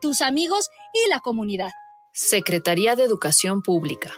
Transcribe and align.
tus 0.00 0.22
amigos 0.22 0.70
y 0.92 1.08
la 1.10 1.20
comunidad. 1.20 1.70
Secretaría 2.12 2.96
de 2.96 3.04
Educación 3.04 3.62
Pública. 3.62 4.14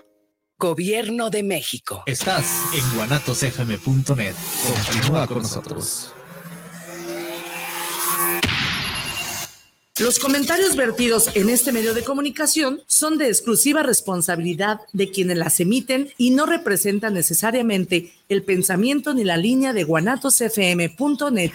Gobierno 0.59 1.29
de 1.29 1.43
México. 1.43 2.05
Estás 2.07 2.47
en 2.75 2.97
guanatosfm.net. 2.97 4.35
Continúa 4.67 5.27
con 5.27 5.43
nosotros. 5.43 6.13
Los 9.99 10.19
comentarios 10.19 10.75
vertidos 10.75 11.31
en 11.35 11.51
este 11.51 11.71
medio 11.71 11.93
de 11.93 12.03
comunicación 12.03 12.81
son 12.87 13.19
de 13.19 13.29
exclusiva 13.29 13.83
responsabilidad 13.83 14.81
de 14.93 15.11
quienes 15.11 15.37
las 15.37 15.61
emiten 15.61 16.11
y 16.17 16.31
no 16.31 16.47
representan 16.47 17.15
necesariamente 17.15 18.13
el 18.29 18.43
pensamiento 18.43 19.13
ni 19.13 19.23
la 19.25 19.37
línea 19.37 19.73
de 19.73 19.85
guanatosfm.net. 19.85 21.53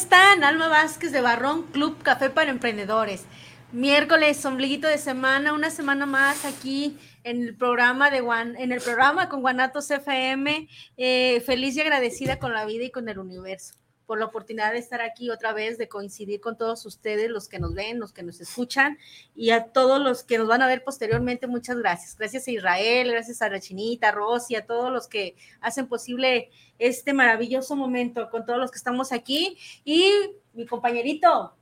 están? 0.00 0.44
Alma 0.44 0.68
Vázquez 0.68 1.12
de 1.12 1.20
Barrón, 1.20 1.64
Club 1.64 2.02
Café 2.02 2.30
para 2.30 2.50
Emprendedores. 2.50 3.26
Miércoles, 3.70 4.42
ombliguito 4.46 4.88
de 4.88 4.96
semana, 4.96 5.52
una 5.52 5.68
semana 5.68 6.06
más 6.06 6.46
aquí 6.46 6.96
en 7.22 7.42
el 7.42 7.54
programa 7.54 8.10
de 8.10 8.18
en 8.18 8.72
el 8.72 8.80
programa 8.80 9.28
con 9.28 9.42
Guanatos 9.42 9.90
FM. 9.90 10.68
Eh, 10.96 11.42
feliz 11.44 11.76
y 11.76 11.82
agradecida 11.82 12.38
con 12.38 12.54
la 12.54 12.64
vida 12.64 12.84
y 12.84 12.90
con 12.90 13.10
el 13.10 13.18
universo 13.18 13.79
por 14.10 14.18
la 14.18 14.24
oportunidad 14.24 14.72
de 14.72 14.80
estar 14.80 15.00
aquí 15.02 15.30
otra 15.30 15.52
vez, 15.52 15.78
de 15.78 15.88
coincidir 15.88 16.40
con 16.40 16.58
todos 16.58 16.84
ustedes, 16.84 17.30
los 17.30 17.48
que 17.48 17.60
nos 17.60 17.74
ven, 17.74 18.00
los 18.00 18.12
que 18.12 18.24
nos 18.24 18.40
escuchan 18.40 18.98
y 19.36 19.50
a 19.50 19.66
todos 19.66 20.00
los 20.00 20.24
que 20.24 20.36
nos 20.36 20.48
van 20.48 20.62
a 20.62 20.66
ver 20.66 20.82
posteriormente. 20.82 21.46
Muchas 21.46 21.76
gracias. 21.76 22.16
Gracias 22.18 22.48
a 22.48 22.50
Israel, 22.50 23.12
gracias 23.12 23.40
a 23.40 23.48
la 23.48 23.60
Chinita, 23.60 24.08
a 24.08 24.10
Rosy, 24.10 24.56
a 24.56 24.66
todos 24.66 24.90
los 24.90 25.06
que 25.06 25.36
hacen 25.60 25.86
posible 25.86 26.50
este 26.80 27.12
maravilloso 27.12 27.76
momento 27.76 28.28
con 28.30 28.44
todos 28.44 28.58
los 28.58 28.72
que 28.72 28.78
estamos 28.78 29.12
aquí 29.12 29.56
y 29.84 30.12
mi 30.54 30.66
compañerito. 30.66 31.54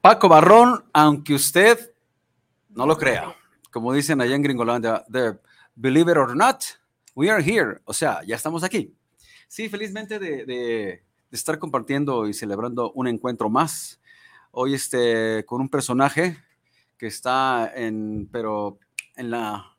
Paco 0.00 0.26
Barrón, 0.26 0.86
aunque 0.94 1.34
usted 1.34 1.92
no 2.70 2.86
lo 2.86 2.96
crea, 2.96 3.36
como 3.70 3.92
dicen 3.92 4.22
allá 4.22 4.34
en 4.34 4.42
Gringolandia, 4.42 5.04
believe 5.74 6.12
it 6.12 6.16
or 6.16 6.34
not, 6.34 6.64
we 7.14 7.30
are 7.30 7.44
here. 7.44 7.82
O 7.84 7.92
sea, 7.92 8.22
ya 8.26 8.36
estamos 8.36 8.64
aquí. 8.64 8.94
Sí, 9.48 9.68
felizmente 9.68 10.18
de 10.18 10.46
de 10.46 11.07
estar 11.30 11.58
compartiendo 11.58 12.26
y 12.26 12.34
celebrando 12.34 12.92
un 12.92 13.08
encuentro 13.08 13.50
más. 13.50 14.00
Hoy 14.50 14.74
este, 14.74 15.44
con 15.46 15.60
un 15.60 15.68
personaje 15.68 16.38
que 16.96 17.06
está 17.06 17.70
en, 17.74 18.28
pero 18.32 18.78
en 19.16 19.30
la, 19.30 19.76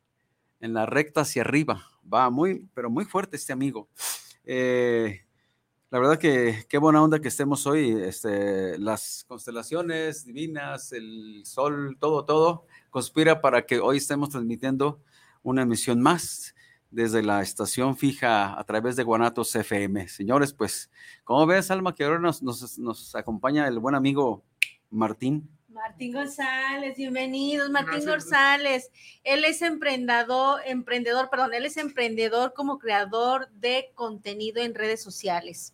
en 0.60 0.74
la 0.74 0.86
recta 0.86 1.22
hacia 1.22 1.42
arriba. 1.42 1.84
Va 2.12 2.30
muy, 2.30 2.68
pero 2.74 2.90
muy 2.90 3.06
fuerte 3.06 3.36
este 3.36 3.54
amigo. 3.54 3.90
Eh, 4.46 5.22
la 5.92 6.00
verdad 6.00 6.20
que 6.20 6.66
qué 6.70 6.78
buena 6.78 7.04
onda 7.04 7.20
que 7.20 7.28
estemos 7.28 7.66
hoy. 7.66 7.92
Este, 7.92 8.78
las 8.78 9.26
constelaciones 9.28 10.26
divinas, 10.26 10.92
el 10.92 11.42
sol, 11.46 11.98
todo, 12.00 12.26
todo 12.26 12.66
conspira 12.90 13.42
para 13.42 13.66
que 13.66 13.80
hoy 13.80 13.98
estemos 13.98 14.30
transmitiendo 14.30 15.02
una 15.44 15.64
emisión 15.64 16.02
más 16.02 16.54
desde 16.92 17.22
la 17.22 17.42
estación 17.42 17.96
fija 17.96 18.60
a 18.60 18.64
través 18.64 18.96
de 18.96 19.04
Guanatos 19.04 19.56
FM. 19.56 20.08
Señores, 20.08 20.54
pues, 20.54 20.90
¿cómo 21.24 21.46
ves, 21.46 21.70
Alma, 21.72 21.94
que 21.94 22.04
ahora 22.04 22.20
nos, 22.20 22.42
nos, 22.42 23.16
acompaña 23.16 23.68
el 23.68 23.80
buen 23.80 23.96
amigo 23.96 24.44
Martín? 24.90 25.50
Martín 25.68 26.14
González, 26.14 26.98
bienvenidos, 26.98 27.70
Martín 27.70 28.06
González. 28.06 28.92
Él 29.24 29.46
es 29.46 29.62
emprendedor, 29.62 30.62
emprendedor, 30.66 31.30
perdón, 31.30 31.54
él 31.54 31.66
es 31.66 31.78
emprendedor 31.78 32.54
como 32.54 32.80
creador 32.80 33.50
de 33.52 33.92
contenido 33.96 34.62
en 34.62 34.76
redes 34.76 35.02
sociales 35.02 35.74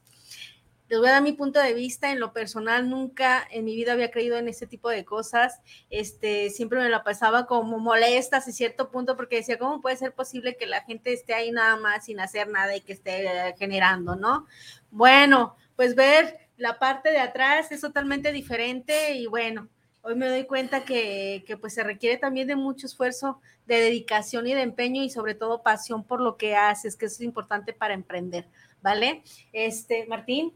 les 0.96 1.02
voy 1.02 1.10
a 1.10 1.14
dar 1.14 1.24
mi 1.24 1.34
punto 1.34 1.60
de 1.60 1.74
vista. 1.74 2.10
En 2.10 2.22
lo 2.22 2.32
personal, 2.32 2.90
nunca 2.90 3.46
en 3.52 3.66
mi 3.66 3.76
vida 3.76 3.92
había 3.92 4.12
creído 4.12 4.38
en 4.38 4.48
este 4.48 4.66
tipo 4.66 4.90
de 4.90 5.04
cosas. 5.04 5.60
Este, 5.90 6.50
siempre 6.50 6.80
me 6.80 6.88
la 6.88 7.04
pasaba 7.04 7.48
como 7.48 7.80
molesta 7.80 8.38
a 8.38 8.42
cierto 8.42 8.92
punto 8.92 9.18
porque 9.18 9.36
decía, 9.36 9.60
¿cómo 9.60 9.82
puede 9.82 9.98
ser 9.98 10.14
posible 10.14 10.56
que 10.56 10.66
la 10.68 10.84
gente 10.84 11.12
esté 11.12 11.34
ahí 11.34 11.52
nada 11.52 11.76
más 11.76 12.06
sin 12.06 12.22
hacer 12.22 12.48
nada 12.48 12.78
y 12.78 12.80
que 12.80 12.94
esté 12.94 13.54
generando, 13.60 14.16
no? 14.16 14.48
Bueno, 14.90 15.58
pues 15.76 15.96
ver 15.96 16.40
la 16.56 16.80
parte 16.80 17.12
de 17.12 17.20
atrás 17.20 17.74
es 17.74 17.82
totalmente 17.82 18.32
diferente 18.32 19.16
y 19.16 19.28
bueno, 19.28 19.68
hoy 20.02 20.16
me 20.16 20.30
doy 20.30 20.46
cuenta 20.46 20.86
que, 20.86 21.44
que 21.46 21.58
pues 21.58 21.74
se 21.74 21.84
requiere 21.84 22.16
también 22.18 22.48
de 22.48 22.56
mucho 22.56 22.88
esfuerzo, 22.88 23.42
de 23.66 23.82
dedicación 23.82 24.48
y 24.48 24.54
de 24.54 24.62
empeño 24.62 25.04
y 25.04 25.10
sobre 25.10 25.36
todo 25.36 25.62
pasión 25.62 26.06
por 26.06 26.22
lo 26.22 26.38
que 26.38 26.56
haces, 26.56 26.96
que 26.96 27.08
es 27.08 27.20
importante 27.20 27.74
para 27.74 27.94
emprender, 27.94 28.48
¿vale? 28.82 29.24
Este, 29.52 30.06
Martín. 30.06 30.54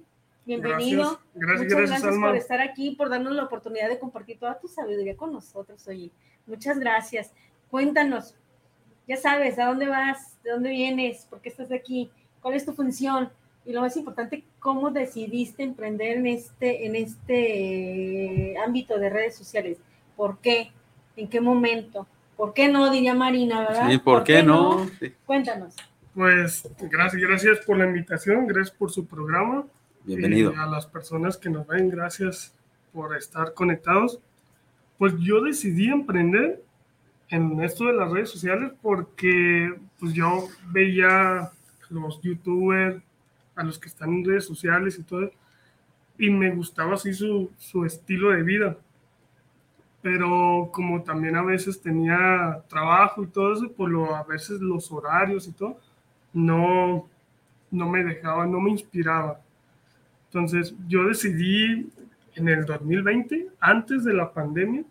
Bienvenido. 0.49 1.19
Gracias, 1.35 1.73
Muchas 1.75 1.89
gracias, 1.91 2.17
por 2.17 2.35
estar 2.35 2.59
aquí, 2.59 2.95
por 2.95 3.07
darnos 3.07 3.35
la 3.35 3.43
oportunidad 3.43 3.87
de 3.87 3.99
compartir 3.99 4.39
toda 4.39 4.59
tu 4.59 4.67
sabiduría 4.67 5.15
con 5.15 5.31
nosotros, 5.31 5.87
oye. 5.87 6.09
Muchas 6.47 6.79
gracias. 6.79 7.31
Cuéntanos, 7.69 8.33
ya 9.07 9.15
sabes, 9.17 9.59
¿a 9.59 9.67
dónde 9.67 9.87
vas? 9.87 10.41
¿De 10.43 10.49
dónde 10.49 10.71
vienes? 10.71 11.27
¿Por 11.29 11.39
qué 11.41 11.49
estás 11.49 11.71
aquí? 11.71 12.09
¿Cuál 12.41 12.55
es 12.55 12.65
tu 12.65 12.73
función? 12.73 13.29
Y 13.63 13.73
lo 13.73 13.81
más 13.81 13.95
importante, 13.95 14.43
¿cómo 14.57 14.89
decidiste 14.89 15.61
emprender 15.61 16.17
en 16.17 16.25
este, 16.25 16.87
en 16.87 16.95
este 16.95 18.55
ámbito 18.66 18.97
de 18.97 19.07
redes 19.11 19.35
sociales? 19.35 19.77
¿Por 20.17 20.39
qué? 20.39 20.71
¿En 21.16 21.27
qué 21.27 21.41
momento? 21.41 22.07
¿Por 22.35 22.55
qué 22.55 22.69
no? 22.69 22.89
Diría 22.89 23.13
Marina, 23.13 23.67
¿verdad? 23.67 23.87
Sí, 23.87 23.99
¿por, 23.99 24.23
qué, 24.23 24.41
no? 24.41 24.89
Cuéntanos. 25.27 25.75
Pues 26.16 26.67
gracias, 26.79 27.21
gracias 27.21 27.59
por 27.67 27.77
la 27.77 27.85
invitación, 27.85 28.47
gracias 28.47 28.75
por 28.75 28.89
su 28.89 29.05
programa. 29.05 29.67
Bienvenido. 30.16 30.53
a 30.58 30.66
las 30.66 30.88
personas 30.88 31.38
que 31.38 31.52
nos 31.52 31.68
ven, 31.68 31.88
gracias 31.90 32.56
por 32.92 33.16
estar 33.16 33.53
conectados. 33.53 34.20
Pues 34.97 35.14
yo 35.20 35.42
decidí 35.42 35.88
emprender 35.88 36.64
en 37.30 37.62
esto 37.62 37.86
de 37.86 37.94
las 37.94 38.12
redes 38.12 38.31
sociales 38.31 38.72
porque 38.81 39.72
pues 40.00 40.14
yo 40.14 40.47
veía 40.72 41.52
los 41.92 42.20
youtubers, 42.22 43.03
a 43.56 43.64
los 43.64 43.78
que 43.78 43.88
están 43.88 44.09
en 44.09 44.25
redes 44.25 44.46
sociales 44.46 44.97
y 44.97 45.03
todo, 45.03 45.30
y 46.18 46.31
me 46.31 46.50
gustaba 46.56 46.96
así 46.96 47.14
su, 47.14 47.52
su 47.59 47.86
estilo 47.86 48.31
de 48.31 48.41
vida. 48.41 48.78
Pero 50.02 50.72
como 50.74 51.03
también 51.03 51.36
a 51.36 51.44
veces 51.44 51.80
tenía 51.80 52.64
trabajo 52.68 53.22
y 53.22 53.28
todo 53.28 53.53
eso, 53.53 53.72
pues 53.74 53.91
lo, 53.91 54.16
a 54.16 54.24
veces 54.24 54.59
los 54.59 54.91
horarios 54.91 55.47
y 55.47 55.52
todo, 55.52 55.78
no, 56.34 57.08
no 57.70 57.90
me 57.90 58.03
dejaba, 58.03 58.47
no 58.47 58.59
me 58.59 58.72
inspiraba. 58.72 59.41
Entonces, 60.31 60.75
yo 60.88 61.07
decidí 61.07 61.90
en 62.35 62.47
el 62.47 62.66
2020, 62.66 63.47
antes 63.59 64.03
de 64.03 64.13
la 64.13 64.31
pandemia, 64.31 64.84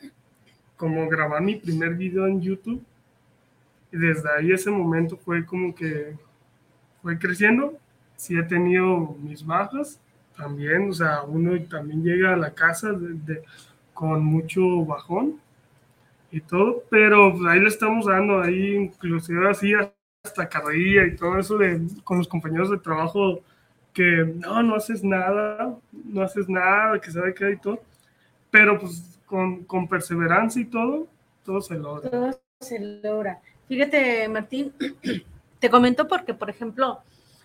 como 0.76 1.08
grabar 1.08 1.42
mi 1.42 1.56
primer 1.56 1.94
video 1.94 2.26
en 2.26 2.40
YouTube. 2.40 2.82
Y 3.92 3.96
desde 3.96 4.28
ahí 4.36 4.52
ese 4.52 4.70
momento 4.70 5.16
fue 5.16 5.46
como 5.46 5.74
que 5.74 6.16
fue 7.02 7.18
creciendo. 7.18 7.78
Sí 8.16 8.36
he 8.36 8.42
tenido 8.42 9.16
mis 9.22 9.46
bajas 9.46 10.00
también, 10.36 10.90
o 10.90 10.92
sea, 10.92 11.22
uno 11.22 11.60
también 11.64 12.02
llega 12.02 12.32
a 12.32 12.36
la 12.36 12.52
casa 12.52 12.96
con 13.92 14.24
mucho 14.24 14.84
bajón 14.84 15.40
y 16.30 16.40
todo, 16.40 16.84
pero 16.90 17.32
pues, 17.32 17.44
ahí 17.46 17.60
le 17.60 17.68
estamos 17.68 18.06
dando, 18.06 18.40
ahí 18.40 18.76
inclusive 18.76 19.50
así 19.50 19.72
hasta 20.24 20.48
carrilla 20.48 21.06
y 21.06 21.16
todo 21.16 21.38
eso 21.38 21.58
de, 21.58 21.80
con 22.04 22.18
los 22.18 22.28
compañeros 22.28 22.70
de 22.70 22.78
trabajo 22.78 23.40
que 23.92 24.24
no, 24.36 24.62
no 24.62 24.76
haces 24.76 25.02
nada, 25.02 25.76
no 25.92 26.22
haces 26.22 26.48
nada, 26.48 27.00
que 27.00 27.10
sabe 27.10 27.34
que 27.34 27.44
hay 27.44 27.56
todo, 27.56 27.82
pero 28.50 28.78
pues 28.78 29.18
con, 29.26 29.64
con, 29.64 29.88
perseverancia 29.88 30.62
y 30.62 30.66
todo, 30.66 31.06
todo 31.44 31.60
se 31.60 31.74
logra. 31.74 32.10
Todo 32.10 32.40
se 32.60 32.78
logra. 32.78 33.40
Fíjate, 33.66 34.28
Martín, 34.28 34.72
te 35.58 35.70
comento 35.70 36.06
porque, 36.08 36.34
por 36.34 36.48
ejemplo, 36.48 37.02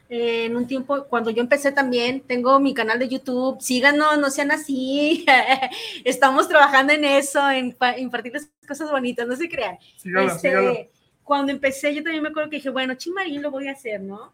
en 0.10 0.56
un 0.56 0.68
tiempo, 0.68 1.06
cuando 1.06 1.31
yo 1.31 1.42
empecé 1.42 1.72
también, 1.72 2.22
tengo 2.22 2.60
mi 2.60 2.74
canal 2.74 3.00
de 3.00 3.10
YouTube, 3.10 3.60
síganos, 3.60 4.18
no 4.19 4.30
sean 4.30 4.51
así, 4.51 5.25
estamos 6.04 6.48
trabajando 6.48 6.94
en 6.94 7.04
eso, 7.04 7.50
en 7.50 7.75
impartirles 7.98 8.51
cosas 8.68 8.92
bonitas, 8.92 9.28
no 9.28 9.36
se 9.36 9.50
crean. 9.50 9.78
este, 10.04 10.92
Cuando 11.24 11.51
empecé, 11.51 11.95
yo 11.95 12.04
también 12.04 12.22
me 12.22 12.30
acuerdo 12.30 12.50
que 12.50 12.57
dije, 12.57 12.69
bueno, 12.69 12.94
chimarín 12.95 13.42
lo 13.42 13.50
voy 13.50 13.68
a 13.68 13.72
hacer, 13.72 14.01
¿no? 14.01 14.31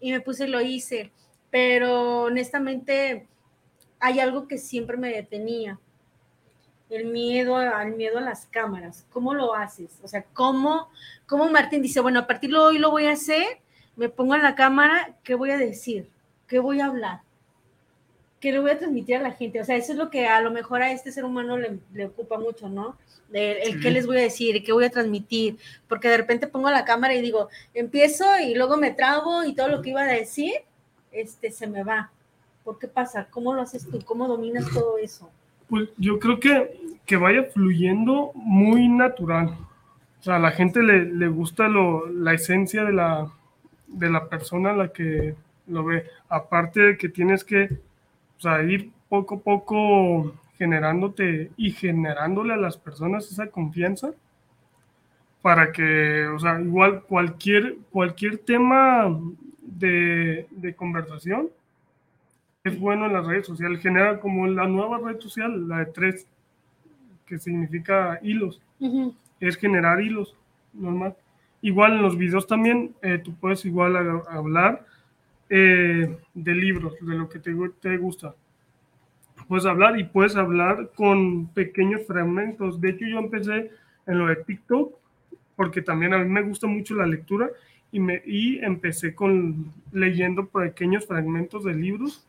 Y 0.00 0.12
me 0.12 0.20
puse 0.20 0.44
y 0.46 0.50
lo 0.50 0.60
hice 0.60 1.12
pero 1.56 2.24
honestamente 2.24 3.26
hay 3.98 4.20
algo 4.20 4.46
que 4.46 4.58
siempre 4.58 4.98
me 4.98 5.08
detenía. 5.08 5.78
El 6.90 7.06
miedo 7.06 7.56
al 7.56 7.92
miedo 7.96 8.18
a 8.18 8.20
las 8.20 8.44
cámaras. 8.44 9.06
¿Cómo 9.10 9.32
lo 9.32 9.54
haces? 9.54 9.98
O 10.02 10.08
sea, 10.08 10.22
¿cómo, 10.34 10.90
cómo 11.26 11.48
Martín 11.48 11.80
dice, 11.80 12.00
bueno, 12.00 12.20
a 12.20 12.26
partir 12.26 12.50
de 12.50 12.58
hoy 12.58 12.78
lo 12.78 12.90
voy 12.90 13.06
a 13.06 13.12
hacer, 13.12 13.60
me 13.96 14.08
pongo 14.10 14.34
en 14.34 14.42
la 14.42 14.54
cámara, 14.54 15.16
¿qué 15.24 15.34
voy 15.34 15.50
a 15.50 15.56
decir? 15.56 16.10
¿Qué 16.46 16.58
voy 16.58 16.80
a 16.80 16.86
hablar? 16.86 17.22
¿Qué 18.40 18.52
le 18.52 18.60
voy 18.60 18.70
a 18.70 18.78
transmitir 18.78 19.16
a 19.16 19.22
la 19.22 19.32
gente? 19.32 19.60
O 19.60 19.64
sea, 19.64 19.76
eso 19.76 19.92
es 19.92 19.98
lo 19.98 20.10
que 20.10 20.26
a 20.26 20.40
lo 20.40 20.50
mejor 20.50 20.82
a 20.82 20.92
este 20.92 21.10
ser 21.10 21.24
humano 21.24 21.56
le, 21.56 21.78
le 21.94 22.06
ocupa 22.06 22.38
mucho, 22.38 22.68
¿no? 22.68 22.96
El, 23.32 23.56
el 23.74 23.80
qué 23.80 23.90
les 23.90 24.06
voy 24.06 24.18
a 24.18 24.22
decir, 24.22 24.62
qué 24.62 24.72
voy 24.72 24.84
a 24.84 24.90
transmitir, 24.90 25.56
porque 25.88 26.08
de 26.08 26.18
repente 26.18 26.46
pongo 26.46 26.70
la 26.70 26.84
cámara 26.84 27.14
y 27.14 27.22
digo, 27.22 27.48
empiezo 27.74 28.24
y 28.40 28.54
luego 28.54 28.76
me 28.76 28.92
trabo 28.92 29.44
y 29.44 29.54
todo 29.54 29.68
lo 29.68 29.82
que 29.82 29.90
iba 29.90 30.02
a 30.02 30.06
decir, 30.06 30.52
este, 31.12 31.50
se 31.50 31.66
me 31.66 31.82
va. 31.82 32.10
¿Por 32.62 32.78
qué 32.78 32.88
pasa? 32.88 33.26
¿Cómo 33.30 33.54
lo 33.54 33.62
haces 33.62 33.88
tú? 33.88 33.98
¿Cómo 34.04 34.28
dominas 34.28 34.68
todo 34.72 34.98
eso? 34.98 35.30
Pues 35.68 35.88
yo 35.96 36.18
creo 36.18 36.38
que, 36.38 36.78
que 37.04 37.16
vaya 37.16 37.44
fluyendo 37.44 38.32
muy 38.34 38.88
natural. 38.88 39.56
O 40.20 40.22
sea, 40.22 40.36
a 40.36 40.40
la 40.40 40.50
gente 40.50 40.82
le, 40.82 41.04
le 41.06 41.28
gusta 41.28 41.68
lo, 41.68 42.06
la 42.06 42.34
esencia 42.34 42.84
de 42.84 42.92
la, 42.92 43.32
de 43.86 44.10
la 44.10 44.28
persona 44.28 44.70
a 44.70 44.76
la 44.76 44.92
que 44.92 45.34
lo 45.68 45.84
ve. 45.84 46.06
Aparte 46.28 46.80
de 46.80 46.98
que 46.98 47.08
tienes 47.08 47.44
que 47.44 47.78
o 48.38 48.40
sea, 48.40 48.62
ir 48.62 48.90
poco 49.08 49.36
a 49.36 49.38
poco 49.40 50.34
generándote 50.58 51.50
y 51.56 51.70
generándole 51.70 52.54
a 52.54 52.58
las 52.58 52.76
personas 52.76 53.30
esa 53.30 53.48
confianza 53.50 54.12
para 55.42 55.70
que, 55.72 56.26
o 56.26 56.38
sea, 56.38 56.60
igual 56.60 57.02
cualquier, 57.02 57.76
cualquier 57.90 58.38
tema 58.38 59.16
de, 59.62 60.46
de 60.50 60.74
conversación 60.74 61.48
es 62.64 62.78
bueno 62.80 63.06
en 63.06 63.12
las 63.12 63.26
redes 63.26 63.46
sociales. 63.46 63.80
Genera 63.80 64.18
como 64.18 64.46
la 64.48 64.66
nueva 64.66 64.98
red 64.98 65.20
social, 65.20 65.68
la 65.68 65.78
de 65.80 65.86
tres, 65.86 66.26
que 67.26 67.38
significa 67.38 68.18
hilos. 68.22 68.60
Ujú. 68.80 69.14
Es 69.38 69.56
generar 69.56 70.00
hilos, 70.00 70.34
normal. 70.72 71.14
Igual 71.62 71.92
en 71.92 72.02
los 72.02 72.16
videos 72.16 72.46
también, 72.46 72.94
eh, 73.02 73.18
tú 73.18 73.34
puedes 73.34 73.64
igual 73.64 73.96
a- 73.96 74.22
hablar 74.36 74.84
eh, 75.48 76.16
de 76.34 76.54
libros, 76.54 76.94
de 77.00 77.14
lo 77.14 77.28
que 77.28 77.38
te, 77.38 77.54
te 77.80 77.96
gusta. 77.96 78.34
Puedes 79.48 79.66
hablar 79.66 79.98
y 79.98 80.04
puedes 80.04 80.36
hablar 80.36 80.90
con 80.94 81.48
pequeños 81.48 82.02
fragmentos. 82.06 82.80
De 82.80 82.90
hecho, 82.90 83.06
yo 83.06 83.18
empecé 83.18 83.70
en 84.06 84.18
lo 84.18 84.26
de 84.26 84.36
TikTok 84.36 84.94
porque 85.56 85.82
también 85.82 86.12
a 86.14 86.18
mí 86.18 86.28
me 86.28 86.42
gusta 86.42 86.66
mucho 86.66 86.94
la 86.94 87.06
lectura 87.06 87.48
y, 87.90 88.00
me, 88.00 88.22
y 88.26 88.58
empecé 88.58 89.14
con 89.14 89.72
leyendo 89.92 90.46
pequeños 90.46 91.06
fragmentos 91.06 91.64
de 91.64 91.74
libros 91.74 92.26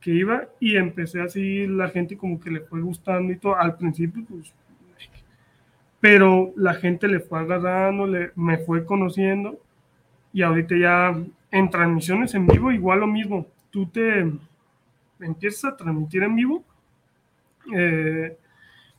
que 0.00 0.10
iba 0.10 0.48
y 0.60 0.76
empecé 0.76 1.20
así, 1.22 1.66
la 1.66 1.88
gente 1.88 2.16
como 2.16 2.38
que 2.38 2.50
le 2.50 2.60
fue 2.60 2.80
gustando 2.80 3.32
y 3.32 3.36
todo. 3.36 3.56
Al 3.56 3.76
principio, 3.76 4.24
pues, 4.28 4.52
pero 6.00 6.52
la 6.56 6.74
gente 6.74 7.08
le 7.08 7.20
fue 7.20 7.40
agarrando, 7.40 8.06
le, 8.06 8.30
me 8.36 8.58
fue 8.58 8.84
conociendo 8.84 9.58
y 10.32 10.42
ahorita 10.42 10.76
ya 10.76 11.16
en 11.50 11.70
transmisiones 11.70 12.34
en 12.34 12.46
vivo 12.46 12.72
igual 12.72 13.00
lo 13.00 13.06
mismo. 13.06 13.46
Tú 13.70 13.86
te 13.86 14.32
empiezas 15.20 15.72
a 15.72 15.76
transmitir 15.76 16.22
en 16.22 16.36
vivo 16.36 16.64
eh, 17.74 18.36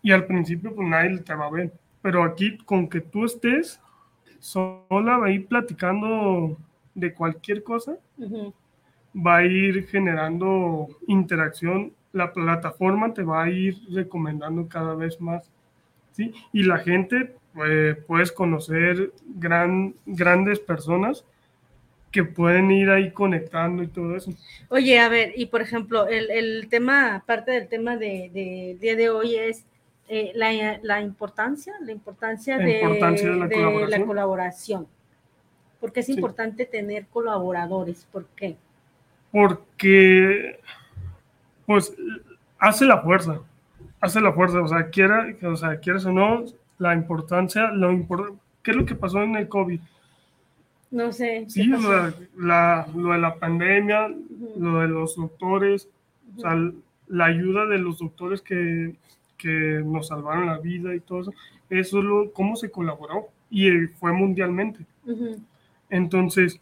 y 0.01 0.11
al 0.11 0.25
principio 0.25 0.73
pues 0.73 0.87
nadie 0.87 1.19
te 1.19 1.33
va 1.33 1.47
a 1.47 1.51
ver. 1.51 1.73
Pero 2.01 2.23
aquí 2.23 2.57
con 2.59 2.87
que 2.87 3.01
tú 3.01 3.25
estés 3.25 3.81
sola 4.39 5.19
ahí 5.23 5.39
platicando 5.39 6.57
de 6.93 7.13
cualquier 7.13 7.63
cosa, 7.63 7.97
va 9.15 9.37
a 9.37 9.45
ir 9.45 9.87
generando 9.87 10.87
interacción, 11.07 11.93
la 12.11 12.33
plataforma 12.33 13.13
te 13.13 13.23
va 13.23 13.43
a 13.43 13.49
ir 13.49 13.77
recomendando 13.91 14.67
cada 14.67 14.95
vez 14.95 15.19
más, 15.19 15.49
¿sí? 16.11 16.33
Y 16.53 16.63
la 16.63 16.79
gente, 16.79 17.35
eh, 17.65 17.95
puedes 18.07 18.31
conocer 18.31 19.11
gran, 19.35 19.95
grandes 20.05 20.59
personas 20.59 21.25
que 22.11 22.23
pueden 22.23 22.71
ir 22.71 22.89
ahí 22.89 23.11
conectando 23.11 23.83
y 23.83 23.87
todo 23.87 24.15
eso. 24.15 24.31
Oye, 24.69 24.99
a 24.99 25.09
ver, 25.09 25.33
y 25.35 25.47
por 25.47 25.61
ejemplo, 25.61 26.07
el, 26.07 26.29
el 26.31 26.67
tema, 26.69 27.23
parte 27.25 27.51
del 27.51 27.67
tema 27.67 27.97
de, 27.97 28.31
de- 28.33 28.77
día 28.79 28.95
de 28.95 29.09
hoy 29.09 29.35
es 29.35 29.65
eh, 30.09 30.31
la, 30.35 30.79
la 30.83 31.01
importancia, 31.01 31.73
la 31.81 31.91
importancia, 31.91 32.57
La 32.57 32.63
de, 32.65 32.81
importancia 32.81 33.29
de 33.29 33.35
la 33.35 33.47
de 33.47 33.55
colaboración. 33.55 33.99
la 34.01 34.05
colaboración. 34.07 34.87
Porque 35.81 35.99
es 35.99 36.05
Sí. 36.07 36.13
importante 36.13 36.65
tener 36.65 37.05
colaboradores. 37.07 38.07
¿Por 38.11 38.25
qué? 38.35 38.55
Porque, 39.31 40.59
pues, 41.65 41.93
hace 42.57 42.85
la 42.85 43.01
fuerza, 43.01 43.41
hace 43.99 44.21
la 44.21 44.31
fuerza, 44.33 44.61
o 44.61 44.67
sea, 44.67 44.89
quiera, 44.89 45.27
o 45.43 45.55
sea, 45.55 45.79
quieres 45.79 46.05
o 46.05 46.11
no, 46.11 46.45
la 46.79 46.93
importancia, 46.93 47.71
lo 47.71 47.91
impor- 47.91 48.35
¿qué 48.63 48.71
es 48.71 48.77
lo 48.77 48.85
que 48.85 48.95
pasó 48.95 49.21
en 49.21 49.35
el 49.35 49.47
COVID? 49.47 49.79
No 50.91 51.11
sé. 51.11 51.43
¿qué 51.45 51.49
Sí, 51.49 51.73
o 51.73 51.75
pasó? 51.77 51.87
sea, 51.89 52.13
la, 52.37 52.87
lo 52.95 53.11
de 53.11 53.17
la 53.19 53.35
pandemia, 53.35 54.09
lo 54.57 54.79
de 54.79 54.87
los 54.87 55.15
doctores, 55.15 55.89
o 56.37 56.41
sea, 56.41 56.55
la 57.07 57.25
ayuda 57.25 57.65
de 57.65 57.77
los 57.77 57.99
doctores 57.99 58.41
que, 58.41 58.95
que 59.37 59.81
nos 59.85 60.07
salvaron 60.07 60.45
la 60.47 60.59
vida 60.59 60.95
y 60.95 60.99
todo 60.99 61.21
eso, 61.21 61.33
eso 61.69 61.99
es 61.99 62.03
lo, 62.05 62.31
cómo 62.31 62.55
se 62.55 62.71
colaboró 62.71 63.27
y 63.49 63.67
eh, 63.69 63.87
fue 63.99 64.13
mundialmente. 64.13 64.85
Entonces, 65.89 66.59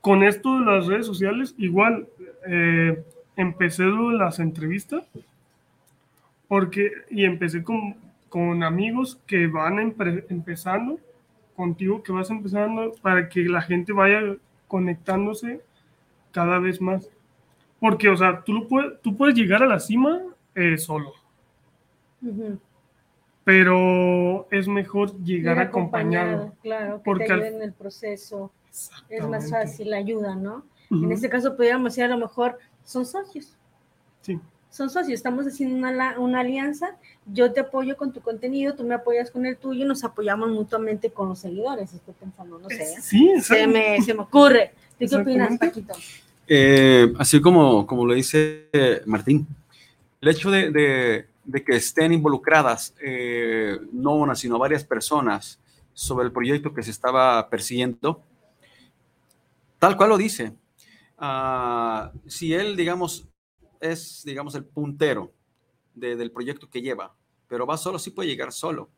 con 0.00 0.22
esto 0.22 0.58
de 0.60 0.66
las 0.66 0.86
redes 0.86 1.06
sociales, 1.06 1.54
igual 1.58 2.08
eh, 2.46 3.02
empecé 3.36 3.84
lo 3.84 4.10
de 4.10 4.18
las 4.18 4.38
entrevistas, 4.38 5.04
porque, 6.48 6.92
y 7.10 7.24
empecé 7.24 7.62
con, 7.62 7.96
con 8.28 8.62
amigos 8.62 9.18
que 9.26 9.46
van 9.48 9.78
empezando, 10.28 10.98
contigo 11.56 12.02
que 12.02 12.12
vas 12.12 12.30
empezando, 12.30 12.92
para 13.02 13.28
que 13.28 13.40
la 13.44 13.62
gente 13.62 13.92
vaya 13.92 14.20
conectándose 14.68 15.62
cada 16.32 16.58
vez 16.58 16.80
más. 16.80 17.08
Porque, 17.80 18.08
o 18.08 18.16
sea, 18.16 18.42
tú, 18.44 18.52
lo 18.52 18.68
puedes, 18.68 19.00
tú 19.02 19.16
puedes 19.16 19.34
llegar 19.34 19.62
a 19.62 19.66
la 19.66 19.80
cima 19.80 20.22
eh, 20.54 20.76
solo, 20.78 21.12
pero 23.44 24.48
es 24.50 24.66
mejor 24.66 25.16
llegar 25.22 25.58
acompañado. 25.58 26.52
Claro, 26.62 26.96
que 26.98 27.02
Porque 27.04 27.26
te 27.26 27.32
al- 27.32 27.42
en 27.44 27.62
el 27.62 27.72
proceso. 27.72 28.52
Es 29.08 29.26
más 29.26 29.50
fácil 29.50 29.90
la 29.90 29.98
ayuda, 29.98 30.34
¿no? 30.34 30.64
En 30.90 31.10
este 31.10 31.28
caso, 31.28 31.56
pudiéramos 31.56 31.92
decir 31.92 32.04
a 32.04 32.08
lo 32.08 32.18
mejor, 32.18 32.58
son 32.84 33.06
socios. 33.06 33.56
Sí. 34.20 34.38
Son 34.76 34.90
socios, 34.90 35.14
estamos 35.14 35.46
haciendo 35.46 35.74
una, 35.88 36.18
una 36.18 36.40
alianza, 36.40 36.96
yo 37.24 37.50
te 37.50 37.60
apoyo 37.60 37.96
con 37.96 38.12
tu 38.12 38.20
contenido, 38.20 38.74
tú 38.74 38.84
me 38.84 38.94
apoyas 38.94 39.30
con 39.30 39.46
el 39.46 39.56
tuyo 39.56 39.86
y 39.86 39.88
nos 39.88 40.04
apoyamos 40.04 40.50
mutuamente 40.50 41.08
con 41.10 41.30
los 41.30 41.38
seguidores, 41.38 41.94
estoy 41.94 42.12
pensando, 42.12 42.58
no 42.58 42.68
sé. 42.68 43.00
Sí, 43.00 43.40
Se 43.40 43.66
me, 43.66 44.02
se 44.02 44.12
me 44.12 44.20
ocurre. 44.20 44.74
¿Tú 44.98 45.06
qué 45.08 45.16
opinas. 45.16 45.58
Paquito? 45.58 45.94
Eh, 46.46 47.10
así 47.18 47.40
como, 47.40 47.86
como 47.86 48.04
lo 48.04 48.12
dice 48.12 48.68
eh, 48.70 49.00
Martín, 49.06 49.46
el 50.20 50.28
hecho 50.28 50.50
de, 50.50 50.70
de- 50.70 51.26
de 51.44 51.64
que 51.64 51.76
estén 51.76 52.12
involucradas 52.12 52.92
eh, 53.00 53.78
no 53.92 54.16
una, 54.16 54.34
sino 54.34 54.58
varias 54.58 54.84
personas 54.84 55.58
sobre 55.94 56.26
el 56.26 56.32
proyecto 56.32 56.74
que 56.74 56.82
se 56.82 56.90
estaba 56.90 57.48
persiguiendo, 57.48 58.20
tal 59.78 59.96
cual 59.96 60.10
lo 60.10 60.18
dice. 60.18 60.52
Ah, 61.16 62.12
si 62.26 62.52
él, 62.52 62.76
digamos, 62.76 63.26
es, 63.92 64.22
digamos, 64.24 64.54
el 64.54 64.64
puntero 64.64 65.32
de- 65.94 66.16
del 66.16 66.30
proyecto 66.30 66.68
que 66.68 66.82
lleva, 66.82 67.14
pero 67.48 67.66
va 67.66 67.76
solo, 67.76 67.98
sí 67.98 68.10
puede 68.10 68.28
llegar 68.28 68.52
solo, 68.52 68.90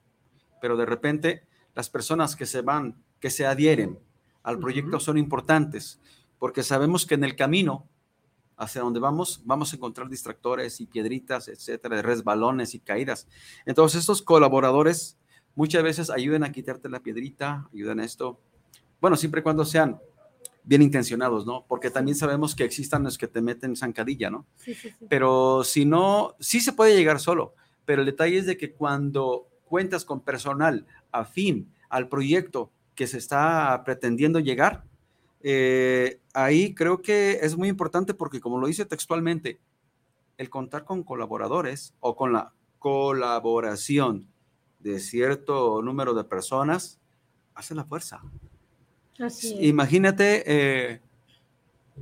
pero 0.61 0.77
de 0.77 0.87
repente 0.87 1.47
las 1.75 1.89
personas 1.91 2.35
que 2.35 2.47
se 2.47 2.63
van, 2.63 3.03
que 3.21 3.31
se 3.31 3.47
adhieren 3.47 3.99
al 4.43 4.59
proyecto 4.59 4.99
son 5.01 5.19
importantes, 5.19 6.01
porque 6.39 6.63
sabemos 6.63 7.07
que 7.07 7.15
en 7.15 7.25
el 7.25 7.37
camino 7.37 7.87
hacia 8.57 8.81
donde 8.83 8.99
vamos, 8.99 9.43
vamos 9.45 9.73
a 9.73 9.77
encontrar 9.77 10.09
distractores 10.09 10.81
y 10.81 10.87
piedritas, 10.87 11.47
etcétera, 11.47 12.03
resbalones 12.03 12.75
y 12.75 12.81
caídas. 12.81 13.29
Entonces, 13.67 14.01
estos 14.01 14.21
colaboradores 14.23 15.17
muchas 15.55 15.83
veces 15.85 16.11
ayudan 16.11 16.43
a 16.43 16.51
quitarte 16.51 16.89
la 16.89 17.01
piedrita, 17.01 17.69
ayudan 17.73 18.01
a 18.01 18.05
esto. 18.05 18.41
Bueno, 19.01 19.17
siempre 19.17 19.41
y 19.41 19.43
cuando 19.45 19.65
sean 19.65 20.01
bien 20.69 20.83
intencionados, 20.83 21.47
¿no? 21.47 21.65
Porque 21.67 21.91
también 21.91 22.15
sabemos 22.15 22.55
que 22.55 22.63
existan 22.63 23.03
los 23.03 23.17
que 23.17 23.27
te 23.27 23.41
meten 23.41 23.75
zancadilla, 23.75 24.29
¿no? 24.29 24.47
Sí, 24.57 24.75
sí, 24.75 24.91
sí. 24.91 25.07
Pero 25.09 25.65
si 25.65 25.87
no, 25.87 26.37
sí 26.41 26.61
se 26.61 26.75
puede 26.75 26.95
llegar 26.95 27.21
solo, 27.21 27.55
pero 27.87 28.03
el 28.03 28.07
detalle 28.07 28.37
es 28.37 28.45
de 28.45 28.59
que 28.59 28.75
cuando 28.75 29.49
cuentas 29.65 30.05
con 30.05 30.21
personal 30.21 30.87
afín 31.11 31.73
al 31.89 32.11
proyecto 32.11 32.71
que 32.95 33.07
se 33.07 33.17
está 33.17 33.83
pretendiendo 33.83 34.41
llegar, 34.41 34.85
eh, 35.41 36.21
ahí 36.35 36.75
creo 36.75 37.01
que 37.01 37.39
es 37.41 37.57
muy 37.57 37.69
importante 37.69 38.13
porque 38.13 38.39
como 38.39 38.59
lo 38.59 38.67
dice 38.67 38.85
textualmente, 38.85 39.59
el 40.37 40.51
contar 40.51 40.85
con 40.85 41.03
colaboradores 41.03 41.95
o 42.01 42.15
con 42.15 42.35
la 42.35 42.53
colaboración 42.79 44.29
de 44.81 45.01
cierto 45.01 45.81
número 45.81 46.13
de 46.13 46.25
personas 46.25 47.01
hace 47.55 47.75
la 47.75 47.85
fuerza. 47.85 48.21
Así 49.19 49.55
es. 49.55 49.63
Imagínate, 49.65 50.43
eh, 50.47 51.01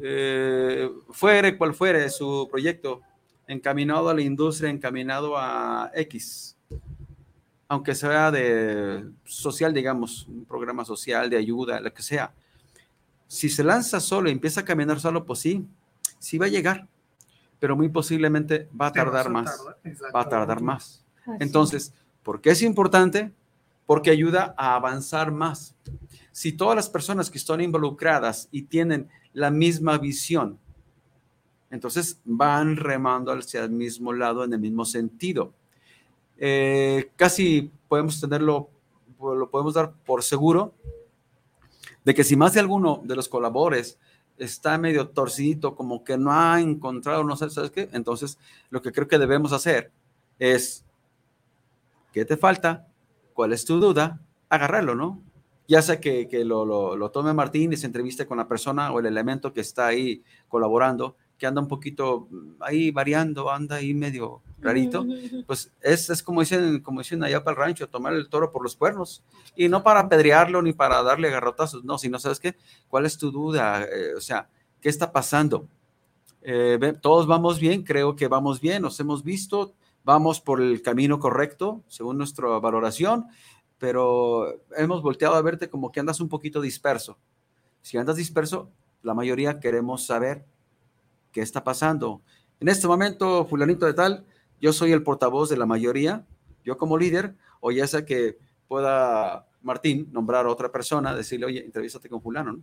eh, 0.03 0.91
fuere 1.11 1.57
cual 1.57 1.75
fuere 1.75 2.09
su 2.11 2.49
proyecto, 2.51 3.01
encaminado 3.47 4.09
a 4.09 4.15
la 4.15 4.23
industria, 4.23 4.71
encaminado 4.71 5.37
a 5.37 5.91
X, 5.95 6.57
aunque 7.69 7.95
sea 7.95 8.31
de 8.31 9.05
social, 9.25 9.73
digamos, 9.73 10.27
un 10.29 10.45
programa 10.45 10.85
social, 10.85 11.31
de 11.31 11.37
ayuda, 11.37 11.81
lo 11.81 11.93
que 11.93 12.03
sea. 12.03 12.33
Si 13.29 13.49
se 13.49 13.65
lanza 13.65 14.01
solo 14.01 14.29
y 14.29 14.33
empieza 14.33 14.61
a 14.61 14.65
caminar 14.65 15.01
solo, 15.01 15.25
pues 15.25 15.41
sí, 15.41 15.67
sí 16.19 16.39
va 16.39 16.47
a 16.47 16.51
llegar, 16.51 16.87
pero 17.59 17.77
muy 17.77 17.89
posiblemente 17.89 18.69
va 18.79 18.89
a 18.89 18.93
tardar 18.93 19.31
más, 19.31 19.65
va 20.15 20.21
a 20.21 20.29
tardar 20.29 20.61
más. 20.61 21.05
Entonces, 21.41 21.93
¿por 22.23 22.41
qué 22.41 22.51
es 22.51 22.63
importante? 22.63 23.33
Porque 23.87 24.11
ayuda 24.11 24.55
a 24.59 24.75
avanzar 24.75 25.31
más. 25.31 25.75
Si 26.33 26.53
todas 26.53 26.77
las 26.77 26.91
personas 26.91 27.31
que 27.31 27.39
están 27.39 27.61
involucradas 27.61 28.49
y 28.51 28.63
tienen 28.63 29.09
la 29.33 29.51
misma 29.51 29.97
visión, 29.97 30.59
entonces 31.71 32.21
van 32.25 32.77
remando 32.77 33.33
hacia 33.33 33.65
el 33.65 33.71
mismo 33.71 34.13
lado, 34.13 34.45
en 34.45 34.53
el 34.53 34.61
mismo 34.61 34.85
sentido. 34.85 35.55
Eh, 36.39 37.11
casi 37.17 37.71
podemos 37.89 38.21
tenerlo, 38.21 38.71
lo 39.21 39.51
podemos 39.51 39.75
dar 39.75 39.93
por 40.05 40.23
seguro 40.23 40.75
de 42.05 42.15
que 42.15 42.25
si 42.25 42.37
más 42.37 42.55
de 42.55 42.61
alguno 42.61 43.03
de 43.05 43.17
los 43.17 43.29
colaboradores 43.29 43.99
está 44.39 44.79
medio 44.79 45.09
torcidito, 45.09 45.75
como 45.75 46.05
que 46.05 46.17
no 46.17 46.33
ha 46.33 46.61
encontrado, 46.61 47.25
no 47.25 47.37
sé, 47.37 47.51
¿sabes 47.51 47.71
qué? 47.71 47.89
Entonces, 47.93 48.39
lo 48.71 48.83
que 48.83 48.93
creo 48.93 49.09
que 49.09 49.19
debemos 49.19 49.53
hacer 49.53 49.91
es, 50.39 50.85
¿qué 52.13 52.25
te 52.25 52.37
falta? 52.37 52.87
¿Cuál 53.37 53.53
es 53.53 53.67
tu 53.67 53.79
duda? 53.79 54.19
Agarrarlo, 54.49 54.95
¿no? 54.95 55.23
Ya 55.69 55.83
sea 55.83 56.01
que, 56.01 56.27
que 56.27 56.43
lo, 56.43 56.65
lo, 56.65 56.97
lo 56.97 57.11
tome 57.11 57.35
Martín 57.35 57.71
y 57.71 57.77
se 57.77 57.85
entreviste 57.85 58.27
con 58.27 58.39
la 58.39 58.49
persona 58.49 58.91
o 58.91 58.99
el 58.99 59.05
elemento 59.05 59.53
que 59.53 59.61
está 59.61 59.89
ahí 59.89 60.23
colaborando, 60.49 61.17
que 61.37 61.47
anda 61.47 61.61
un 61.61 61.69
poquito 61.69 62.29
mm, 62.31 62.63
ahí 62.63 62.91
variando, 62.91 63.51
anda 63.51 63.77
ahí 63.77 63.93
medio 63.93 64.41
rarito, 64.59 65.05
pues 65.47 65.71
es, 65.83 66.09
es 66.09 66.23
como, 66.23 66.41
dicen, 66.41 66.81
como 66.81 67.01
dicen 67.01 67.23
allá 67.23 67.45
para 67.45 67.55
el 67.55 67.63
rancho, 67.63 67.91
tomar 67.91 68.15
el 68.15 68.31
toro 68.31 68.51
por 68.51 68.63
los 68.63 68.75
cuernos. 68.75 69.23
Y 69.55 69.69
no 69.69 69.83
para 69.83 70.01
apedrearlo 70.01 70.63
ni 70.63 70.73
para 70.73 71.03
darle 71.03 71.29
garrotazos, 71.29 71.85
no, 71.85 71.99
sino, 71.99 72.19
¿sabes 72.19 72.41
qué? 72.41 72.57
¿Cuál 72.89 73.05
es 73.05 73.19
tu 73.19 73.31
duda? 73.31 73.83
Eh, 73.85 74.15
o 74.17 74.21
sea, 74.23 74.49
¿qué 74.81 74.89
está 74.89 75.13
pasando? 75.13 75.69
Eh, 76.41 76.95
todos 77.03 77.27
vamos 77.27 77.61
bien, 77.61 77.83
creo 77.83 78.17
que 78.17 78.29
vamos 78.29 78.63
bien, 78.63 78.81
nos 78.81 78.99
hemos 78.99 79.23
visto, 79.23 79.75
vamos 80.07 80.41
por 80.41 80.63
el 80.63 80.83
camino 80.83 81.19
correcto, 81.19 81.83
según 81.89 82.17
nuestra 82.17 82.47
valoración, 82.61 83.27
pero 83.77 84.63
hemos 84.77 85.03
volteado 85.03 85.35
a 85.35 85.43
verte 85.43 85.69
como 85.69 85.91
que 85.91 85.99
andas 85.99 86.21
un 86.21 86.29
poquito 86.29 86.61
disperso. 86.61 87.19
Si 87.83 87.99
andas 87.99 88.15
disperso, 88.15 88.71
la 89.03 89.15
mayoría 89.15 89.59
queremos 89.59 90.07
saber 90.07 90.47
qué 91.33 91.43
está 91.43 91.65
pasando. 91.65 92.23
En 92.61 92.69
este 92.69 92.87
momento, 92.87 93.47
fulanito 93.47 93.85
de 93.85 93.95
tal, 93.95 94.25
yo 94.61 94.73
soy 94.73 94.93
el 94.93 95.03
portavoz 95.03 95.51
de 95.51 95.57
la 95.57 95.67
mayoría, 95.67 96.25
yo 96.65 96.79
como 96.79 96.97
líder, 96.97 97.35
o 97.59 97.73
ya 97.73 97.89
sea 97.89 98.05
que 98.05 98.39
pueda 98.69 99.49
Martín 99.61 100.09
nombrar 100.13 100.47
a 100.47 100.51
otra 100.51 100.71
persona, 100.71 101.17
decirle, 101.17 101.47
oye, 101.47 101.65
entrevístate 101.65 102.09
con 102.09 102.23
fulano. 102.23 102.61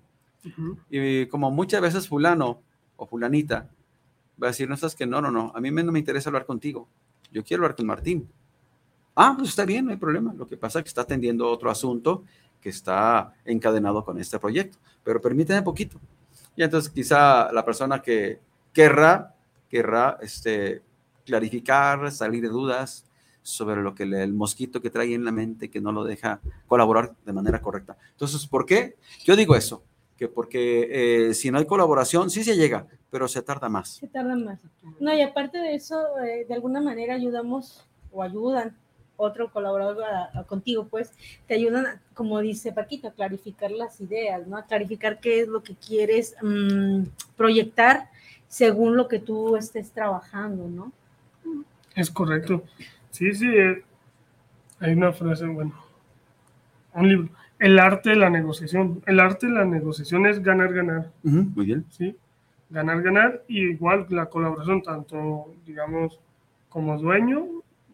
Y 0.90 1.26
como 1.26 1.52
muchas 1.52 1.82
veces 1.82 2.08
fulano 2.08 2.62
o 2.96 3.06
fulanita 3.06 3.70
va 4.42 4.48
a 4.48 4.52
decir, 4.52 4.70
no 4.70 4.76
estás 4.76 4.96
que 4.96 5.06
no, 5.06 5.20
no, 5.20 5.30
no, 5.30 5.52
a 5.54 5.60
mí 5.60 5.72
no 5.72 5.92
me 5.92 6.00
interesa 6.00 6.30
hablar 6.30 6.46
contigo, 6.46 6.88
yo 7.34 7.44
quiero 7.44 7.64
hablar 7.64 7.76
con 7.76 7.86
Martín. 7.86 8.30
Ah, 9.16 9.34
pues 9.38 9.50
está 9.50 9.66
bien, 9.66 9.86
no 9.86 9.92
hay 9.92 9.98
problema. 9.98 10.34
Lo 10.34 10.48
que 10.48 10.56
pasa 10.56 10.80
es 10.80 10.84
que 10.84 10.90
está 10.90 11.02
atendiendo 11.02 11.50
otro 11.50 11.70
asunto 11.70 12.24
que 12.62 12.70
está 12.70 13.34
encadenado 13.44 14.06
con 14.06 14.18
este 14.20 14.40
proyecto, 14.40 14.78
pero 15.04 15.20
permíteme 15.20 15.62
poquito. 15.62 16.00
Y 16.56 16.64
entonces 16.64 16.92
quizá 16.92 17.52
la 17.52 17.66
persona 17.66 18.02
que 18.02 18.40
querrá, 18.72 19.36
querrá 19.70 20.18
este, 20.22 20.82
clarificar, 21.26 22.12
salir 22.12 22.42
de 22.42 22.50
dudas 22.50 23.06
sobre 23.42 23.82
lo 23.82 23.94
que 23.94 24.04
el 24.04 24.34
mosquito 24.34 24.82
que 24.82 24.90
trae 24.90 25.14
en 25.14 25.26
la 25.26 25.32
mente 25.32 25.70
que 25.70 25.82
no 25.82 25.92
lo 25.92 26.06
deja 26.06 26.40
colaborar 26.68 27.14
de 27.26 27.34
manera 27.34 27.62
correcta. 27.62 27.98
Entonces, 28.12 28.48
¿por 28.48 28.66
qué? 28.66 28.96
Yo 29.26 29.36
digo 29.36 29.56
eso, 29.56 29.84
que 30.18 30.28
porque 30.28 31.28
eh, 31.30 31.34
si 31.34 31.50
no 31.52 31.58
hay 31.58 31.66
colaboración, 31.66 32.30
sí 32.30 32.44
se 32.44 32.56
llega, 32.56 32.86
pero 33.10 33.28
se 33.28 33.42
tarda 33.42 33.70
más. 33.70 33.96
Se 33.96 34.08
tarda 34.08 34.36
más. 34.36 34.60
No, 35.00 35.14
y 35.14 35.22
aparte 35.22 35.58
de 35.58 35.76
eso, 35.76 36.20
eh, 36.20 36.46
de 36.48 36.54
alguna 36.54 36.82
manera 36.82 37.16
ayudamos 37.16 37.86
o 38.12 38.22
ayudan 38.24 38.76
otro 39.16 39.52
colaborador 39.52 40.04
a- 40.04 40.40
a- 40.40 40.44
contigo, 40.44 40.88
pues 40.90 41.12
te 41.48 41.54
ayudan, 41.56 41.86
a, 41.86 42.02
como 42.14 42.40
dice 42.40 42.72
Paquito, 42.72 43.08
a 43.08 43.12
clarificar 43.14 43.72
las 43.72 44.00
ideas, 44.02 44.46
¿no? 44.48 44.58
A 44.58 44.66
clarificar 44.66 45.20
qué 45.20 45.42
es 45.42 45.48
lo 45.48 45.62
que 45.64 45.76
quieres 45.76 46.36
mm, 46.42 47.04
proyectar 47.38 48.10
según 48.48 48.96
lo 48.98 49.08
que 49.08 49.20
tú 49.20 49.56
estés 49.56 49.92
trabajando, 49.92 50.68
¿no? 50.68 50.92
Es 51.96 52.10
correcto. 52.12 52.64
Sí, 53.12 53.32
sí. 53.34 53.48
eh, 53.48 53.84
hay 54.80 54.94
una 54.94 55.14
frase, 55.14 55.46
bueno, 55.46 55.74
un 56.96 57.08
libro. 57.10 57.30
El 57.64 57.80
arte 57.80 58.10
de 58.10 58.18
la 58.18 58.30
negociación. 58.30 59.02
El 59.06 59.22
arte 59.22 59.48
de 59.48 59.54
la 59.54 59.64
negociación 59.64 60.26
es 60.26 60.44
ganar, 60.44 60.74
ganar. 60.74 61.12
Ujú, 61.24 61.44
muy 61.56 61.66
bien. 61.66 61.86
¿sí? 61.92 62.14
Ganar, 62.70 63.02
ganar. 63.02 63.42
Y 63.48 63.62
igual 63.70 64.06
la 64.10 64.26
colaboración, 64.26 64.82
tanto, 64.84 65.46
digamos, 65.66 66.20
como 66.68 66.98
dueño 67.00 67.46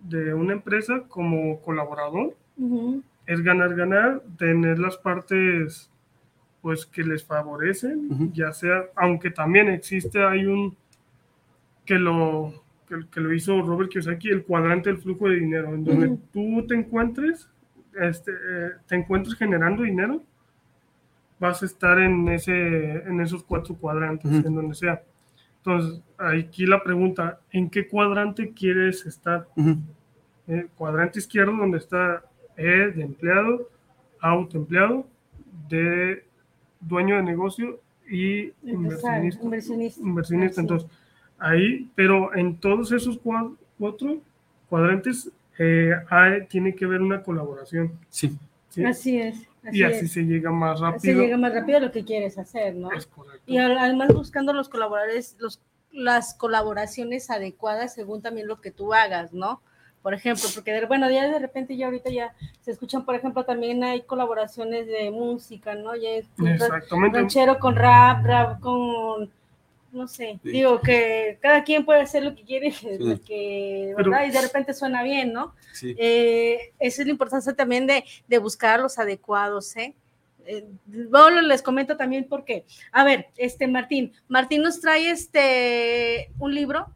de 0.01 0.33
una 0.33 0.53
empresa 0.53 1.03
como 1.07 1.61
colaborador, 1.61 2.35
Ujú, 2.57 3.03
es 3.27 3.43
ganar, 3.43 3.75
ganar, 3.75 4.23
tener 4.39 4.79
las 4.79 4.97
partes 4.97 5.91
pues 6.63 6.88
que 6.88 7.03
les 7.03 7.23
favorecen, 7.23 8.07
Ujú. 8.11 8.31
ya 8.33 8.51
sea, 8.51 8.85
aunque 8.95 9.29
también 9.29 9.69
existe, 9.69 10.23
hay 10.23 10.47
un 10.47 10.75
que 11.85 11.99
lo, 11.99 12.53
que, 12.88 13.01
que 13.11 13.21
lo 13.21 13.31
hizo 13.35 13.61
Robert 13.61 13.91
Kiyosaki, 13.91 14.29
el 14.29 14.43
cuadrante 14.45 14.89
del 14.89 14.97
flujo 14.97 15.29
de 15.29 15.35
dinero, 15.35 15.75
en 15.75 15.83
donde 15.85 16.17
tú 16.33 16.65
te 16.67 16.73
encuentres, 16.73 17.47
este, 18.00 18.31
eh, 18.31 18.69
te 18.88 18.96
encuentres 18.96 19.36
generando 19.36 19.84
dinero, 19.84 20.22
vas 21.39 21.62
a 21.63 21.65
estar 21.65 22.00
en, 22.00 22.27
ese, 22.29 22.98
en 23.03 23.22
esos 23.22 23.43
cuatro 23.43 23.75
cuadrantes, 23.75 24.29
en 24.46 24.53
donde 24.55 24.75
sea. 24.75 25.01
Entonces, 25.58 26.01
aquí 26.17 26.65
la 26.65 26.81
pregunta, 26.84 27.39
¿en 27.51 27.69
qué 27.69 27.88
cuadrante 27.88 28.53
quieres 28.53 29.05
estar? 29.05 29.48
Eh, 30.48 30.67
cuadrante 30.75 31.19
izquierdo 31.19 31.53
donde 31.55 31.77
está 31.77 32.24
E 32.58 32.91
de 32.91 33.01
empleado, 33.03 33.69
autoempleado, 34.19 35.08
de 35.69 36.25
dueño 36.81 37.15
de 37.17 37.24
negocio 37.24 37.79
y 38.10 38.51
inversionista. 38.63 39.43
inversionista. 39.43 40.01
Inversionista, 40.01 40.51
Así. 40.53 40.62
entonces, 40.62 40.89
ahí, 41.38 41.89
pero 41.96 42.36
en 42.36 42.58
todos 42.58 42.91
esos 42.91 43.22
cua- 43.22 43.55
cuatro 43.77 44.17
cuadrantes 44.67 45.31
eh, 45.59 45.93
hay- 46.09 46.47
tiene 46.47 46.73
que 46.73 46.85
haber 46.85 47.01
una 47.01 47.21
colaboración. 47.21 47.91
Sí. 48.09 48.35
¿sí? 48.69 48.83
Así 48.85 49.19
es. 49.19 49.35
Así 49.63 49.79
y 49.79 49.83
así 49.83 50.05
es. 50.05 50.11
se 50.13 50.21
llega 50.23 50.51
más 50.51 50.79
rápido. 50.79 51.21
llega 51.21 51.37
más 51.37 51.53
rápido 51.53 51.77
a 51.77 51.81
lo 51.81 51.91
que 51.91 52.03
quieres 52.05 52.37
hacer, 52.37 52.73
¿no? 52.75 52.91
Es 52.93 53.05
correcto. 53.05 53.41
Y 53.45 53.57
además 53.57 54.13
buscando 54.13 54.53
los 54.53 54.69
colaboradores, 54.69 55.35
los, 55.39 55.59
las 55.91 56.33
colaboraciones 56.33 57.29
adecuadas 57.29 57.93
según 57.93 58.21
también 58.21 58.47
lo 58.47 58.61
que 58.61 58.71
tú 58.71 58.93
hagas, 58.93 59.33
¿no? 59.33 59.61
Por 60.01 60.13
ejemplo, 60.13 60.45
porque 60.55 60.71
de- 60.71 60.85
bueno, 60.85 61.09
ya 61.11 61.27
de 61.27 61.39
repente 61.39 61.75
ya 61.75 61.87
ahorita 61.87 62.09
ya 62.09 62.33
se 62.61 62.71
escuchan, 62.71 63.03
por 63.03 63.15
ejemplo, 63.15 63.43
también 63.43 63.83
hay 63.83 64.03
colaboraciones 64.03 64.87
de 64.87 65.11
música, 65.11 65.75
¿no? 65.75 65.93
Ya 65.95 66.11
es 66.11 66.25
un 66.37 66.45
ra- 66.45 66.53
Exactamente. 66.53 67.17
ranchero 67.19 67.59
con 67.59 67.75
rap, 67.75 68.23
rap 68.25 68.59
con, 68.61 69.29
no 69.91 70.08
sé, 70.08 70.39
Sí. 70.43 70.50
digo 70.51 70.79
que 70.81 71.39
cada 71.41 71.63
quien 71.63 71.86
puede 71.86 72.01
hacer 72.01 72.24
lo 72.24 72.36
que 72.36 72.43
quiere, 72.43 72.72
lo 73.00 73.22
que. 73.22 73.93
Y 74.27 74.31
de 74.31 74.41
repente 74.41 74.74
suena 74.74 75.03
bien, 75.03 75.34
¿no? 75.34 75.55
Sí. 75.74 75.96
Eh, 75.98 76.74
esa 76.79 77.01
es 77.01 77.08
la 77.08 77.12
importancia 77.12 77.53
también 77.53 77.88
de, 77.88 78.03
de 78.27 78.38
buscar 78.38 78.79
los 78.79 79.00
adecuados, 79.00 79.75
¿eh? 79.77 79.96
Eh, 80.46 80.65
les 81.43 81.62
comento 81.62 81.96
también 81.96 82.27
por 82.27 82.43
qué. 82.43 82.65
A 82.91 83.03
ver, 83.03 83.27
este 83.38 83.67
Martín, 83.67 84.13
Martín 84.27 84.63
nos 84.63 84.81
trae 84.81 85.12
este 85.12 86.31
un 86.39 86.55
libro, 86.55 86.88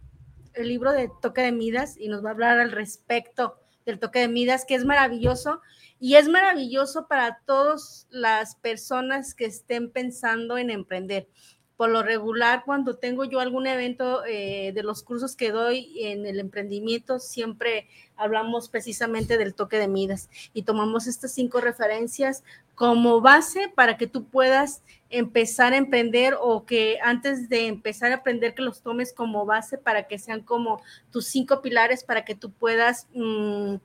el 0.54 0.70
libro 0.70 0.92
de 0.92 1.10
toque 1.22 1.42
de 1.42 1.52
Midas, 1.52 1.96
y 2.00 2.08
nos 2.08 2.24
va 2.24 2.30
a 2.30 2.34
hablar 2.34 2.60
al 2.60 2.72
respecto 2.72 3.60
del 3.86 4.00
toque 4.00 4.20
de 4.20 4.28
Midas, 4.28 4.66
que 4.66 4.76
es 4.76 4.86
maravilloso, 4.86 5.62
y 6.00 6.16
es 6.16 6.28
maravilloso 6.30 7.08
para 7.08 7.40
todas 7.46 8.08
las 8.10 8.56
personas 8.56 9.36
que 9.36 9.46
estén 9.46 9.92
pensando 9.92 10.58
en 10.58 10.70
emprender. 10.70 11.28
Por 11.78 11.90
lo 11.90 12.04
regular, 12.04 12.64
cuando 12.66 12.98
tengo 12.98 13.26
yo 13.26 13.40
algún 13.40 13.66
evento 13.66 14.24
eh, 14.26 14.72
de 14.74 14.84
los 14.84 15.02
cursos 15.02 15.36
que 15.36 15.52
doy 15.52 15.92
en 16.04 16.26
el 16.26 16.40
emprendimiento, 16.40 17.20
siempre 17.20 17.88
hablamos 18.16 18.70
precisamente 18.70 19.38
del 19.38 19.56
toque 19.56 19.78
de 19.78 19.88
Midas 19.88 20.30
y 20.54 20.64
tomamos 20.64 21.08
estas 21.08 21.34
cinco 21.34 21.62
referencias 21.62 22.44
como 22.76 23.22
base 23.22 23.70
para 23.70 23.98
que 23.98 24.08
tú 24.08 24.26
puedas 24.26 24.84
empezar 25.10 25.74
a 25.74 25.78
emprender 25.78 26.36
o 26.40 26.66
que 26.66 27.00
antes 27.04 27.50
de 27.50 27.68
empezar 27.68 28.12
a 28.12 28.16
aprender 28.16 28.56
que 28.56 28.62
los 28.64 28.82
tomes 28.82 29.14
como 29.14 29.46
base 29.46 29.78
para 29.78 30.08
que 30.08 30.18
sean 30.20 30.42
como 30.42 30.82
tus 31.12 31.26
cinco 31.26 31.62
pilares 31.62 32.04
para 32.04 32.26
que 32.26 32.36
tú 32.36 32.52
puedas 32.52 33.08
mm, 33.14 33.76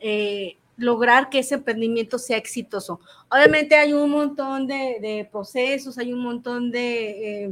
eh, 0.00 0.56
lograr 0.76 1.30
que 1.30 1.38
ese 1.40 1.56
emprendimiento 1.56 2.18
sea 2.18 2.36
exitoso. 2.36 3.00
Obviamente 3.28 3.76
hay 3.76 3.92
un 3.92 4.10
montón 4.10 4.66
de, 4.66 5.28
procesos, 5.30 5.98
hay 5.98 6.12
un 6.12 6.20
montón 6.20 6.70
de... 6.70 7.44
eh, 7.44 7.50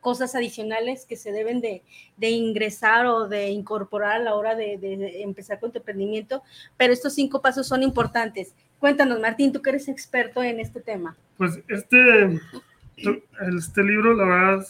cosas 0.00 0.36
adicionales 0.36 1.04
que 1.04 1.16
se 1.16 1.32
deben 1.32 1.60
de, 1.60 1.82
ingresar 2.20 3.06
o 3.06 3.26
de 3.26 3.48
incorporar 3.48 4.20
a 4.20 4.22
la 4.22 4.36
hora 4.36 4.54
de, 4.54 4.78
de 4.78 5.22
empezar 5.22 5.58
con 5.58 5.72
tu 5.72 5.78
emprendimiento, 5.78 6.44
pero 6.76 6.92
estos 6.92 7.12
cinco 7.14 7.42
pasos 7.42 7.66
son 7.66 7.82
importantes. 7.82 8.54
Cuéntanos, 8.78 9.18
Martín, 9.18 9.52
tú 9.52 9.60
que 9.62 9.70
eres 9.70 9.88
experto 9.88 10.44
en 10.44 10.60
este 10.60 10.80
tema. 10.80 11.16
Pues 11.36 11.58
este, 11.66 12.40
este 12.96 13.82
libro, 13.82 14.14
la 14.14 14.24
verdad, 14.24 14.66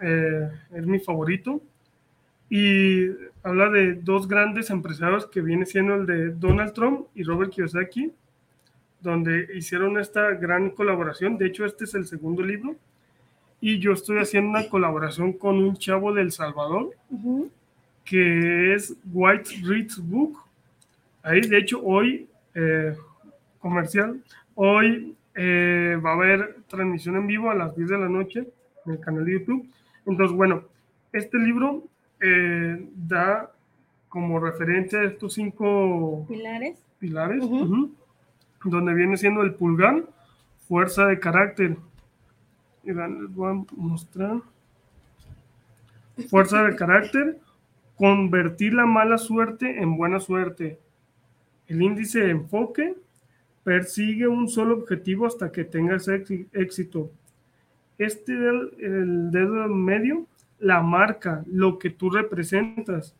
eh, 0.00 0.50
es 0.74 0.86
mi 0.86 0.98
favorito 1.00 1.60
y 2.50 3.08
habla 3.42 3.68
de 3.68 3.94
dos 3.94 4.26
grandes 4.26 4.70
empresarios 4.70 5.26
que 5.26 5.40
viene 5.40 5.66
siendo 5.66 5.94
el 5.94 6.06
de 6.06 6.30
Donald 6.30 6.72
Trump 6.72 7.06
y 7.14 7.22
Robert 7.22 7.52
Kiyosaki, 7.52 8.12
donde 9.00 9.48
hicieron 9.54 9.98
esta 9.98 10.30
gran 10.32 10.70
colaboración. 10.70 11.36
De 11.36 11.46
hecho, 11.46 11.64
este 11.64 11.84
es 11.84 11.94
el 11.94 12.06
segundo 12.06 12.42
libro. 12.42 12.74
Y 13.60 13.78
yo 13.78 13.92
estoy 13.92 14.18
haciendo 14.18 14.50
una 14.50 14.68
colaboración 14.68 15.32
con 15.32 15.56
un 15.58 15.76
chavo 15.76 16.12
del 16.12 16.32
Salvador, 16.32 16.90
que 18.04 18.74
es 18.74 18.96
White 19.12 19.50
Rich 19.64 19.98
Book. 19.98 20.38
Ahí, 21.22 21.40
de 21.40 21.58
hecho, 21.58 21.82
hoy, 21.82 22.28
eh, 22.54 22.96
comercial, 23.58 24.22
hoy 24.54 25.14
eh, 25.34 26.00
va 26.04 26.10
a 26.10 26.14
haber 26.14 26.56
transmisión 26.68 27.16
en 27.16 27.26
vivo 27.26 27.50
a 27.50 27.54
las 27.54 27.76
10 27.76 27.90
de 27.90 27.98
la 27.98 28.08
noche 28.08 28.48
en 28.86 28.92
el 28.92 29.00
canal 29.00 29.24
de 29.24 29.32
YouTube. 29.32 29.68
Entonces, 30.06 30.36
bueno, 30.36 30.62
este 31.12 31.38
libro 31.38 31.84
eh, 32.20 32.88
da 32.94 33.52
como 34.08 34.40
referencia 34.40 35.00
a 35.00 35.04
estos 35.04 35.34
cinco 35.34 36.24
pilares, 36.28 36.78
pilares 36.98 37.44
donde 38.64 38.94
viene 38.94 39.16
siendo 39.16 39.42
el 39.42 39.54
pulgar, 39.54 40.04
fuerza 40.66 41.06
de 41.06 41.20
carácter. 41.20 41.76
Y 42.82 42.92
les 42.92 43.34
voy 43.34 43.52
a 43.52 43.64
mostrar. 43.76 44.40
Fuerza 46.28 46.64
de 46.64 46.74
carácter, 46.74 47.38
convertir 47.96 48.74
la 48.74 48.86
mala 48.86 49.18
suerte 49.18 49.80
en 49.80 49.96
buena 49.96 50.18
suerte. 50.18 50.78
El 51.68 51.82
índice 51.82 52.20
de 52.20 52.30
enfoque, 52.30 52.96
persigue 53.62 54.26
un 54.26 54.48
solo 54.48 54.78
objetivo 54.78 55.26
hasta 55.26 55.52
que 55.52 55.64
tengas 55.64 56.08
éxito. 56.08 57.10
Este 57.98 58.32
el 58.32 59.30
dedo 59.30 59.68
medio, 59.68 60.26
la 60.58 60.80
marca, 60.82 61.44
lo 61.46 61.78
que 61.78 61.90
tú 61.90 62.10
representas. 62.10 63.14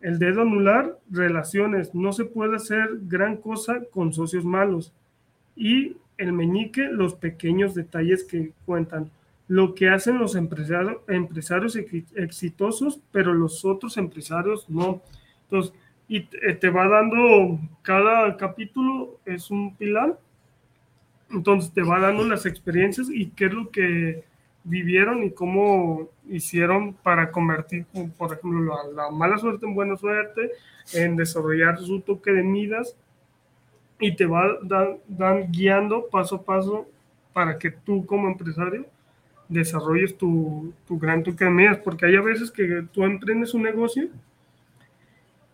El 0.00 0.18
dedo 0.18 0.42
anular, 0.42 0.98
relaciones. 1.10 1.94
No 1.94 2.12
se 2.12 2.24
puede 2.24 2.56
hacer 2.56 2.88
gran 3.02 3.36
cosa 3.36 3.82
con 3.90 4.12
socios 4.12 4.44
malos. 4.44 4.92
Y 5.56 5.96
el 6.18 6.32
meñique, 6.32 6.88
los 6.88 7.14
pequeños 7.14 7.74
detalles 7.74 8.24
que 8.24 8.52
cuentan. 8.66 9.10
Lo 9.48 9.74
que 9.74 9.88
hacen 9.88 10.18
los 10.18 10.34
empresarios, 10.36 10.98
empresarios 11.08 11.76
exitosos, 11.76 13.00
pero 13.12 13.34
los 13.34 13.64
otros 13.64 13.96
empresarios 13.96 14.68
no. 14.68 15.02
Entonces, 15.44 15.74
y 16.06 16.20
te 16.20 16.68
va 16.70 16.86
dando, 16.88 17.58
cada 17.82 18.36
capítulo 18.36 19.18
es 19.24 19.50
un 19.50 19.74
pilar. 19.74 20.18
Entonces 21.30 21.72
te 21.72 21.82
va 21.82 21.98
dando 21.98 22.24
las 22.24 22.46
experiencias 22.46 23.08
y 23.10 23.30
qué 23.30 23.46
es 23.46 23.54
lo 23.54 23.70
que 23.70 24.24
vivieron 24.64 25.22
y 25.22 25.30
cómo 25.30 26.08
hicieron 26.28 26.94
para 26.94 27.30
convertir, 27.30 27.86
por 28.16 28.32
ejemplo, 28.32 28.92
la, 28.92 29.10
mala 29.10 29.38
suerte 29.38 29.66
en 29.66 29.74
buena 29.74 29.96
suerte, 29.96 30.52
en 30.94 31.16
desarrollar 31.16 31.78
su 31.78 32.00
toque 32.00 32.32
de 32.32 32.42
midas 32.42 32.96
y 34.00 34.16
te 34.16 34.26
va 34.26 34.58
dan, 34.62 35.52
guiando 35.52 36.08
paso 36.10 36.36
a 36.36 36.42
paso 36.42 36.88
para 37.32 37.58
que 37.58 37.70
tú 37.70 38.04
como 38.06 38.28
empresario 38.28 38.86
desarrolles 39.48 40.16
tu, 40.16 40.72
tu 40.86 40.98
gran 40.98 41.22
toque 41.22 41.44
de 41.44 41.50
midas, 41.50 41.78
porque 41.78 42.06
hay 42.06 42.16
a 42.16 42.22
veces 42.22 42.50
que 42.50 42.86
tú 42.90 43.04
emprendes 43.04 43.52
un 43.52 43.62
negocio 43.62 44.08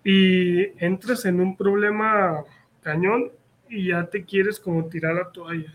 y 0.05 0.63
entras 0.83 1.25
en 1.25 1.41
un 1.41 1.57
problema 1.57 2.45
cañón 2.83 3.33
y 3.69 3.89
ya 3.89 4.07
te 4.07 4.25
quieres 4.25 4.59
como 4.61 4.87
tirar 4.87 5.17
la 5.17 5.31
toalla. 5.31 5.75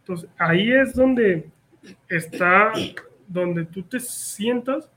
Entonces, 0.00 0.30
ahí 0.38 0.72
es 0.72 0.94
donde 0.94 1.50
está 2.08 2.72
donde 3.26 3.64
tú 3.64 3.82
te 3.82 4.00
sientas, 4.00 4.88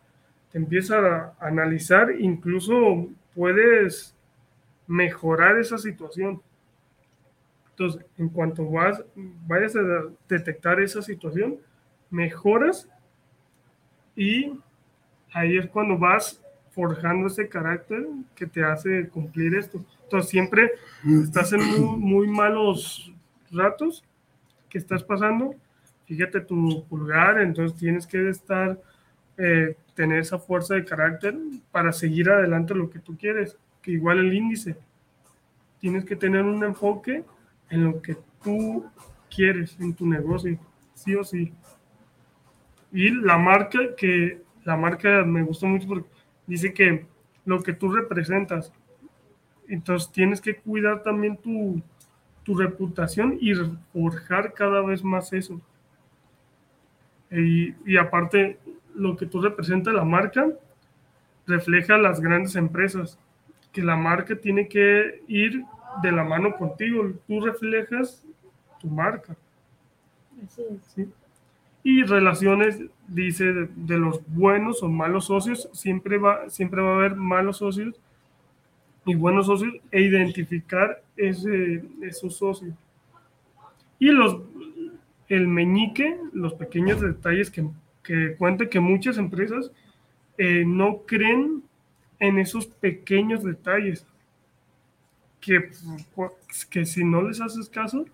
te 0.52 0.58
empiezas 0.58 1.04
a 1.04 1.36
analizar, 1.40 2.12
incluso 2.20 3.08
puedes 3.36 4.16
mejorar 4.88 5.58
esa 5.58 5.78
situación. 5.78 6.42
Entonces, 7.72 8.06
en 8.18 8.30
cuanto 8.30 8.70
vas, 8.70 9.04
vayas 9.48 9.76
a 9.76 9.82
detectar 10.28 10.80
esa 10.80 11.02
situación, 11.02 11.58
mejoras 12.10 12.88
y 14.16 14.54
ahí 15.34 15.58
es 15.58 15.68
cuando 15.68 15.98
vas 15.98 16.42
forjando 16.72 17.28
ese 17.28 17.48
carácter 17.48 18.06
que 18.36 18.46
te 18.46 18.64
hace 18.64 19.08
cumplir 19.10 19.56
esto. 19.56 19.84
Entonces, 20.04 20.30
siempre 20.30 20.72
estás 21.24 21.54
en 21.54 21.62
muy, 21.62 21.98
muy 21.98 22.28
malos 22.28 23.14
ratos 23.52 24.04
que 24.70 24.78
estás 24.78 25.04
pasando, 25.04 25.56
fíjate 26.12 26.42
tu 26.42 26.86
pulgar, 26.90 27.40
entonces 27.40 27.80
tienes 27.80 28.06
que 28.06 28.28
estar, 28.28 28.78
eh, 29.38 29.78
tener 29.96 30.20
esa 30.20 30.38
fuerza 30.38 30.76
de 30.76 30.84
carácter 30.84 31.38
para 31.72 31.94
seguir 31.94 32.30
adelante 32.30 32.76
lo 32.76 32.90
que 32.90 33.00
tú 33.00 33.18
quieres, 33.18 33.58
que 33.82 33.92
igual 33.92 34.20
el 34.20 34.34
índice. 34.34 34.76
Tienes 35.80 36.04
que 36.04 36.18
tener 36.18 36.44
un 36.44 36.62
enfoque 36.66 37.24
en 37.70 37.86
lo 37.86 38.02
que 38.02 38.18
tú 38.44 38.86
quieres 39.34 39.80
en 39.80 39.94
tu 39.94 40.06
negocio, 40.06 40.60
sí 40.94 41.16
o 41.16 41.24
sí. 41.24 41.54
Y 42.92 43.12
la 43.12 43.38
marca 43.38 43.80
que, 43.96 44.42
la 44.66 44.76
marca 44.76 45.24
me 45.24 45.44
gustó 45.44 45.66
mucho 45.66 45.88
porque 45.88 46.10
dice 46.46 46.74
que 46.74 47.06
lo 47.46 47.64
que 47.64 47.72
tú 47.72 47.90
representas, 47.90 48.74
entonces 49.70 50.12
tienes 50.12 50.42
que 50.42 50.58
cuidar 50.58 51.04
también 51.04 51.38
tu, 51.38 51.82
tu 52.44 52.54
reputación 52.54 53.38
y 53.40 53.54
forjar 53.94 54.52
cada 54.54 54.82
vez 54.82 55.06
más 55.06 55.32
eso. 55.32 55.62
Y, 57.32 57.98
aparte, 57.98 58.60
lo 58.94 59.16
que 59.16 59.26
tú 59.26 59.42
representas, 59.42 59.94
la 59.94 60.04
marca, 60.04 60.50
refleja 61.48 61.98
las 61.98 62.20
grandes 62.20 62.56
empresas, 62.56 63.18
que 63.72 63.82
la 63.82 63.96
marca 63.96 64.36
tiene 64.36 64.68
que 64.68 65.22
ir 65.28 65.64
de 66.02 66.12
la 66.12 66.24
mano 66.24 66.56
contigo, 66.58 67.12
tú 67.28 67.40
reflejas 67.40 68.26
tu 68.80 68.88
marca. 68.88 69.36
Y 71.84 72.04
relaciones, 72.04 72.82
dice, 73.08 73.54
de, 73.76 73.98
los 73.98 74.22
buenos 74.28 74.84
o 74.84 74.90
malos 74.90 75.26
socios, 75.26 75.70
siempre 75.72 76.18
va, 76.18 76.50
siempre 76.50 76.82
va 76.82 76.92
a 76.92 76.96
haber 76.96 77.16
malos 77.16 77.58
socios 77.58 77.96
y 79.06 79.16
buenos 79.16 79.48
socios 79.48 79.74
e 79.90 80.02
identificar 80.02 81.02
ese, 81.16 81.84
esos 82.02 82.36
socios. 82.36 82.76
Y 83.98 84.10
los, 84.10 84.42
el 85.32 85.48
meñique, 85.48 86.18
los 86.34 86.54
pequeños 86.56 87.00
detalles 87.00 87.50
que, 87.50 87.66
que 88.04 88.36
cuenta 88.36 88.70
que 88.70 88.82
muchas 88.82 89.18
empresas 89.18 89.72
eh, 90.38 90.66
no 90.66 91.04
creen 91.06 91.64
en 92.20 92.38
esos 92.38 92.68
pequeños 92.68 93.42
detalles. 93.42 94.06
Que, 95.40 95.72
que 96.70 96.86
si 96.86 97.06
no 97.06 97.22
les 97.24 97.40
haces 97.40 97.70
caso, 97.70 98.06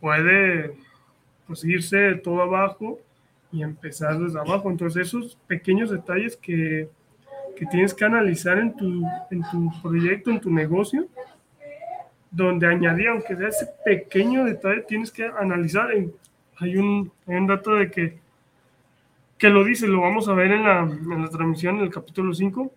puede 0.00 0.76
pues, 1.48 1.64
irse 1.64 2.14
todo 2.14 2.40
abajo 2.40 3.00
y 3.50 3.64
empezar 3.64 4.18
desde 4.18 4.38
abajo. 4.38 4.70
Entonces, 4.70 5.08
esos 5.08 5.36
pequeños 5.48 5.90
detalles 5.90 6.36
que, 6.36 6.88
que 7.56 7.66
tienes 7.66 7.92
que 7.92 8.04
analizar 8.04 8.58
en 8.58 8.76
tu, 8.76 9.04
en 9.32 9.42
tu 9.50 9.70
proyecto, 9.82 10.30
en 10.30 10.40
tu 10.40 10.50
negocio, 10.50 11.08
donde 12.32 12.66
añadí, 12.66 13.06
aunque 13.06 13.36
sea 13.36 13.48
ese 13.48 13.66
pequeño 13.84 14.44
detalle, 14.44 14.82
tienes 14.88 15.12
que 15.12 15.24
analizar. 15.24 15.90
Hay 16.56 16.76
un, 16.76 17.12
un 17.26 17.46
dato 17.46 17.74
de 17.74 17.90
que, 17.90 18.18
que 19.38 19.50
lo 19.50 19.62
dice, 19.64 19.86
lo 19.86 20.00
vamos 20.00 20.28
a 20.28 20.34
ver 20.34 20.50
en 20.50 20.64
la, 20.64 20.80
en 20.80 21.22
la 21.22 21.28
transmisión, 21.28 21.76
en 21.76 21.82
el 21.82 21.90
capítulo 21.90 22.32
5, 22.32 22.72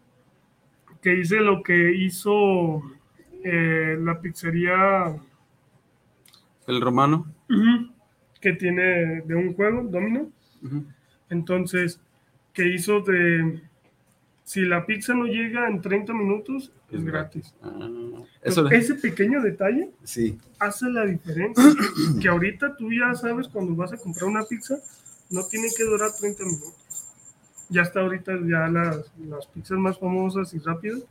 que 1.02 1.12
dice 1.12 1.40
lo 1.40 1.64
que 1.64 1.96
hizo 1.96 2.84
eh, 3.44 3.98
la 4.00 4.20
pizzería. 4.20 5.16
El 6.68 6.82
romano. 6.82 7.26
que 8.42 8.54
tiene 8.54 9.22
de 9.22 9.36
un 9.36 9.54
juego, 9.54 9.84
domino. 9.84 10.30
Entonces, 11.30 12.02
que 12.54 12.68
hizo 12.68 13.02
de 13.02 13.62
si 14.46 14.62
la 14.62 14.86
pizza 14.86 15.16
no 15.16 15.26
llega 15.26 15.68
en 15.68 15.82
30 15.82 16.14
minutos, 16.14 16.72
es, 16.92 17.04
gratis. 17.04 17.54
Ah, 17.64 17.90
ese 18.44 18.94
pequeño 18.94 19.42
detalle 19.42 19.90
sí. 20.04 20.38
hace 20.60 20.88
la 20.90 21.04
diferencia. 21.06 21.64
que 22.22 22.30
ahorita 22.30 22.78
tú 22.78 22.94
ya 22.94 23.16
sabes 23.16 23.48
cuando 23.48 23.76
vas 23.76 23.92
a 23.92 23.98
comprar 23.98 24.26
una 24.26 24.44
pizza, 24.44 24.78
no 25.32 25.44
tiene 25.48 25.68
que 25.76 25.84
durar 25.84 26.12
30 26.18 26.44
minutos. 26.44 26.74
Ya 27.70 27.82
está 27.82 28.02
ahorita 28.02 28.34
ya 28.48 28.68
las, 28.68 29.12
las 29.28 29.48
pizzas 29.48 29.80
más 29.80 29.98
famosas 29.98 30.54
y 30.54 30.60
rápidas, 30.60 31.02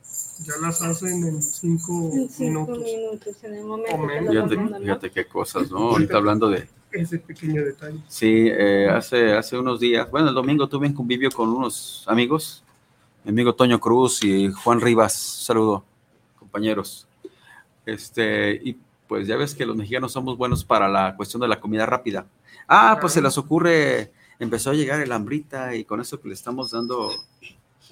ya 0.46 0.54
las 0.64 0.80
hacen 0.80 1.26
en 1.26 1.42
5 1.42 1.92
minutos. 2.38 2.78
minutos 2.78 3.42
en 3.42 3.54
el 3.54 3.64
momento 3.64 4.30
fíjate, 4.30 4.78
fíjate, 4.78 5.10
qué 5.10 5.24
cosas, 5.26 5.68
¿no? 5.72 5.78
Ahorita 5.78 6.18
hablando 6.18 6.48
de, 6.48 6.68
ese 6.92 7.18
pequeño 7.18 7.64
detalle. 7.64 7.98
Sí, 8.06 8.46
eh, 8.48 8.88
hace, 8.88 9.32
hace 9.32 9.58
unos 9.58 9.80
días, 9.80 10.08
bueno, 10.08 10.28
el 10.28 10.34
domingo 10.34 10.68
tuve 10.68 10.86
un 10.86 10.94
convivio 10.94 11.32
con 11.32 11.48
unos 11.48 12.04
amigos, 12.06 12.63
mi 13.24 13.30
amigo 13.30 13.54
Toño 13.54 13.80
Cruz 13.80 14.22
y 14.22 14.52
Juan 14.52 14.80
Rivas, 14.80 15.14
saludo, 15.14 15.84
compañeros. 16.38 17.08
Este, 17.86 18.60
y 18.62 18.76
pues 19.08 19.26
ya 19.26 19.36
ves 19.36 19.54
que 19.54 19.66
los 19.66 19.76
mexicanos 19.76 20.12
somos 20.12 20.36
buenos 20.36 20.64
para 20.64 20.88
la 20.88 21.16
cuestión 21.16 21.40
de 21.40 21.48
la 21.48 21.58
comida 21.58 21.86
rápida. 21.86 22.26
Ah, 22.68 22.98
pues 23.00 23.14
se 23.14 23.22
les 23.22 23.36
ocurre, 23.38 24.12
empezó 24.38 24.70
a 24.70 24.74
llegar 24.74 25.00
el 25.00 25.12
hambrita 25.12 25.74
y 25.74 25.84
con 25.84 26.00
eso 26.00 26.20
que 26.20 26.28
le 26.28 26.34
estamos 26.34 26.70
dando 26.70 27.10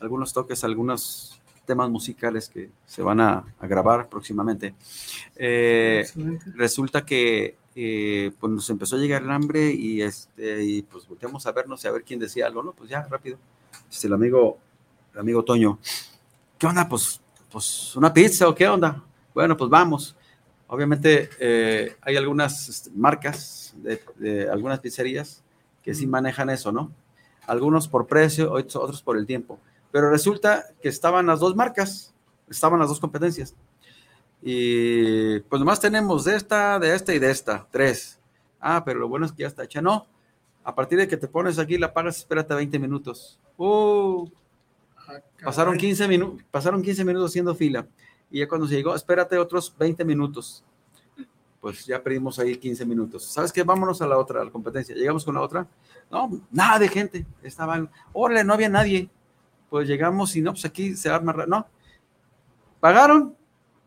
algunos 0.00 0.32
toques, 0.32 0.64
algunos 0.64 1.40
temas 1.64 1.88
musicales 1.88 2.48
que 2.48 2.70
se 2.86 3.02
van 3.02 3.20
a, 3.20 3.44
a 3.58 3.66
grabar 3.66 4.08
próximamente. 4.08 4.74
Eh, 5.36 6.04
resulta 6.56 7.06
que 7.06 7.56
eh, 7.74 8.32
pues 8.38 8.52
nos 8.52 8.68
empezó 8.68 8.96
a 8.96 8.98
llegar 8.98 9.22
el 9.22 9.30
hambre 9.30 9.72
y, 9.72 10.02
este, 10.02 10.62
y 10.62 10.82
pues 10.82 11.08
volteamos 11.08 11.46
a 11.46 11.52
vernos 11.52 11.82
y 11.84 11.88
a 11.88 11.92
ver 11.92 12.02
quién 12.02 12.20
decía 12.20 12.46
algo, 12.46 12.62
¿no? 12.62 12.72
Pues 12.72 12.90
ya, 12.90 13.06
rápido. 13.08 13.38
Este, 13.90 14.08
el 14.08 14.12
amigo, 14.12 14.58
amigo 15.16 15.44
Toño, 15.44 15.78
¿qué 16.58 16.66
onda? 16.66 16.88
Pues, 16.88 17.20
pues 17.50 17.96
una 17.96 18.12
pizza 18.12 18.48
o 18.48 18.54
qué 18.54 18.68
onda? 18.68 19.02
Bueno, 19.34 19.56
pues 19.56 19.70
vamos. 19.70 20.16
Obviamente 20.66 21.28
eh, 21.38 21.96
hay 22.00 22.16
algunas 22.16 22.68
este, 22.68 22.90
marcas 22.94 23.74
de, 23.76 24.02
de 24.16 24.48
algunas 24.48 24.80
pizzerías 24.80 25.42
que 25.82 25.94
sí 25.94 26.06
manejan 26.06 26.48
eso, 26.50 26.72
¿no? 26.72 26.92
Algunos 27.46 27.88
por 27.88 28.06
precio, 28.06 28.52
otros 28.52 29.02
por 29.02 29.16
el 29.16 29.26
tiempo. 29.26 29.58
Pero 29.90 30.10
resulta 30.10 30.64
que 30.80 30.88
estaban 30.88 31.26
las 31.26 31.40
dos 31.40 31.54
marcas, 31.54 32.14
estaban 32.48 32.78
las 32.80 32.88
dos 32.88 33.00
competencias. 33.00 33.54
Y 34.40 35.40
pues 35.40 35.60
nomás 35.60 35.80
tenemos 35.80 36.24
de 36.24 36.36
esta, 36.36 36.78
de 36.78 36.94
esta 36.94 37.14
y 37.14 37.18
de 37.18 37.30
esta, 37.30 37.66
tres. 37.70 38.18
Ah, 38.60 38.82
pero 38.84 39.00
lo 39.00 39.08
bueno 39.08 39.26
es 39.26 39.32
que 39.32 39.42
ya 39.42 39.48
está 39.48 39.64
hecha. 39.64 39.82
No, 39.82 40.06
a 40.64 40.74
partir 40.74 40.98
de 40.98 41.08
que 41.08 41.16
te 41.16 41.28
pones 41.28 41.58
aquí, 41.58 41.78
la 41.78 41.92
pagas, 41.92 42.18
espérate 42.18 42.54
20 42.54 42.78
minutos. 42.78 43.38
Uh, 43.56 44.28
pasaron 45.44 45.74
caray. 45.74 45.88
15, 45.88 46.08
minu- 46.08 46.42
pasaron 46.50 46.82
15 46.82 47.04
minutos 47.04 47.30
haciendo 47.30 47.54
fila. 47.54 47.86
Y 48.30 48.38
ya 48.40 48.48
cuando 48.48 48.66
se 48.66 48.74
llegó, 48.76 48.94
espérate 48.94 49.36
otros 49.38 49.74
20 49.78 50.04
minutos. 50.04 50.64
Pues 51.60 51.86
ya 51.86 52.02
perdimos 52.02 52.38
ahí 52.38 52.56
15 52.56 52.84
minutos. 52.84 53.24
¿Sabes 53.24 53.52
qué? 53.52 53.62
Vámonos 53.62 54.02
a 54.02 54.06
la 54.06 54.18
otra, 54.18 54.40
a 54.40 54.44
la 54.44 54.50
competencia. 54.50 54.94
Llegamos 54.96 55.24
con 55.24 55.34
la 55.34 55.42
otra. 55.42 55.66
No, 56.10 56.30
nada 56.50 56.78
de 56.80 56.88
gente. 56.88 57.24
Estaban, 57.42 57.88
órale, 58.12 58.42
no 58.42 58.54
había 58.54 58.68
nadie. 58.68 59.08
Pues 59.70 59.86
llegamos 59.86 60.34
y 60.34 60.40
no, 60.42 60.52
pues 60.52 60.64
aquí 60.64 60.96
se 60.96 61.08
arma. 61.08 61.32
No. 61.46 61.66
Pagaron. 62.80 63.36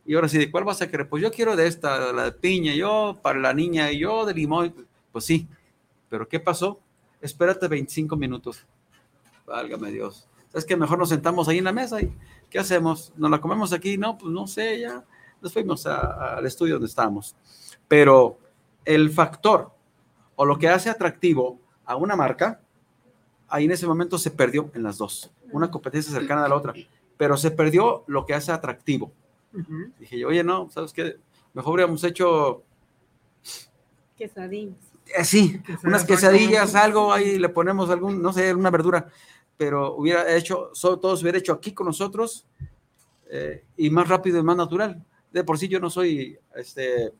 Y 0.06 0.14
ahora 0.16 0.30
sí, 0.30 0.38
¿de 0.38 0.50
cuál 0.52 0.64
vas 0.64 0.82
a 0.82 0.88
querer? 0.88 1.10
Pues 1.10 1.22
yo 1.24 1.32
quiero 1.32 1.56
de 1.56 1.68
esta, 1.68 2.14
la 2.14 2.26
de 2.26 2.32
piña, 2.32 2.74
yo 2.76 3.20
para 3.22 3.40
la 3.40 3.54
niña, 3.54 3.92
y 3.92 4.00
yo 4.00 4.26
de 4.26 4.34
limón. 4.36 4.74
Pues 5.12 5.26
sí. 5.26 5.48
Pero 6.10 6.28
¿qué 6.28 6.40
pasó? 6.40 6.80
Espérate 7.20 7.68
25 7.68 8.16
minutos. 8.16 8.64
Válgame 9.46 9.92
Dios. 9.92 10.28
Es 10.56 10.66
que 10.66 10.76
mejor 10.78 10.98
nos 10.98 11.10
sentamos 11.10 11.48
ahí 11.48 11.58
en 11.60 11.66
la 11.66 11.72
mesa 11.74 12.02
y 12.02 12.16
¿qué 12.50 12.60
hacemos? 12.60 13.14
¿Nos 13.18 13.30
la 13.30 13.40
comemos 13.42 13.74
aquí? 13.74 13.98
No, 13.98 14.18
pues 14.18 14.32
no 14.32 14.48
sé, 14.48 14.80
ya 14.80 15.04
nos 15.42 15.54
fuimos 15.54 15.86
a- 15.86 16.38
al 16.38 16.46
estudio 16.46 16.76
donde 16.76 16.88
estábamos. 16.88 17.36
Pero 17.88 18.40
el 18.86 19.10
factor 19.12 19.72
o 20.36 20.46
lo 20.46 20.58
que 20.58 20.70
hace 20.70 20.90
atractivo 20.90 21.60
a 21.86 21.96
una 21.98 22.16
marca, 22.16 22.62
ahí 23.48 23.66
en 23.66 23.72
ese 23.72 23.86
momento 23.86 24.18
se 24.18 24.32
perdió 24.32 24.72
en 24.74 24.82
las 24.84 24.98
dos. 24.98 25.30
Una 25.52 25.70
competencia 25.70 26.12
cercana 26.12 26.46
a 26.46 26.50
la 26.50 26.56
otra, 26.56 26.74
pero 27.18 27.38
se 27.38 27.52
perdió 27.52 28.04
lo 28.08 28.26
que 28.26 28.34
hace 28.34 28.52
atractivo. 28.52 29.12
Dije 30.00 30.18
yo, 30.20 30.30
oye, 30.30 30.44
no, 30.44 30.70
¿sabes 30.72 30.92
qué? 30.94 31.18
Mejor 31.54 31.76
hubiéramos 31.76 32.04
hecho 32.04 32.64
Quesadillas. 34.18 34.76
eh, 35.18 35.24
sí, 35.26 35.62
unas 35.84 36.04
quesadillas, 36.06 36.74
algo 36.76 37.12
ahí, 37.14 37.38
le 37.38 37.50
ponemos 37.50 37.90
algún, 37.90 38.22
no 38.22 38.32
sé, 38.34 38.54
una 38.54 38.70
verdura, 38.72 39.10
pero 39.58 39.96
hubiera 39.96 40.34
hecho, 40.36 40.70
so- 40.74 40.98
todo 41.00 41.16
se 41.16 41.24
hubiera 41.24 41.38
hecho 41.38 41.54
aquí 41.54 41.74
con 41.74 41.88
nosotros 41.88 42.46
eh, 43.30 43.64
y 43.78 43.90
más 43.90 44.08
rápido 44.08 44.40
y 44.40 44.44
más 44.44 44.58
natural. 44.58 45.04
De 45.32 45.44
por 45.44 45.58
sí 45.58 45.68
yo 45.68 45.80
no 45.80 45.90
soy, 45.90 46.38
este, 46.56 47.12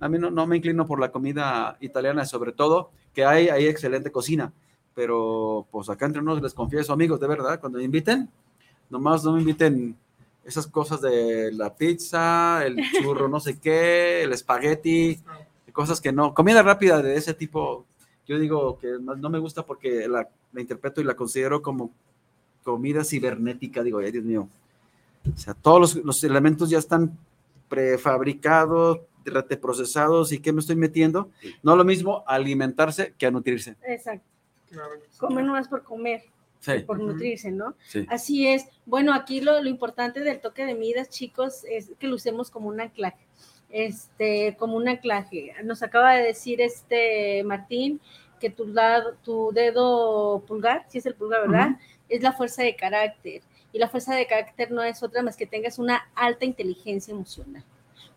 a 0.00 0.08
mí 0.08 0.18
no, 0.18 0.30
no 0.30 0.46
me 0.46 0.56
inclino 0.56 0.86
por 0.86 1.00
la 1.00 1.10
comida 1.10 1.76
italiana, 1.80 2.24
sobre 2.24 2.52
todo, 2.52 2.90
que 3.14 3.24
hay, 3.24 3.48
hay 3.48 3.66
excelente 3.66 4.12
cocina, 4.12 4.52
pero 4.94 5.66
pues 5.70 5.88
acá 5.88 6.06
entre 6.06 6.22
nosotros 6.22 6.44
les 6.44 6.54
confieso, 6.54 6.92
amigos, 6.92 7.18
de 7.20 7.26
verdad, 7.26 7.58
cuando 7.60 7.78
me 7.78 7.84
inviten, 7.84 8.28
nomás 8.90 9.24
no 9.24 9.32
me 9.32 9.40
inviten 9.40 9.96
esas 10.44 10.66
cosas 10.66 11.00
de 11.00 11.50
la 11.52 11.74
pizza, 11.74 12.64
el 12.64 12.76
churro, 12.92 13.28
no 13.28 13.40
sé 13.40 13.58
qué, 13.58 14.22
el 14.22 14.32
espagueti, 14.32 15.18
cosas 15.72 16.00
que 16.00 16.12
no, 16.12 16.34
comida 16.34 16.62
rápida 16.62 17.00
de 17.00 17.16
ese 17.16 17.32
tipo, 17.34 17.86
yo 18.26 18.38
digo 18.38 18.78
que 18.78 18.98
no 19.00 19.16
no 19.16 19.30
me 19.30 19.38
gusta 19.38 19.64
porque 19.64 20.06
la, 20.06 20.28
la 20.52 20.60
interpreto 20.60 21.00
y 21.00 21.04
la 21.04 21.14
considero 21.14 21.62
como 21.62 21.92
comida 22.62 23.04
cibernética, 23.04 23.82
digo, 23.82 23.98
ay 23.98 24.12
Dios 24.12 24.24
mío. 24.24 24.48
O 25.32 25.38
sea, 25.38 25.54
todos 25.54 25.80
los, 25.80 26.04
los 26.04 26.24
elementos 26.24 26.70
ya 26.70 26.78
están 26.78 27.16
prefabricados, 27.68 29.00
reteprocesados 29.24 30.32
y 30.32 30.40
¿qué 30.40 30.52
me 30.52 30.60
estoy 30.60 30.76
metiendo? 30.76 31.30
No 31.62 31.76
lo 31.76 31.84
mismo 31.84 32.24
alimentarse 32.26 33.14
que 33.16 33.26
a 33.26 33.30
nutrirse. 33.30 33.76
Exacto. 33.86 34.26
Comer 35.18 35.44
no 35.44 35.56
es 35.56 35.68
por 35.68 35.82
comer, 35.82 36.22
Sí, 36.60 36.80
por 36.86 36.98
nutrirse, 37.00 37.50
¿no? 37.50 37.74
sí. 37.88 38.06
Así 38.08 38.46
es. 38.46 38.66
Bueno, 38.86 39.12
aquí 39.12 39.40
lo, 39.40 39.62
lo 39.62 39.68
importante 39.68 40.20
del 40.20 40.40
toque 40.40 40.64
de 40.64 40.74
midas, 40.74 41.08
chicos, 41.08 41.64
es 41.64 41.92
que 41.98 42.06
lo 42.06 42.14
usemos 42.16 42.50
como 42.50 42.68
un 42.68 42.80
anclaje. 42.80 43.26
Este, 43.68 44.54
como 44.58 44.76
un 44.76 44.86
anclaje. 44.86 45.54
Nos 45.64 45.82
acaba 45.82 46.14
de 46.14 46.22
decir 46.22 46.60
este 46.60 47.42
Martín 47.42 48.00
que 48.42 48.50
tu, 48.50 48.66
lado, 48.66 49.14
tu 49.22 49.52
dedo 49.52 50.42
pulgar, 50.48 50.84
si 50.88 50.98
es 50.98 51.06
el 51.06 51.14
pulgar, 51.14 51.42
¿verdad? 51.42 51.76
Es 52.08 52.22
la 52.22 52.32
fuerza 52.32 52.64
de 52.64 52.74
carácter. 52.74 53.42
Y 53.72 53.78
la 53.78 53.88
fuerza 53.88 54.16
de 54.16 54.26
carácter 54.26 54.72
no 54.72 54.82
es 54.82 55.00
otra 55.00 55.22
más 55.22 55.36
que 55.36 55.46
tengas 55.46 55.78
una 55.78 56.02
alta 56.16 56.44
inteligencia 56.44 57.12
emocional. 57.12 57.64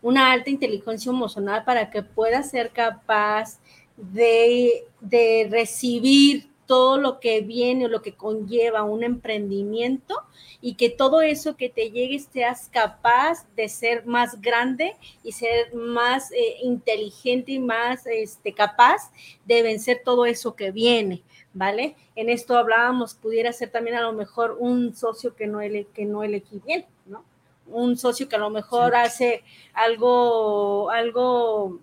Una 0.02 0.32
alta 0.32 0.50
inteligencia 0.50 1.10
emocional 1.10 1.62
para 1.64 1.90
que 1.90 2.02
puedas 2.02 2.50
ser 2.50 2.70
capaz 2.70 3.60
de, 3.96 4.84
de 5.00 5.46
recibir 5.48 6.50
todo 6.66 6.98
lo 6.98 7.20
que 7.20 7.40
viene 7.42 7.86
o 7.86 7.88
lo 7.88 8.02
que 8.02 8.14
conlleva 8.14 8.82
un 8.82 9.04
emprendimiento 9.04 10.14
y 10.60 10.74
que 10.74 10.90
todo 10.90 11.20
eso 11.20 11.56
que 11.56 11.68
te 11.68 11.90
llegue 11.90 12.18
seas 12.18 12.68
capaz 12.72 13.46
de 13.54 13.68
ser 13.68 14.04
más 14.06 14.40
grande 14.40 14.96
y 15.22 15.32
ser 15.32 15.72
más 15.74 16.32
eh, 16.32 16.56
inteligente 16.62 17.52
y 17.52 17.58
más 17.58 18.06
este, 18.06 18.52
capaz 18.52 19.12
de 19.44 19.62
vencer 19.62 20.02
todo 20.04 20.26
eso 20.26 20.56
que 20.56 20.72
viene, 20.72 21.22
¿vale? 21.54 21.94
En 22.16 22.28
esto 22.28 22.56
hablábamos, 22.58 23.14
pudiera 23.14 23.52
ser 23.52 23.70
también 23.70 23.96
a 23.96 24.02
lo 24.02 24.12
mejor 24.12 24.56
un 24.58 24.94
socio 24.96 25.36
que 25.36 25.46
no, 25.46 25.60
ele, 25.60 25.86
que 25.94 26.04
no 26.04 26.22
elegí 26.24 26.60
bien, 26.66 26.84
¿no? 27.06 27.24
Un 27.68 27.96
socio 27.96 28.28
que 28.28 28.36
a 28.36 28.40
lo 28.40 28.50
mejor 28.50 28.92
Sí. 28.92 28.98
hace 28.98 29.44
algo, 29.72 30.90
algo 30.90 31.80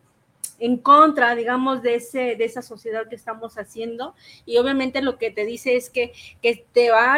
en 0.60 0.78
contra, 0.78 1.36
digamos, 1.36 1.82
de, 1.82 1.96
ese, 1.96 2.36
de 2.36 2.46
esa 2.46 2.62
sociedad 2.62 3.08
que 3.10 3.16
estamos 3.16 3.58
haciendo. 3.58 4.16
Y 4.46 4.58
obviamente 4.58 5.02
lo 5.02 5.18
que 5.18 5.32
te 5.32 5.46
dice 5.46 5.76
es 5.76 5.90
que, 5.90 6.14
que 6.42 6.66
te, 6.72 6.92
va 6.92 7.18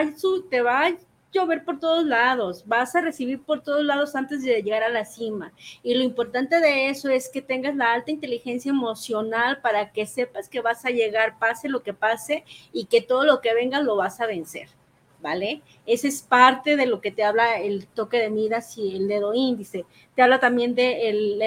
te 0.50 0.62
va 0.62 0.88
a 0.88 0.98
llover 1.36 1.66
por 1.66 1.80
todos 1.80 2.06
lados, 2.06 2.64
vas 2.66 2.96
a 2.96 3.02
recibir 3.02 3.44
por 3.44 3.62
todos 3.62 3.84
lados 3.84 4.16
antes 4.16 4.42
de 4.42 4.64
llegar 4.64 4.84
a 4.84 4.90
la 4.90 5.06
cima. 5.06 5.54
Y 5.84 5.94
lo 5.94 6.04
importante 6.04 6.60
de 6.60 6.90
eso 6.90 7.10
es 7.10 7.30
que 7.30 7.42
tengas 7.42 7.76
la 7.76 7.94
alta 7.94 8.12
inteligencia 8.12 8.70
emocional 8.70 9.60
para 9.62 9.92
que 9.92 10.08
sepas 10.08 10.50
que 10.50 10.62
vas 10.62 10.86
a 10.86 10.90
llegar, 10.90 11.38
pase 11.38 11.70
lo 11.70 11.84
que 11.84 11.94
pase, 11.94 12.46
y 12.72 12.86
que 12.86 13.02
todo 13.02 13.26
lo 13.26 13.42
que 13.42 13.54
venga 13.54 13.82
lo 13.82 13.98
vas 13.98 14.22
a 14.22 14.28
vencer. 14.28 14.70
¿Vale? 15.26 15.64
Ese 15.88 16.08
es 16.08 16.22
parte 16.22 16.76
de 16.76 16.86
lo 16.86 17.02
que 17.02 17.10
te 17.10 17.24
habla 17.24 17.60
el 17.60 17.88
toque 17.88 18.20
de 18.20 18.30
midas 18.30 18.78
y 18.78 18.96
el 18.96 19.08
dedo 19.08 19.34
índice. 19.34 19.84
Te 20.16 20.22
habla 20.22 20.40
también 20.40 20.76
de 20.76 21.10
el- 21.10 21.42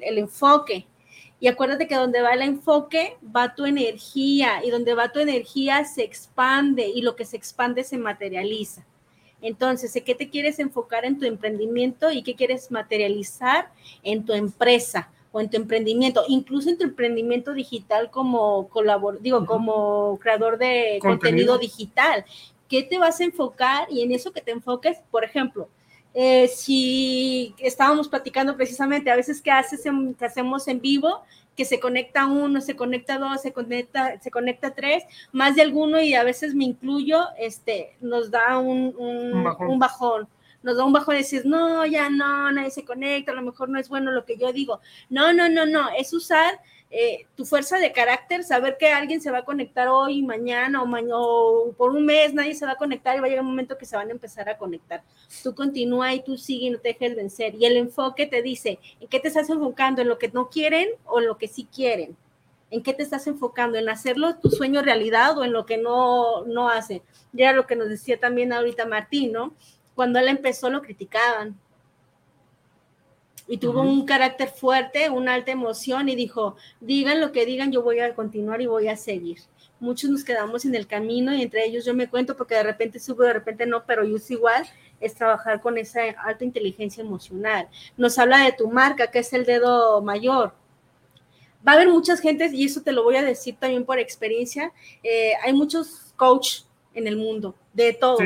el 0.00 0.18
enfoque. 0.18 0.86
Y 1.40 1.48
acuérdate 1.48 1.88
que 1.88 1.96
donde 1.96 2.22
va 2.22 2.30
el 2.30 2.42
enfoque 2.42 3.16
va 3.34 3.56
tu 3.56 3.64
energía 3.66 4.64
y 4.64 4.70
donde 4.70 4.94
va 4.94 5.10
tu 5.10 5.18
energía 5.18 5.84
se 5.84 6.04
expande 6.04 6.86
y 6.86 7.02
lo 7.02 7.16
que 7.16 7.24
se 7.24 7.36
expande 7.36 7.82
se 7.82 7.98
materializa. 7.98 8.86
Entonces, 9.42 9.96
¿en 9.96 10.04
qué 10.04 10.14
te 10.14 10.30
quieres 10.30 10.60
enfocar 10.60 11.04
en 11.04 11.18
tu 11.18 11.26
emprendimiento 11.26 12.12
y 12.12 12.22
qué 12.22 12.36
quieres 12.36 12.70
materializar 12.70 13.72
en 14.04 14.24
tu 14.24 14.32
empresa 14.32 15.10
o 15.34 15.40
en 15.40 15.50
tu 15.50 15.56
emprendimiento, 15.56 16.22
incluso 16.28 16.70
en 16.70 16.78
tu 16.78 16.84
emprendimiento 16.84 17.52
digital 17.54 18.08
como 18.08 18.68
colabor, 18.68 19.20
digo, 19.20 19.44
como 19.44 20.16
creador 20.20 20.58
de 20.58 21.00
Contenido. 21.02 21.10
contenido 21.10 21.58
digital? 21.58 22.24
¿Qué 22.68 22.84
te 22.84 22.98
vas 22.98 23.18
a 23.20 23.24
enfocar? 23.24 23.88
Y 23.90 24.02
en 24.02 24.12
eso 24.12 24.32
que 24.32 24.40
te 24.40 24.52
enfoques, 24.52 24.98
por 25.10 25.24
ejemplo, 25.24 25.68
eh, 26.14 26.46
si 26.46 27.52
estábamos 27.58 28.08
platicando 28.08 28.56
precisamente, 28.56 29.10
a 29.10 29.16
veces 29.16 29.42
que 29.42 29.50
haces 29.50 29.84
en- 29.86 30.14
que 30.14 30.24
hacemos 30.24 30.68
en 30.68 30.80
vivo, 30.80 31.22
que 31.56 31.64
se 31.64 31.80
conecta 31.80 32.26
uno, 32.26 32.60
se 32.60 32.76
conecta 32.76 33.18
dos, 33.18 33.42
se 33.42 33.52
conecta, 33.52 34.20
se 34.20 34.30
conecta 34.30 34.72
tres, 34.72 35.02
más 35.32 35.56
de 35.56 35.62
alguno 35.62 36.00
y 36.00 36.14
a 36.14 36.22
veces 36.22 36.54
me 36.54 36.64
incluyo, 36.64 37.24
este, 37.38 37.96
nos 38.00 38.30
da 38.30 38.58
un, 38.58 38.94
un- 38.96 39.34
Un 39.38 39.44
bajón. 39.44 39.68
un 39.70 39.78
bajón. 39.80 40.28
Nos 40.64 40.78
da 40.78 40.84
un 40.84 40.94
bajón 40.94 41.14
de 41.14 41.18
decir, 41.18 41.42
no, 41.44 41.84
ya 41.84 42.08
no, 42.08 42.50
nadie 42.50 42.70
se 42.70 42.86
conecta, 42.86 43.32
a 43.32 43.34
lo 43.34 43.42
mejor 43.42 43.68
no 43.68 43.78
es 43.78 43.88
bueno 43.88 44.10
lo 44.10 44.24
que 44.24 44.38
yo 44.38 44.50
digo. 44.50 44.80
No, 45.10 45.32
no, 45.34 45.48
no, 45.48 45.66
no, 45.66 45.90
es 45.90 46.12
usar 46.14 46.58
eh, 46.90 47.26
tu 47.34 47.44
fuerza 47.44 47.78
de 47.78 47.92
carácter, 47.92 48.44
saber 48.44 48.76
que 48.78 48.88
alguien 48.88 49.20
se 49.20 49.30
va 49.30 49.38
a 49.38 49.44
conectar 49.44 49.88
hoy, 49.88 50.22
mañana 50.22 50.82
o, 50.82 51.72
por 51.76 51.90
un 51.90 52.06
mes, 52.06 52.32
nadie 52.32 52.54
se 52.54 52.64
va 52.64 52.72
a 52.72 52.76
conectar 52.76 53.14
y 53.14 53.20
va 53.20 53.26
a 53.26 53.28
llegar 53.28 53.44
un 53.44 53.50
momento 53.50 53.76
que 53.76 53.84
se 53.84 53.94
van 53.94 54.08
a 54.08 54.12
empezar 54.12 54.48
a 54.48 54.56
conectar. 54.56 55.02
Tú 55.42 55.54
continúa 55.54 56.14
y 56.14 56.22
tú 56.22 56.38
sigue 56.38 56.66
y 56.66 56.70
no 56.70 56.78
te 56.78 56.88
dejes 56.88 57.14
vencer. 57.14 57.56
Y 57.56 57.66
el 57.66 57.76
enfoque 57.76 58.26
te 58.26 58.40
dice, 58.40 58.78
¿en 59.00 59.08
qué 59.08 59.20
te 59.20 59.28
estás 59.28 59.50
enfocando? 59.50 60.00
¿En 60.00 60.08
lo 60.08 60.18
que 60.18 60.28
no 60.28 60.48
quieren 60.48 60.88
o 61.04 61.20
en 61.20 61.26
lo 61.26 61.36
que 61.36 61.48
sí 61.48 61.68
quieren? 61.70 62.16
¿En 62.70 62.82
qué 62.82 62.94
te 62.94 63.02
estás 63.02 63.26
enfocando? 63.26 63.76
¿En 63.76 63.88
hacerlo 63.88 64.36
tu 64.36 64.50
sueño 64.50 64.80
realidad 64.80 65.36
o 65.36 65.44
en 65.44 65.52
lo 65.52 65.66
que 65.66 65.76
no, 65.76 66.44
no 66.46 66.70
hace? 66.70 67.02
Ya 67.32 67.52
lo 67.52 67.66
que 67.66 67.76
nos 67.76 67.88
decía 67.88 68.18
también 68.18 68.52
ahorita 68.52 68.86
Martín, 68.86 69.32
¿no? 69.32 69.52
Cuando 69.94 70.18
él 70.18 70.28
empezó 70.28 70.70
lo 70.70 70.82
criticaban, 70.82 71.58
y 73.46 73.58
tuvo 73.58 73.82
un 73.82 74.06
carácter 74.06 74.48
fuerte, 74.48 75.10
una 75.10 75.34
alta 75.34 75.52
emoción 75.52 76.08
y 76.08 76.16
dijo, 76.16 76.56
digan 76.80 77.20
lo 77.20 77.32
que 77.32 77.44
digan, 77.44 77.72
yo 77.72 77.82
voy 77.82 78.00
a 78.00 78.14
continuar 78.14 78.62
y 78.62 78.66
voy 78.66 78.88
a 78.88 78.96
seguir. 78.96 79.38
Muchos 79.80 80.08
nos 80.08 80.24
quedamos 80.24 80.64
en 80.64 80.74
el 80.74 80.86
camino 80.86 81.34
y 81.34 81.42
entre 81.42 81.66
ellos 81.66 81.84
yo 81.84 81.92
me 81.92 82.08
cuento 82.08 82.36
porque 82.36 82.54
de 82.54 82.62
repente 82.62 82.98
subo, 82.98 83.22
de 83.24 83.34
repente 83.34 83.66
no, 83.66 83.84
pero 83.84 84.04
yo 84.04 84.16
es 84.16 84.30
igual, 84.30 84.66
es 84.98 85.14
trabajar 85.14 85.60
con 85.60 85.76
esa 85.76 86.00
alta 86.24 86.44
inteligencia 86.44 87.02
emocional. 87.02 87.68
Nos 87.96 88.18
habla 88.18 88.38
de 88.44 88.52
tu 88.52 88.70
marca, 88.70 89.10
que 89.10 89.18
es 89.18 89.32
el 89.34 89.44
dedo 89.44 90.00
mayor. 90.00 90.54
Va 91.66 91.72
a 91.72 91.74
haber 91.74 91.88
muchas 91.88 92.20
gentes, 92.20 92.52
y 92.52 92.64
eso 92.64 92.82
te 92.82 92.92
lo 92.92 93.02
voy 93.02 93.16
a 93.16 93.22
decir 93.22 93.56
también 93.58 93.84
por 93.84 93.98
experiencia, 93.98 94.72
eh, 95.02 95.32
hay 95.42 95.52
muchos 95.52 96.12
coach 96.16 96.60
en 96.94 97.06
el 97.06 97.16
mundo, 97.16 97.54
de 97.72 97.92
todos 97.92 98.22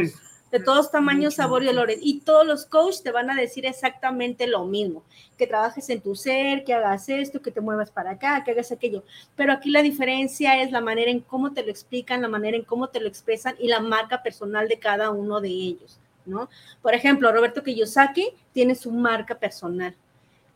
de 0.51 0.61
todos 0.61 0.91
tamaños, 0.91 1.35
sabor 1.35 1.63
y 1.63 1.69
olores. 1.69 1.99
Y 2.01 2.21
todos 2.21 2.47
los 2.47 2.67
coaches 2.67 3.03
te 3.03 3.13
van 3.13 3.31
a 3.31 3.35
decir 3.35 3.67
exactamente 3.67 4.47
lo 4.47 4.65
mismo, 4.65 5.03
que 5.37 5.47
trabajes 5.47 5.89
en 5.91 6.01
tu 6.01 6.15
ser, 6.15 6.65
que 6.65 6.75
hagas 6.75 7.09
esto, 7.09 7.43
que 7.43 7.51
te 7.51 7.61
muevas 7.61 7.91
para 7.91 8.13
acá, 8.13 8.43
que 8.45 8.53
hagas 8.53 8.73
aquello. 8.73 9.05
Pero 9.37 9.53
aquí 9.53 9.71
la 9.71 9.83
diferencia 9.83 10.61
es 10.63 10.71
la 10.71 10.81
manera 10.81 11.11
en 11.11 11.21
cómo 11.21 11.53
te 11.53 11.63
lo 11.63 11.71
explican, 11.71 12.23
la 12.23 12.29
manera 12.29 12.57
en 12.57 12.65
cómo 12.65 12.89
te 12.89 13.01
lo 13.01 13.09
expresan 13.09 13.55
y 13.59 13.69
la 13.69 13.81
marca 13.81 14.23
personal 14.23 14.69
de 14.69 14.79
cada 14.79 15.11
uno 15.11 15.41
de 15.41 15.49
ellos, 15.49 15.99
¿no? 16.27 16.49
Por 16.83 16.95
ejemplo, 16.95 17.33
Roberto 17.33 17.63
Kiyosaki 17.63 18.31
tiene 18.53 18.75
su 18.75 18.91
marca 18.91 19.39
personal. 19.39 19.95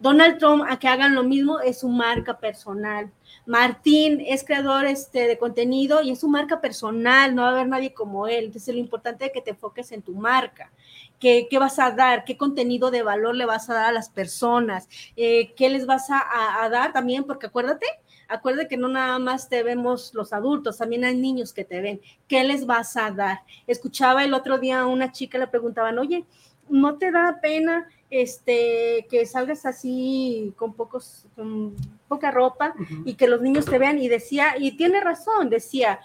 Donald 0.02 0.38
Trump 0.38 0.64
a 0.68 0.80
que 0.80 0.88
hagan 0.88 1.14
lo 1.14 1.22
mismo 1.22 1.60
es 1.60 1.78
su 1.78 1.88
marca 1.88 2.36
personal. 2.36 3.08
Martín 3.46 4.20
es 4.26 4.42
creador 4.42 4.84
este, 4.84 5.28
de 5.28 5.38
contenido 5.38 6.02
y 6.02 6.10
es 6.10 6.18
su 6.18 6.28
marca 6.28 6.60
personal, 6.60 7.36
no 7.36 7.42
va 7.42 7.48
a 7.48 7.50
haber 7.52 7.68
nadie 7.68 7.94
como 7.94 8.26
él. 8.26 8.46
Entonces 8.46 8.74
lo 8.74 8.80
importante 8.80 9.26
es 9.26 9.32
que 9.32 9.40
te 9.40 9.50
enfoques 9.50 9.92
en 9.92 10.02
tu 10.02 10.12
marca. 10.12 10.72
¿Qué, 11.20 11.46
qué 11.48 11.56
vas 11.56 11.78
a 11.78 11.92
dar? 11.92 12.24
¿Qué 12.24 12.36
contenido 12.36 12.90
de 12.90 13.04
valor 13.04 13.36
le 13.36 13.46
vas 13.46 13.70
a 13.70 13.74
dar 13.74 13.90
a 13.90 13.92
las 13.92 14.10
personas? 14.10 14.88
Eh, 15.14 15.54
¿Qué 15.54 15.70
les 15.70 15.86
vas 15.86 16.08
a, 16.10 16.68
dar 16.68 16.92
también? 16.92 17.22
Porque 17.22 17.46
acuérdate, 17.46 17.86
acuérdate 18.26 18.66
que 18.66 18.76
no 18.76 18.88
nada 18.88 19.20
más 19.20 19.48
te 19.48 19.62
vemos 19.62 20.12
los 20.14 20.32
adultos, 20.32 20.78
también 20.78 21.04
hay 21.04 21.16
niños 21.16 21.52
que 21.52 21.64
te 21.64 21.80
ven. 21.80 22.00
¿Qué 22.26 22.42
les 22.42 22.66
vas 22.66 22.96
a 22.96 23.12
dar? 23.12 23.42
Escuchaba 23.68 24.24
el 24.24 24.34
otro 24.34 24.58
día 24.58 24.80
a 24.80 24.86
una 24.86 25.12
chica, 25.12 25.38
le 25.38 25.46
preguntaban, 25.46 25.96
oye, 26.00 26.26
¿no 26.68 26.98
te 26.98 27.12
da 27.12 27.38
pena 27.40 27.88
este, 28.12 29.06
que 29.10 29.24
salgas 29.24 29.64
así 29.64 30.52
con 30.56 30.74
pocos, 30.74 31.24
con 31.34 31.74
poca 32.08 32.30
ropa 32.30 32.74
y 33.06 33.14
que 33.14 33.26
los 33.26 33.40
niños 33.40 33.64
te 33.64 33.78
vean 33.78 33.98
y 33.98 34.06
decía, 34.06 34.54
y 34.58 34.76
tiene 34.76 35.00
razón, 35.00 35.48
decía, 35.48 35.98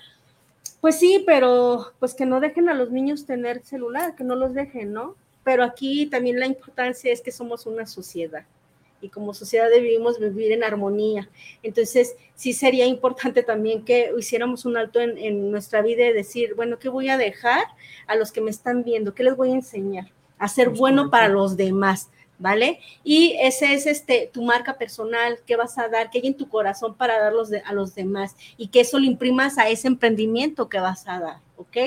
pues 0.79 0.97
sí, 0.99 1.21
pero 1.25 1.91
pues 1.99 2.13
que 2.13 2.25
no 2.25 2.39
dejen 2.39 2.69
a 2.69 2.73
los 2.73 2.91
niños 2.91 3.25
tener 3.25 3.61
celular, 3.65 4.15
que 4.15 4.23
no 4.23 4.35
los 4.35 4.53
dejen, 4.53 4.93
¿no? 4.93 5.15
Pero 5.43 5.65
aquí 5.65 6.07
también 6.07 6.39
la 6.39 6.45
importancia 6.45 7.11
es 7.11 7.19
que 7.19 7.33
somos 7.33 7.65
una 7.65 7.85
sociedad 7.85 8.45
y 9.01 9.09
como 9.09 9.33
sociedad 9.33 9.69
debemos 9.69 10.17
vivir 10.17 10.53
en 10.53 10.63
armonía. 10.63 11.29
Entonces, 11.61 12.15
sí 12.35 12.53
sería 12.53 12.85
importante 12.85 13.43
también 13.43 13.83
que 13.83 14.11
hiciéramos 14.17 14.63
un 14.63 14.77
alto 14.77 15.01
en, 15.01 15.17
en 15.17 15.51
nuestra 15.51 15.81
vida 15.81 16.07
y 16.07 16.13
decir, 16.13 16.55
bueno, 16.55 16.79
¿qué 16.79 16.87
voy 16.87 17.09
a 17.09 17.17
dejar 17.17 17.65
a 18.07 18.15
los 18.15 18.31
que 18.31 18.39
me 18.39 18.49
están 18.49 18.85
viendo? 18.85 19.13
¿Qué 19.13 19.23
les 19.23 19.35
voy 19.35 19.51
a 19.51 19.55
enseñar? 19.55 20.07
A 20.37 20.47
ser 20.47 20.69
bueno 20.69 21.09
para 21.09 21.27
los 21.27 21.57
demás, 21.57 22.09
¿vale? 22.39 22.79
Y 23.03 23.35
ese 23.39 23.73
es 23.73 23.87
este 23.87 24.29
tu 24.31 24.43
marca 24.43 24.77
personal, 24.77 25.39
qué 25.45 25.55
vas 25.55 25.77
a 25.77 25.87
dar, 25.87 26.09
qué 26.09 26.19
hay 26.19 26.27
en 26.27 26.37
tu 26.37 26.49
corazón 26.49 26.95
para 26.95 27.19
darlos 27.19 27.49
a 27.65 27.73
los 27.73 27.95
demás 27.95 28.35
y 28.57 28.67
que 28.67 28.81
eso 28.81 28.99
lo 28.99 29.05
imprimas 29.05 29.57
a 29.57 29.69
ese 29.69 29.87
emprendimiento 29.87 30.69
que 30.69 30.79
vas 30.79 31.07
a 31.07 31.19
dar, 31.19 31.37
¿ok? 31.57 31.77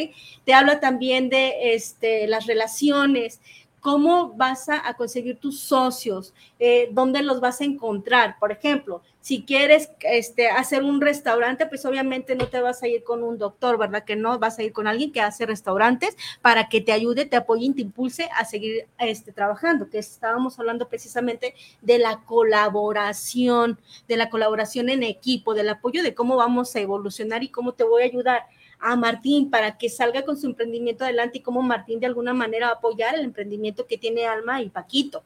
Te 0.44 0.54
habla 0.54 0.80
también 0.80 1.28
de 1.28 1.74
este, 1.74 2.26
las 2.26 2.46
relaciones, 2.46 3.40
cómo 3.81 4.33
vas 4.35 4.69
a, 4.69 4.95
conseguir 4.95 5.38
tus 5.38 5.61
socios, 5.61 6.35
eh, 6.59 6.88
dónde 6.93 7.23
los 7.23 7.40
vas 7.40 7.61
a 7.61 7.64
encontrar. 7.64 8.37
Por 8.38 8.53
ejemplo, 8.53 9.03
si 9.21 9.43
quieres 9.43 9.90
este, 10.01 10.49
hacer 10.49 10.83
un 10.83 11.01
restaurante, 11.01 11.66
pues 11.66 11.85
obviamente 11.85 12.35
no 12.35 12.49
te 12.49 12.61
vas 12.61 12.83
a 12.83 12.88
ir 12.88 13.03
con 13.05 13.23
un 13.23 13.38
doctor, 13.38 13.79
¿verdad? 13.79 14.05
Que 14.05 14.16
no, 14.16 14.38
vas 14.38 14.59
a 14.59 14.62
ir 14.62 14.73
con 14.73 14.87
alguien 14.87 15.12
que 15.12 15.21
hace 15.21 15.47
restaurantes 15.47 16.16
para 16.43 16.69
que 16.69 16.81
te 16.81 16.93
ayude, 16.93 17.27
te 17.27 17.37
apoye 17.37 17.66
y 17.66 17.73
te 17.73 17.83
impulse 17.83 18.29
a 18.37 18.45
seguir 18.45 18.87
este, 18.99 19.33
trabajando, 19.33 19.88
que 19.88 19.99
estábamos 19.99 20.59
hablando 20.59 20.88
precisamente 20.88 21.55
de 21.81 21.99
la 21.99 22.21
colaboración, 22.25 23.79
de 24.09 24.16
la 24.16 24.31
colaboración 24.31 24.88
en 24.88 25.03
equipo, 25.03 25.55
del 25.55 25.69
apoyo 25.71 26.03
de 26.03 26.14
cómo 26.14 26.37
vamos 26.37 26.75
a 26.77 26.81
evolucionar 26.81 27.43
y 27.43 27.49
cómo 27.49 27.73
te 27.73 27.85
voy 27.85 28.03
a 28.03 28.07
ayudar 28.07 28.43
a 28.81 28.97
Martín 28.97 29.51
para 29.51 29.77
que 29.77 29.88
salga 29.88 30.25
con 30.25 30.38
su 30.38 30.47
emprendimiento 30.47 31.05
adelante 31.05 31.38
y 31.38 31.43
cómo 31.43 31.62
Martín 31.62 32.01
de 32.01 32.07
alguna 32.07 32.33
manera 32.33 32.66
va 32.66 32.73
a 32.73 32.77
apoyar 32.77 33.14
el 33.14 33.25
emprendimiento 33.25 33.87
que 33.87 33.99
tiene 33.99 34.27
Alma 34.27 34.62
y 34.62 34.71
Paquito, 34.71 35.23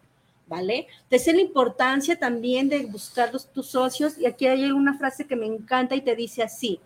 ¿vale? 0.46 0.88
Entonces 1.04 1.34
la 1.34 1.40
importancia 1.40 2.18
también 2.18 2.68
de 2.68 2.84
buscar 2.86 3.30
tus 3.30 3.66
socios 3.66 4.18
y 4.18 4.26
aquí 4.26 4.46
hay 4.46 4.70
una 4.70 4.98
frase 4.98 5.26
que 5.26 5.36
me 5.36 5.46
encanta 5.46 5.94
y 5.94 6.00
te 6.00 6.16
dice 6.16 6.42
así. 6.42 6.80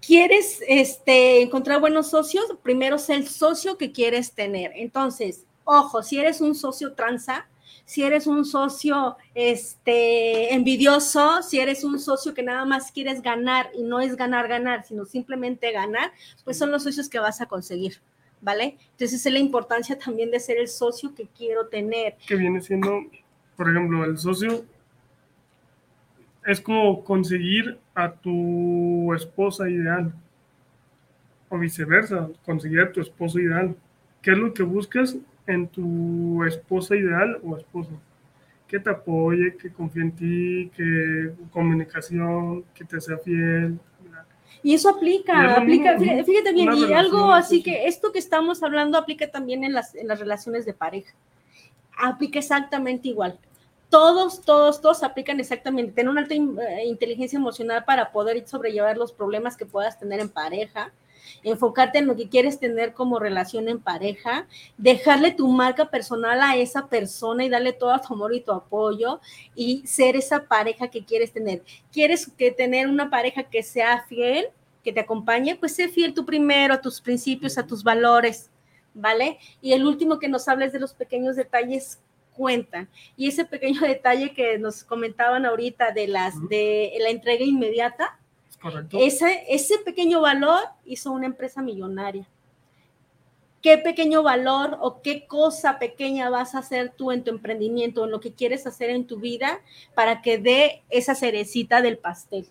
¿Quieres 0.00 0.60
este, 0.66 1.42
encontrar 1.42 1.78
buenos 1.78 2.10
socios? 2.10 2.44
Primero 2.62 2.98
sé 2.98 3.14
el 3.14 3.28
socio 3.28 3.76
que 3.76 3.92
quieres 3.92 4.32
tener. 4.32 4.72
Entonces, 4.74 5.44
ojo, 5.64 6.02
si 6.02 6.18
eres 6.18 6.40
un 6.40 6.54
socio 6.54 6.94
transa, 6.94 7.46
si 7.90 8.04
eres 8.04 8.28
un 8.28 8.44
socio 8.44 9.16
este, 9.34 10.54
envidioso, 10.54 11.42
si 11.42 11.58
eres 11.58 11.82
un 11.82 11.98
socio 11.98 12.34
que 12.34 12.44
nada 12.44 12.64
más 12.64 12.92
quieres 12.92 13.20
ganar 13.20 13.68
y 13.74 13.82
no 13.82 13.98
es 13.98 14.14
ganar, 14.14 14.46
ganar, 14.46 14.84
sino 14.84 15.04
simplemente 15.04 15.72
ganar, 15.72 16.12
pues 16.44 16.56
son 16.56 16.70
los 16.70 16.84
socios 16.84 17.08
que 17.08 17.18
vas 17.18 17.40
a 17.40 17.46
conseguir, 17.46 17.96
¿vale? 18.40 18.76
Entonces 18.92 19.26
es 19.26 19.32
la 19.32 19.40
importancia 19.40 19.98
también 19.98 20.30
de 20.30 20.38
ser 20.38 20.58
el 20.58 20.68
socio 20.68 21.12
que 21.16 21.26
quiero 21.36 21.66
tener. 21.66 22.14
Que 22.28 22.36
viene 22.36 22.60
siendo, 22.60 23.06
por 23.56 23.68
ejemplo, 23.68 24.04
el 24.04 24.16
socio 24.16 24.64
es 26.46 26.60
como 26.60 27.02
conseguir 27.02 27.76
a 27.96 28.12
tu 28.12 29.12
esposa 29.14 29.68
ideal 29.68 30.14
o 31.48 31.58
viceversa, 31.58 32.28
conseguir 32.44 32.82
a 32.82 32.92
tu 32.92 33.00
esposo 33.00 33.40
ideal. 33.40 33.74
¿Qué 34.22 34.30
es 34.30 34.38
lo 34.38 34.54
que 34.54 34.62
buscas? 34.62 35.16
En 35.52 35.68
tu 35.68 36.44
esposa 36.44 36.96
ideal 36.96 37.38
o 37.44 37.56
esposo. 37.56 37.90
Que 38.66 38.78
te 38.78 38.90
apoye, 38.90 39.56
que 39.56 39.72
confíe 39.72 40.02
en 40.02 40.12
ti, 40.12 40.70
que 40.76 41.32
comunicación, 41.52 42.64
que 42.74 42.84
te 42.84 43.00
sea 43.00 43.18
fiel. 43.18 43.78
Y 44.62 44.74
eso 44.74 44.90
aplica, 44.90 45.56
aplica, 45.56 45.98
fíjate 45.98 46.52
bien, 46.52 46.74
y 46.74 46.92
algo 46.92 47.32
así 47.32 47.62
que 47.62 47.86
esto 47.86 48.12
que 48.12 48.18
estamos 48.18 48.62
hablando 48.62 48.98
aplica 48.98 49.30
también 49.30 49.64
en 49.64 49.72
las, 49.72 49.94
en 49.94 50.06
las 50.06 50.20
relaciones 50.20 50.66
de 50.66 50.74
pareja. 50.74 51.14
Aplica 51.96 52.38
exactamente 52.38 53.08
igual 53.08 53.38
todos, 53.90 54.40
todos, 54.42 54.80
todos 54.80 55.02
aplican 55.02 55.40
exactamente. 55.40 55.92
Tener 55.92 56.08
una 56.08 56.22
alta 56.22 56.34
eh, 56.34 56.86
inteligencia 56.86 57.36
emocional 57.36 57.84
para 57.84 58.12
poder 58.12 58.46
sobrellevar 58.48 58.96
los 58.96 59.12
problemas 59.12 59.56
que 59.56 59.66
puedas 59.66 59.98
tener 59.98 60.20
en 60.20 60.30
pareja, 60.30 60.92
enfocarte 61.42 61.98
en 61.98 62.06
lo 62.06 62.16
que 62.16 62.28
quieres 62.28 62.58
tener 62.58 62.92
como 62.92 63.18
relación 63.18 63.68
en 63.68 63.80
pareja, 63.80 64.46
dejarle 64.76 65.32
tu 65.32 65.48
marca 65.48 65.90
personal 65.90 66.40
a 66.42 66.56
esa 66.56 66.88
persona 66.88 67.44
y 67.44 67.48
darle 67.48 67.72
todo 67.72 67.98
tu 68.00 68.14
amor 68.14 68.34
y 68.34 68.40
tu 68.40 68.52
apoyo 68.52 69.20
y 69.54 69.86
ser 69.86 70.16
esa 70.16 70.44
pareja 70.44 70.88
que 70.88 71.04
quieres 71.04 71.32
tener. 71.32 71.62
¿Quieres 71.92 72.30
que 72.36 72.50
tener 72.50 72.88
una 72.88 73.10
pareja 73.10 73.44
que 73.44 73.62
sea 73.62 74.04
fiel, 74.08 74.46
que 74.84 74.92
te 74.92 75.00
acompañe? 75.00 75.56
Pues 75.56 75.74
sé 75.74 75.88
fiel 75.88 76.14
tú 76.14 76.24
primero 76.24 76.74
a 76.74 76.80
tus 76.80 77.00
principios, 77.00 77.58
a 77.58 77.66
tus 77.66 77.82
valores, 77.82 78.50
¿vale? 78.94 79.38
Y 79.60 79.72
el 79.72 79.86
último 79.86 80.18
que 80.18 80.28
nos 80.28 80.48
hables 80.48 80.72
de 80.72 80.80
los 80.80 80.94
pequeños 80.94 81.36
detalles 81.36 82.00
cuentan. 82.40 82.88
Y 83.16 83.28
ese 83.28 83.44
pequeño 83.44 83.80
detalle 83.86 84.32
que 84.32 84.58
nos 84.58 84.84
comentaban 84.84 85.44
ahorita 85.44 85.92
de 85.92 86.08
las 86.08 86.34
de 86.48 86.92
la 87.00 87.10
entrega 87.10 87.44
inmediata, 87.44 88.18
ese, 88.92 89.44
ese 89.48 89.78
pequeño 89.78 90.20
valor 90.20 90.60
hizo 90.84 91.12
una 91.12 91.26
empresa 91.26 91.62
millonaria. 91.62 92.28
¿Qué 93.62 93.76
pequeño 93.76 94.22
valor 94.22 94.78
o 94.80 95.02
qué 95.02 95.26
cosa 95.26 95.78
pequeña 95.78 96.30
vas 96.30 96.54
a 96.54 96.60
hacer 96.60 96.94
tú 96.96 97.12
en 97.12 97.24
tu 97.24 97.30
emprendimiento, 97.30 98.04
en 98.04 98.10
lo 98.10 98.20
que 98.20 98.32
quieres 98.32 98.66
hacer 98.66 98.88
en 98.88 99.06
tu 99.06 99.18
vida 99.18 99.60
para 99.94 100.22
que 100.22 100.38
dé 100.38 100.82
esa 100.88 101.14
cerecita 101.14 101.82
del 101.82 101.98
pastel? 101.98 102.46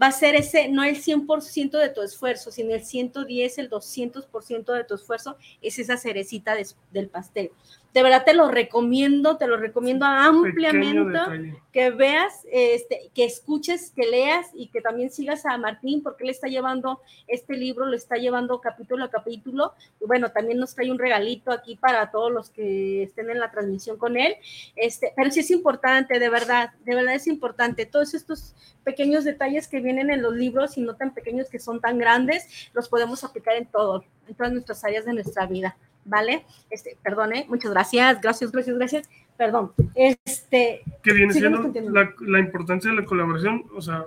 Va 0.00 0.08
a 0.08 0.12
ser 0.12 0.34
ese, 0.34 0.68
no 0.68 0.82
el 0.82 0.96
100% 0.96 1.78
de 1.78 1.88
tu 1.90 2.02
esfuerzo, 2.02 2.50
sino 2.50 2.74
el 2.74 2.84
110, 2.84 3.58
el 3.58 3.70
200% 3.70 4.72
de 4.72 4.84
tu 4.84 4.94
esfuerzo, 4.94 5.36
es 5.62 5.78
esa 5.78 5.96
cerecita 5.96 6.56
del 6.90 7.08
pastel. 7.08 7.50
De 7.94 8.02
verdad 8.02 8.24
te 8.24 8.34
lo 8.34 8.48
recomiendo, 8.48 9.38
te 9.38 9.46
lo 9.46 9.56
recomiendo 9.56 10.04
ampliamente 10.04 11.58
que 11.72 11.90
veas, 11.90 12.46
este, 12.50 13.10
que 13.14 13.24
escuches, 13.24 13.92
que 13.94 14.06
leas 14.06 14.48
y 14.54 14.68
que 14.68 14.80
también 14.80 15.10
sigas 15.10 15.46
a 15.46 15.56
Martín 15.56 16.02
porque 16.02 16.24
él 16.24 16.30
está 16.30 16.48
llevando 16.48 17.00
este 17.26 17.56
libro, 17.56 17.86
lo 17.86 17.96
está 17.96 18.16
llevando 18.16 18.60
capítulo 18.60 19.04
a 19.04 19.10
capítulo. 19.10 19.72
Y 20.00 20.06
bueno, 20.06 20.30
también 20.32 20.58
nos 20.58 20.74
trae 20.74 20.90
un 20.90 20.98
regalito 20.98 21.50
aquí 21.50 21.76
para 21.76 22.10
todos 22.10 22.30
los 22.30 22.50
que 22.50 23.04
estén 23.04 23.30
en 23.30 23.40
la 23.40 23.50
transmisión 23.50 23.96
con 23.96 24.16
él. 24.16 24.36
Este, 24.76 25.12
pero 25.16 25.30
sí 25.30 25.40
es 25.40 25.50
importante, 25.50 26.18
de 26.18 26.28
verdad, 26.28 26.72
de 26.84 26.94
verdad 26.94 27.14
es 27.14 27.26
importante. 27.26 27.86
Todos 27.86 28.12
estos 28.14 28.54
pequeños 28.84 29.24
detalles 29.24 29.66
que 29.66 29.80
vienen 29.80 30.10
en 30.10 30.22
los 30.22 30.34
libros 30.34 30.76
y 30.78 30.82
no 30.82 30.96
tan 30.96 31.14
pequeños 31.14 31.48
que 31.48 31.58
son 31.58 31.80
tan 31.80 31.98
grandes, 31.98 32.70
los 32.74 32.88
podemos 32.88 33.24
aplicar 33.24 33.56
en 33.56 33.66
todo, 33.66 34.04
en 34.26 34.34
todas 34.34 34.52
nuestras 34.52 34.84
áreas 34.84 35.04
de 35.04 35.14
nuestra 35.14 35.46
vida. 35.46 35.76
¿Vale? 36.08 36.44
Este, 36.70 36.96
perdone, 37.02 37.46
muchas 37.48 37.70
gracias, 37.70 38.20
gracias, 38.20 38.50
gracias, 38.50 38.76
gracias. 38.76 39.08
Perdón. 39.36 39.72
Este, 39.94 40.82
que 41.02 41.12
viene 41.12 41.32
siendo 41.32 41.72
la, 42.20 42.40
importancia 42.40 42.90
de 42.90 42.96
la 42.96 43.04
colaboración, 43.04 43.64
o 43.74 43.80
sea, 43.80 44.06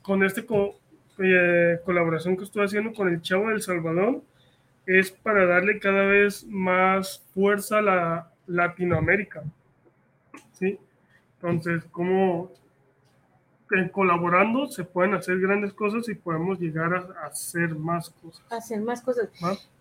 con 0.00 0.24
esta 0.24 0.42
eh, 1.18 1.78
colaboración 1.84 2.36
que 2.36 2.44
estoy 2.44 2.64
haciendo 2.64 2.94
con 2.94 3.08
el 3.08 3.20
Chavo 3.20 3.50
del 3.50 3.60
Salvador, 3.60 4.22
es 4.86 5.10
para 5.10 5.46
darle 5.46 5.78
cada 5.78 6.04
vez 6.04 6.44
más 6.48 7.22
fuerza 7.34 7.78
a 7.78 7.82
la 7.82 8.30
Latinoamérica. 8.46 9.42
¿Sí? 10.52 10.78
Entonces, 11.36 11.84
¿cómo 11.90 12.50
colaborando 13.90 14.66
se 14.66 14.84
pueden 14.84 15.14
hacer 15.14 15.38
grandes 15.40 15.72
cosas 15.72 16.08
y 16.08 16.14
podemos 16.14 16.58
llegar 16.58 16.94
a, 16.94 17.26
hacer 17.26 17.70
más 17.74 18.10
cosas. 18.10 18.42
Hacer 18.50 18.80
más 18.80 19.00
cosas. 19.00 19.28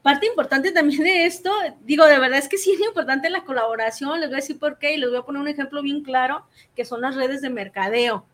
Parte 0.02 0.28
importante 0.28 0.72
también 0.72 1.04
de 1.04 1.26
esto, 1.26 1.52
digo, 1.82 2.06
de 2.06 2.20
verdad 2.20 2.40
es 2.40 2.48
que 2.48 2.58
sí 2.58 2.72
es 2.72 2.80
importante 2.82 3.30
la 3.30 3.44
colaboración, 3.44 4.20
les 4.20 4.30
voy 4.30 4.38
a 4.38 4.42
decir 4.42 4.60
por 4.60 4.78
qué 4.78 4.94
y 4.94 4.98
les 4.98 5.10
voy 5.10 5.20
a 5.20 5.24
poner 5.24 5.42
un 5.42 5.48
ejemplo 5.48 5.82
bien 5.82 6.04
claro, 6.04 6.46
que 6.76 6.86
son 6.86 7.02
las 7.02 7.16
redes 7.16 7.42
de 7.42 7.50
mercadeo. 7.50 8.26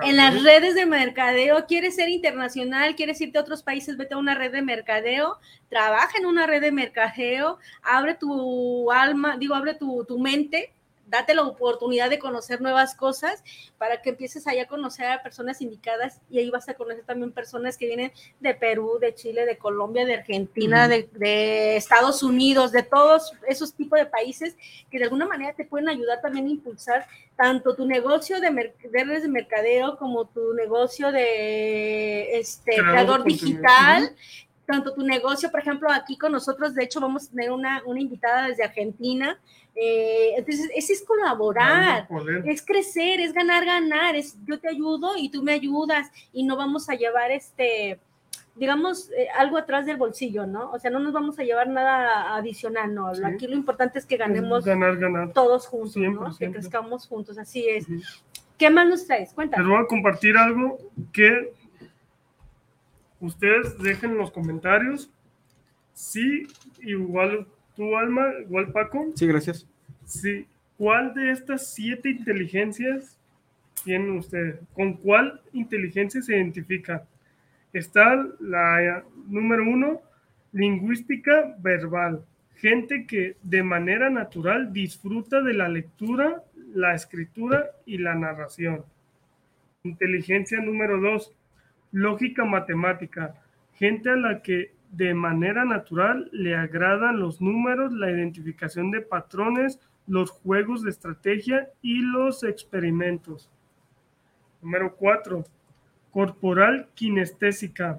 En 0.00 0.16
las 0.16 0.42
redes 0.42 0.74
de 0.74 0.86
mercadeo, 0.86 1.66
quieres 1.66 1.96
ser 1.96 2.08
internacional, 2.08 2.96
quieres 2.96 3.20
irte 3.20 3.36
a 3.36 3.42
otros 3.42 3.62
países, 3.62 3.98
vete 3.98 4.14
a 4.14 4.18
una 4.18 4.34
red 4.34 4.50
de 4.50 4.62
mercadeo, 4.62 5.38
trabaja 5.68 6.16
en 6.16 6.24
una 6.24 6.46
red 6.46 6.62
de 6.62 6.72
mercadeo, 6.72 7.58
abre 7.82 8.14
tu 8.14 8.90
alma, 8.90 9.36
digo, 9.36 9.54
abre 9.54 9.74
tu, 9.74 10.06
tu 10.06 10.18
mente 10.18 10.72
date 11.12 11.34
la 11.34 11.42
oportunidad 11.42 12.08
de 12.08 12.18
conocer 12.18 12.62
nuevas 12.62 12.94
cosas 12.94 13.44
para 13.76 14.00
que 14.00 14.10
empieces 14.10 14.46
ahí 14.46 14.58
a 14.58 14.66
conocer 14.66 15.06
a 15.06 15.22
personas 15.22 15.60
indicadas 15.60 16.20
y 16.30 16.38
ahí 16.38 16.50
vas 16.50 16.70
a 16.70 16.74
conocer 16.74 17.04
también 17.04 17.32
personas 17.32 17.76
que 17.76 17.86
vienen 17.86 18.12
de 18.40 18.54
Perú, 18.54 18.98
de 18.98 19.14
Chile, 19.14 19.44
de 19.44 19.58
Colombia, 19.58 20.06
de 20.06 20.14
Argentina, 20.14 20.88
de, 20.88 21.76
Estados 21.76 22.22
Unidos, 22.22 22.72
de 22.72 22.82
todos 22.82 23.32
esos 23.46 23.74
tipos 23.74 23.98
de 23.98 24.06
países 24.06 24.56
que 24.90 24.98
de 24.98 25.04
alguna 25.04 25.26
manera 25.26 25.52
te 25.52 25.66
pueden 25.66 25.90
ayudar 25.90 26.22
también 26.22 26.46
a 26.46 26.50
impulsar 26.50 27.06
tanto 27.36 27.76
tu 27.76 27.84
negocio 27.86 28.40
de, 28.40 28.72
redes 28.90 29.22
de 29.22 29.28
mercadeo 29.28 29.98
como 29.98 30.24
tu 30.24 30.54
negocio 30.54 31.12
de 31.12 32.38
este 32.38 32.76
creador 32.76 33.22
digital 33.24 34.16
tanto 34.66 34.94
tu 34.94 35.02
negocio, 35.02 35.50
por 35.50 35.60
ejemplo, 35.60 35.90
aquí 35.90 36.16
con 36.16 36.32
nosotros, 36.32 36.74
de 36.74 36.84
hecho, 36.84 37.00
vamos 37.00 37.26
a 37.26 37.30
tener 37.30 37.50
una, 37.50 37.82
una 37.84 38.00
invitada 38.00 38.48
desde 38.48 38.64
Argentina. 38.64 39.38
Eh, 39.74 40.34
entonces, 40.36 40.70
ese 40.74 40.92
es 40.92 41.02
colaborar, 41.02 42.06
es 42.44 42.64
crecer, 42.64 43.20
es 43.20 43.32
ganar, 43.32 43.64
ganar, 43.64 44.14
es 44.14 44.36
yo 44.46 44.60
te 44.60 44.68
ayudo 44.68 45.16
y 45.16 45.30
tú 45.30 45.42
me 45.42 45.52
ayudas 45.52 46.10
y 46.32 46.44
no 46.44 46.56
vamos 46.56 46.88
a 46.90 46.94
llevar 46.94 47.30
este, 47.30 47.98
digamos, 48.54 49.10
eh, 49.12 49.28
algo 49.36 49.56
atrás 49.56 49.86
del 49.86 49.96
bolsillo, 49.96 50.46
¿no? 50.46 50.70
O 50.72 50.78
sea, 50.78 50.90
no 50.90 50.98
nos 50.98 51.12
vamos 51.12 51.38
a 51.38 51.42
llevar 51.42 51.68
nada 51.68 52.36
adicional, 52.36 52.94
no. 52.94 53.12
Aquí 53.24 53.46
lo 53.46 53.56
importante 53.56 53.98
es 53.98 54.06
que 54.06 54.16
ganemos 54.16 54.64
ganar, 54.64 54.98
ganar. 54.98 55.32
todos 55.32 55.66
juntos, 55.66 55.96
¿no? 55.96 56.36
Que 56.36 56.50
crezcamos 56.50 57.06
juntos, 57.06 57.38
así 57.38 57.66
es. 57.66 57.86
¿Qué 58.58 58.70
más 58.70 58.86
nos 58.86 59.06
traes? 59.06 59.32
Cuéntanos. 59.32 59.66
Les 59.66 59.74
voy 59.74 59.84
a 59.84 59.88
compartir 59.88 60.36
algo 60.36 60.78
que 61.12 61.52
ustedes 63.22 63.78
dejen 63.78 64.10
en 64.10 64.18
los 64.18 64.30
comentarios 64.30 65.10
si 65.94 66.46
igual 66.80 67.46
tu 67.76 67.96
Alma, 67.96 68.32
igual 68.40 68.72
Paco. 68.72 69.12
Sí, 69.14 69.26
gracias. 69.26 69.66
Sí, 70.04 70.46
¿cuál 70.76 71.14
de 71.14 71.30
estas 71.30 71.72
siete 71.72 72.10
inteligencias 72.10 73.18
tienen 73.84 74.18
ustedes? 74.18 74.56
¿Con 74.74 74.94
cuál 74.94 75.40
inteligencia 75.52 76.20
se 76.20 76.36
identifica? 76.36 77.06
Está 77.72 78.28
la 78.40 79.04
número 79.28 79.62
uno, 79.62 80.02
lingüística 80.52 81.56
verbal. 81.58 82.24
Gente 82.56 83.06
que 83.06 83.36
de 83.42 83.62
manera 83.62 84.10
natural 84.10 84.72
disfruta 84.72 85.40
de 85.40 85.54
la 85.54 85.68
lectura, 85.68 86.42
la 86.74 86.94
escritura 86.94 87.70
y 87.86 87.98
la 87.98 88.14
narración. 88.14 88.84
Inteligencia 89.84 90.60
número 90.60 91.00
dos, 91.00 91.32
lógica 91.92 92.44
matemática, 92.44 93.34
gente 93.74 94.10
a 94.10 94.16
la 94.16 94.42
que 94.42 94.74
de 94.90 95.14
manera 95.14 95.64
natural 95.64 96.28
le 96.32 96.54
agradan 96.56 97.20
los 97.20 97.40
números, 97.40 97.92
la 97.92 98.10
identificación 98.10 98.90
de 98.90 99.00
patrones, 99.00 99.80
los 100.06 100.30
juegos 100.30 100.82
de 100.82 100.90
estrategia 100.90 101.70
y 101.80 102.00
los 102.00 102.42
experimentos. 102.42 103.48
Número 104.60 104.94
4. 104.96 105.44
Corporal 106.10 106.88
kinestésica. 106.94 107.98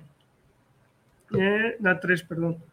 Eh, 1.35 1.77
la 1.79 1.99
3, 1.99 2.23
perdón 2.23 2.72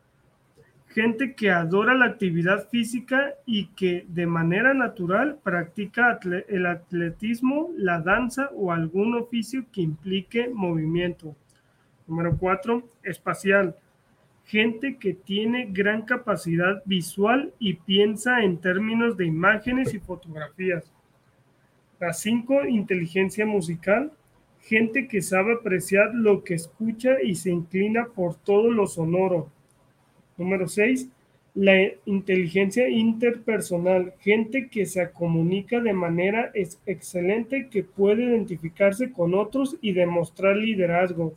gente 0.91 1.35
que 1.35 1.51
adora 1.51 1.95
la 1.95 2.07
actividad 2.07 2.69
física 2.69 3.35
y 3.47 3.69
que 3.69 4.05
de 4.09 4.27
manera 4.27 4.75
natural 4.75 5.39
practica 5.43 6.19
el 6.49 6.67
atletismo, 6.67 7.71
la 7.77 8.01
danza 8.01 8.51
o 8.55 8.73
algún 8.73 9.15
oficio 9.15 9.65
que 9.73 9.83
implique 9.83 10.49
movimiento. 10.49 11.37
Número 12.09 12.37
cuatro, 12.37 12.89
espacial. 13.05 13.77
Gente 14.45 14.97
que 14.97 15.15
tiene 15.15 15.69
gran 15.71 16.03
capacidad 16.03 16.83
visual 16.85 17.53
y 17.61 17.75
piensa 17.75 18.43
en 18.43 18.59
términos 18.59 19.17
de 19.17 19.27
imágenes 19.27 19.95
y 19.95 20.01
fotografías. 20.01 20.93
La 22.01 22.13
cinco, 22.13 22.65
inteligencia 22.65 23.47
musical. 23.47 24.11
Gente 24.63 25.07
que 25.07 25.23
sabe 25.23 25.55
apreciar 25.55 26.13
lo 26.15 26.43
que 26.43 26.55
escucha 26.55 27.23
y 27.23 27.37
se 27.37 27.51
inclina 27.51 28.07
por 28.07 28.35
todo 28.35 28.73
lo 28.73 28.89
sonoro 28.89 29.53
Número 30.41 30.67
6, 30.67 31.07
la 31.55 31.75
inteligencia 32.07 32.89
interpersonal, 32.89 34.15
gente 34.21 34.69
que 34.69 34.87
se 34.87 35.11
comunica 35.11 35.81
de 35.81 35.93
manera 35.93 36.51
excelente, 36.87 37.69
que 37.69 37.85
puede 37.85 38.25
identificarse 38.25 39.13
con 39.13 39.35
otros 39.35 39.77
y 39.83 39.93
demostrar 39.93 40.57
liderazgo. 40.57 41.35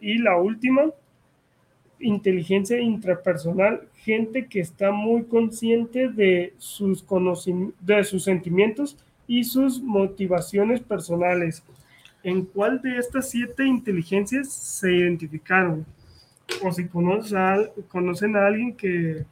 y 0.00 0.18
la 0.18 0.36
última, 0.36 0.90
inteligencia 2.00 2.80
intrapersonal, 2.80 3.88
gente 3.94 4.46
que 4.46 4.58
está 4.58 4.90
muy 4.90 5.22
consciente 5.22 6.08
de 6.08 6.54
sus, 6.58 7.06
de 7.80 8.02
sus 8.02 8.24
sentimientos 8.24 8.98
y 9.28 9.44
sus 9.44 9.80
motivaciones 9.80 10.80
personales. 10.80 11.62
¿En 12.24 12.44
cuál 12.46 12.82
de 12.82 12.98
estas 12.98 13.30
siete 13.30 13.64
inteligencias 13.64 14.52
se 14.52 14.92
identificaron? 14.92 15.86
O 16.62 16.72
si 16.72 16.86
conocen 16.88 18.36
a 18.36 18.46
alguien 18.46 18.76
que... 18.76 19.24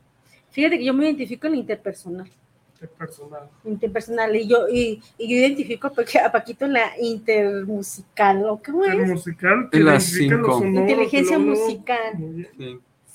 Fíjate 0.51 0.79
que 0.79 0.85
yo 0.85 0.95
me 0.95 1.05
identifico 1.05 1.47
en 1.47 1.57
interpersonal. 1.57 2.31
Interpersonal. 2.75 3.49
Interpersonal. 3.65 4.37
Y 4.37 4.49
yo, 4.49 4.69
y, 4.69 5.01
yo 5.19 5.37
identifico 5.37 5.89
a 5.89 6.33
Paquito 6.33 6.65
en 6.65 6.73
la 6.73 6.93
intermusical. 6.99 8.45
¿o 8.45 8.61
¿Cómo 8.65 8.85
es? 8.85 8.95
Intermusical. 8.95 9.69
En 9.71 9.85
la 9.85 10.01
cinco. 10.01 10.65
Inteligencia 10.65 11.39
musical. 11.39 12.49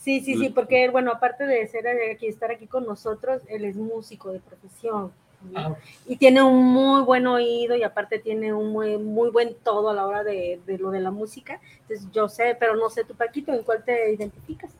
Sí. 0.01 0.21
sí, 0.21 0.35
sí, 0.35 0.49
porque, 0.53 0.87
bueno, 0.89 1.11
aparte 1.11 1.45
de 1.45 1.67
ser 1.67 1.87
aquí, 2.11 2.27
estar 2.27 2.51
aquí 2.51 2.67
con 2.67 2.85
nosotros, 2.85 3.41
él 3.47 3.65
es 3.65 3.75
músico 3.75 4.31
de 4.31 4.39
profesión. 4.39 5.11
Ah. 5.53 5.75
Y 6.07 6.15
tiene 6.17 6.41
un 6.41 6.63
muy 6.63 7.01
buen 7.03 7.27
oído 7.27 7.75
y 7.75 7.83
aparte 7.83 8.19
tiene 8.19 8.53
un 8.53 8.71
muy, 8.71 8.97
muy 8.97 9.29
buen 9.29 9.55
todo 9.63 9.89
a 9.89 9.93
la 9.93 10.05
hora 10.05 10.23
de, 10.23 10.59
lo 10.79 10.91
de 10.91 11.01
la 11.01 11.11
música. 11.11 11.59
Entonces 11.81 12.07
yo 12.11 12.29
sé, 12.29 12.55
pero 12.59 12.75
no 12.75 12.89
sé 12.89 13.03
tu 13.03 13.13
Paquito, 13.13 13.53
¿en 13.53 13.63
cuál 13.63 13.83
te 13.83 14.13
identificas? 14.13 14.71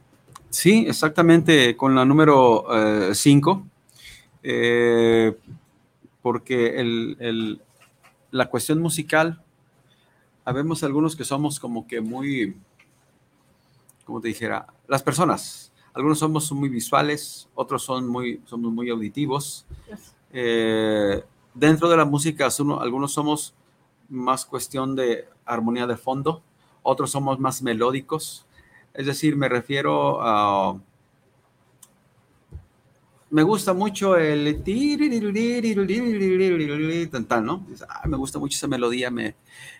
Sí, 0.49 0.86
exactamente, 0.88 1.76
con 1.76 1.95
la 1.95 2.05
número 2.05 2.66
5, 3.13 3.63
eh, 4.43 5.34
eh, 5.34 5.38
porque 6.22 6.80
el, 6.80 7.61
la 8.32 8.49
cuestión 8.49 8.82
musical, 8.82 9.43
habemos 10.45 10.84
algunos 10.84 11.16
que 11.16 11.26
somos 11.26 11.59
como 11.59 11.88
que 11.88 11.99
muy, 11.99 12.55
como 14.05 14.22
te 14.22 14.30
dijera, 14.30 14.68
las 14.88 15.03
personas, 15.03 15.74
algunos 15.95 16.20
somos 16.20 16.51
muy 16.51 16.70
visuales, 16.70 17.47
otros 17.55 17.84
son 17.84 18.07
muy, 18.07 18.41
somos 18.45 18.72
muy 18.72 18.89
auditivos. 18.89 19.66
Eh, 20.38 21.23
dentro 21.53 21.88
de 21.88 21.95
la 21.95 22.03
música, 22.03 22.49
algunos 22.81 23.13
somos 23.13 23.53
más 24.09 24.43
cuestión 24.45 24.93
de 24.93 25.29
armonía 25.45 25.88
de 25.88 25.95
fondo, 25.95 26.43
otros 26.83 27.09
somos 27.11 27.39
más 27.39 27.61
melódicos. 27.61 28.45
Es 28.93 29.05
decir, 29.05 29.38
me 29.38 29.47
refiero 29.47 30.19
a... 30.21 30.77
me 33.29 33.43
gusta 33.43 33.73
mucho 33.73 34.17
el 34.17 34.45
¿no? 37.41 37.65
Dices, 37.69 37.88
"Ah, 37.89 38.05
me 38.05 38.17
gusta 38.17 38.38
mucho 38.38 38.55
esa 38.57 38.67
melodía, 38.67 39.09
me, 39.09 39.36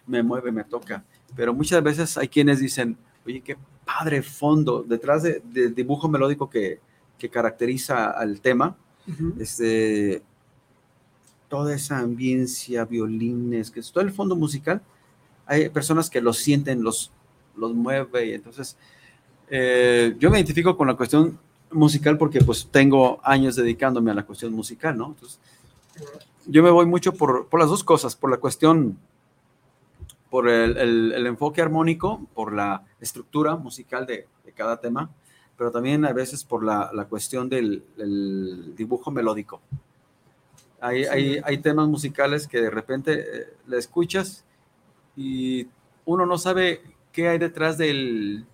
me 0.08 0.24
mueve, 0.24 0.54
me 0.54 0.64
toca. 0.64 1.04
Pero 1.36 1.54
muchas 1.54 1.84
veces 1.84 2.18
hay 2.18 2.30
quienes 2.30 2.60
dicen, 2.62 2.98
oye, 3.26 3.42
qué 3.42 3.58
padre 3.86 4.22
fondo, 4.24 4.84
detrás 4.84 5.24
de- 5.24 5.42
del 5.44 5.76
dibujo 5.76 6.08
melódico 6.08 6.50
que, 6.50 6.80
que 7.18 7.30
caracteriza 7.30 8.12
al 8.12 8.40
tema, 8.40 8.76
este, 9.38 10.24
toda 11.50 11.74
esa 11.76 12.00
ambiencia, 12.00 12.86
violines, 12.86 13.72
que 13.72 13.80
es 13.80 13.92
todo 13.92 14.04
el 14.04 14.12
fondo 14.12 14.36
musical, 14.36 14.82
hay 15.46 15.70
personas 15.70 16.10
que 16.10 16.22
lo 16.22 16.34
sienten, 16.34 16.84
los, 16.84 17.12
los 17.56 17.74
mueve, 17.74 18.36
entonces 18.36 18.78
eh, 19.50 20.16
yo 20.20 20.30
me 20.32 20.38
identifico 20.40 20.76
con 20.76 20.88
la 20.88 20.96
cuestión 20.96 21.38
musical 21.72 22.18
porque 22.18 22.42
pues 22.42 22.68
tengo 22.72 23.20
años 23.24 23.56
dedicándome 23.56 24.12
a 24.12 24.14
la 24.16 24.24
cuestión 24.26 24.54
musical, 24.54 24.98
¿no? 24.98 25.08
Entonces, 25.08 25.40
yo 26.48 26.64
me 26.64 26.70
voy 26.70 26.86
mucho 26.86 27.14
por, 27.14 27.48
por 27.48 27.60
las 27.60 27.70
dos 27.70 27.84
cosas, 27.84 28.16
por 28.16 28.30
la 28.32 28.38
cuestión, 28.38 28.98
por 30.30 30.50
el, 30.50 30.78
el- 30.78 31.12
el 31.14 31.28
enfoque 31.28 31.62
armónico, 31.62 32.22
por 32.34 32.54
la 32.54 32.84
estructura 33.00 33.56
musical 33.56 34.06
de, 34.06 34.28
de 34.46 34.52
cada 34.52 34.80
tema, 34.80 35.10
pero 35.58 35.72
también 35.72 36.06
a 36.06 36.12
veces 36.14 36.44
por 36.44 36.64
la, 36.64 36.92
la 36.94 37.06
cuestión 37.06 37.50
del, 37.50 37.84
del 37.98 38.74
dibujo 38.76 39.10
melódico. 39.12 39.62
Hay, 40.82 41.06
hay, 41.44 41.58
temas 41.60 41.88
musicales 41.88 42.48
que 42.48 42.62
de 42.62 42.70
repente 42.70 43.20
eh, 43.20 43.46
le 43.66 43.78
escuchas 43.78 44.46
y 45.16 45.68
uno 46.06 46.26
no 46.26 46.38
sabe 46.38 46.82
qué 47.12 47.30
hay 47.30 47.40
detrás 47.40 47.78
del 47.78 48.46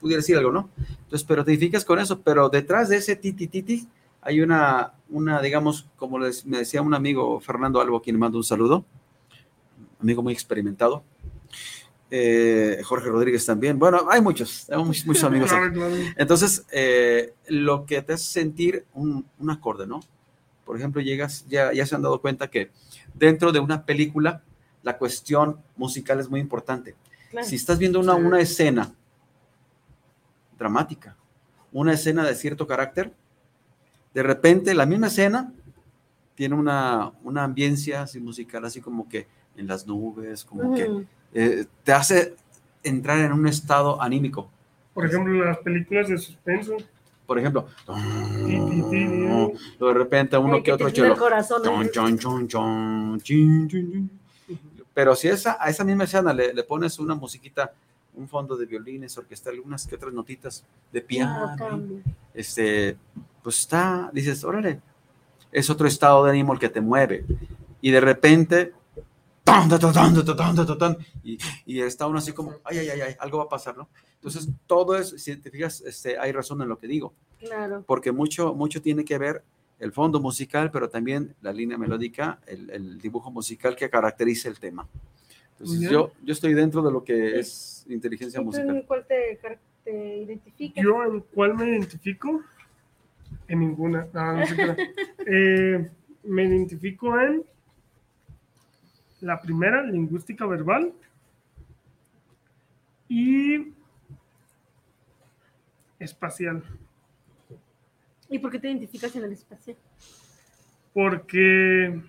pudiera 0.00 0.20
decir 0.20 0.36
algo, 0.36 0.50
¿no? 0.50 0.70
Entonces, 0.76 1.24
pero 1.24 1.44
te 1.44 1.52
identificas 1.52 1.84
con 1.84 1.98
eso, 1.98 2.20
pero 2.20 2.48
detrás 2.48 2.88
de 2.88 2.96
ese 2.96 3.16
titititi 3.16 3.88
hay 4.20 4.40
una, 4.40 4.94
una, 5.08 5.40
digamos, 5.40 5.86
como 5.96 6.18
les, 6.18 6.46
me 6.46 6.58
decía 6.58 6.82
un 6.82 6.94
amigo, 6.94 7.40
Fernando 7.40 7.80
Albo, 7.80 8.02
quien 8.02 8.16
le 8.16 8.20
mando 8.20 8.38
un 8.38 8.44
saludo, 8.44 8.84
amigo 10.00 10.22
muy 10.22 10.32
experimentado, 10.32 11.02
eh, 12.14 12.82
Jorge 12.84 13.08
Rodríguez 13.08 13.46
también, 13.46 13.78
bueno, 13.78 14.02
hay 14.10 14.20
muchos, 14.20 14.68
hay 14.70 14.84
muchos, 14.84 15.06
muchos 15.06 15.24
amigos 15.24 15.50
aquí. 15.50 15.72
Claro, 15.72 15.90
claro. 15.90 16.12
Entonces, 16.18 16.66
eh, 16.70 17.32
lo 17.48 17.86
que 17.86 18.02
te 18.02 18.12
hace 18.12 18.24
sentir 18.24 18.84
un, 18.92 19.24
un 19.38 19.50
acorde, 19.50 19.86
¿no? 19.86 20.00
Por 20.66 20.76
ejemplo, 20.76 21.00
llegas, 21.00 21.46
ya, 21.48 21.72
ya 21.72 21.86
se 21.86 21.94
han 21.94 22.02
dado 22.02 22.20
cuenta 22.20 22.48
que 22.48 22.70
dentro 23.14 23.50
de 23.50 23.60
una 23.60 23.86
película, 23.86 24.42
la 24.82 24.98
cuestión 24.98 25.56
musical 25.74 26.20
es 26.20 26.28
muy 26.28 26.40
importante. 26.40 26.94
Claro. 27.30 27.46
Si 27.46 27.56
estás 27.56 27.78
viendo 27.78 27.98
una, 27.98 28.14
Sí. 28.16 28.20
una 28.20 28.40
escena 28.40 28.94
dramática, 30.58 31.16
una 31.72 31.94
escena 31.94 32.24
de 32.26 32.34
cierto 32.34 32.66
carácter, 32.66 33.14
de 34.12 34.22
repente 34.22 34.74
la 34.74 34.84
misma 34.84 35.06
escena 35.06 35.50
tiene 36.34 36.56
una, 36.56 37.12
una 37.22 37.44
ambiencia 37.44 38.02
así 38.02 38.20
musical, 38.20 38.66
así 38.66 38.82
como 38.82 39.08
que 39.08 39.26
en 39.56 39.66
las 39.66 39.86
nubes, 39.86 40.44
como 40.44 40.74
que. 40.74 41.06
Eh, 41.34 41.66
te 41.84 41.92
hace 41.92 42.34
entrar 42.82 43.18
en 43.18 43.32
un 43.32 43.46
estado 43.46 44.00
anímico. 44.00 44.50
Por 44.94 45.06
ejemplo, 45.06 45.44
las 45.44 45.58
películas 45.58 46.08
de 46.08 46.18
suspenso. 46.18 46.76
Por 47.26 47.38
ejemplo, 47.38 47.66
de 49.88 49.94
repente 49.94 50.36
uno 50.36 50.54
Ay, 50.56 50.62
que 50.62 50.72
otro 50.72 50.90
chelo. 50.90 51.08
¿no? 51.08 51.14
Pero 54.94 55.14
si 55.16 55.28
esa, 55.28 55.56
a 55.58 55.70
esa 55.70 55.84
misma 55.84 56.04
escena 56.04 56.32
le, 56.34 56.52
le 56.52 56.62
pones 56.64 56.98
una 56.98 57.14
musiquita, 57.14 57.72
un 58.14 58.28
fondo 58.28 58.56
de 58.56 58.66
violines, 58.66 59.16
orquestal, 59.16 59.58
unas 59.60 59.86
que 59.86 59.94
otras 59.94 60.12
notitas 60.12 60.64
de 60.92 61.00
piano, 61.00 61.54
Claro, 61.56 61.70
cambia. 61.70 61.98
este, 62.34 62.96
pues 63.42 63.60
está, 63.60 64.10
dices, 64.12 64.44
órale, 64.44 64.80
es 65.50 65.70
otro 65.70 65.86
estado 65.86 66.24
de 66.24 66.30
ánimo 66.32 66.52
el 66.52 66.58
que 66.58 66.68
te 66.68 66.80
mueve. 66.82 67.24
Y 67.80 67.90
de 67.90 68.00
repente, 68.00 68.72
tan, 69.44 69.68
tan, 69.68 69.80
tan, 69.80 70.78
tan, 70.78 70.96
y, 71.22 71.38
y 71.66 71.80
está 71.80 72.06
uno 72.06 72.18
así 72.18 72.32
como, 72.32 72.54
ay, 72.64 72.78
ay, 72.78 72.88
ay, 72.90 73.00
ay, 73.00 73.14
algo 73.18 73.38
va 73.38 73.44
a 73.44 73.48
pasar, 73.48 73.76
¿no? 73.76 73.88
Entonces, 74.14 74.48
todo 74.66 74.96
es, 74.96 75.10
si 75.10 75.36
te 75.36 75.50
fijas, 75.50 75.80
este, 75.80 76.18
hay 76.18 76.32
razón 76.32 76.62
en 76.62 76.68
lo 76.68 76.78
que 76.78 76.86
digo. 76.86 77.12
Claro. 77.40 77.84
Porque 77.86 78.12
mucho, 78.12 78.54
mucho 78.54 78.80
tiene 78.80 79.04
que 79.04 79.18
ver 79.18 79.42
el 79.80 79.92
fondo 79.92 80.20
musical, 80.20 80.70
pero 80.70 80.88
también 80.88 81.34
la 81.40 81.52
línea 81.52 81.76
melódica, 81.76 82.38
el, 82.46 82.70
el 82.70 83.00
dibujo 83.00 83.30
musical 83.32 83.74
que 83.74 83.90
caracteriza 83.90 84.48
el 84.48 84.60
tema. 84.60 84.86
Entonces, 85.58 85.90
yo, 85.90 86.12
yo 86.22 86.32
estoy 86.32 86.54
dentro 86.54 86.82
de 86.82 86.92
lo 86.92 87.04
que 87.04 87.38
es 87.38 87.84
inteligencia 87.88 88.40
musical. 88.40 88.84
¿Cuál 88.86 89.06
te, 89.06 89.38
te 89.84 90.22
identifica? 90.22 90.80
Yo, 90.80 91.02
¿en 91.04 91.20
cuál 91.34 91.54
me 91.54 91.68
identifico? 91.68 92.42
En 93.48 93.60
ninguna. 93.60 94.06
No, 94.12 94.36
no 94.38 94.46
sé 94.46 94.56
eh, 95.26 95.90
me 96.24 96.44
identifico 96.44 97.18
en 97.20 97.44
la 99.22 99.40
primera, 99.40 99.82
lingüística 99.82 100.44
verbal. 100.46 100.92
Y 103.08 103.72
espacial. 105.98 106.62
¿Y 108.28 108.38
por 108.38 108.50
qué 108.50 108.58
te 108.58 108.68
identificas 108.68 109.14
en 109.14 109.24
el 109.24 109.32
espacio? 109.32 109.76
Porque, 110.92 112.00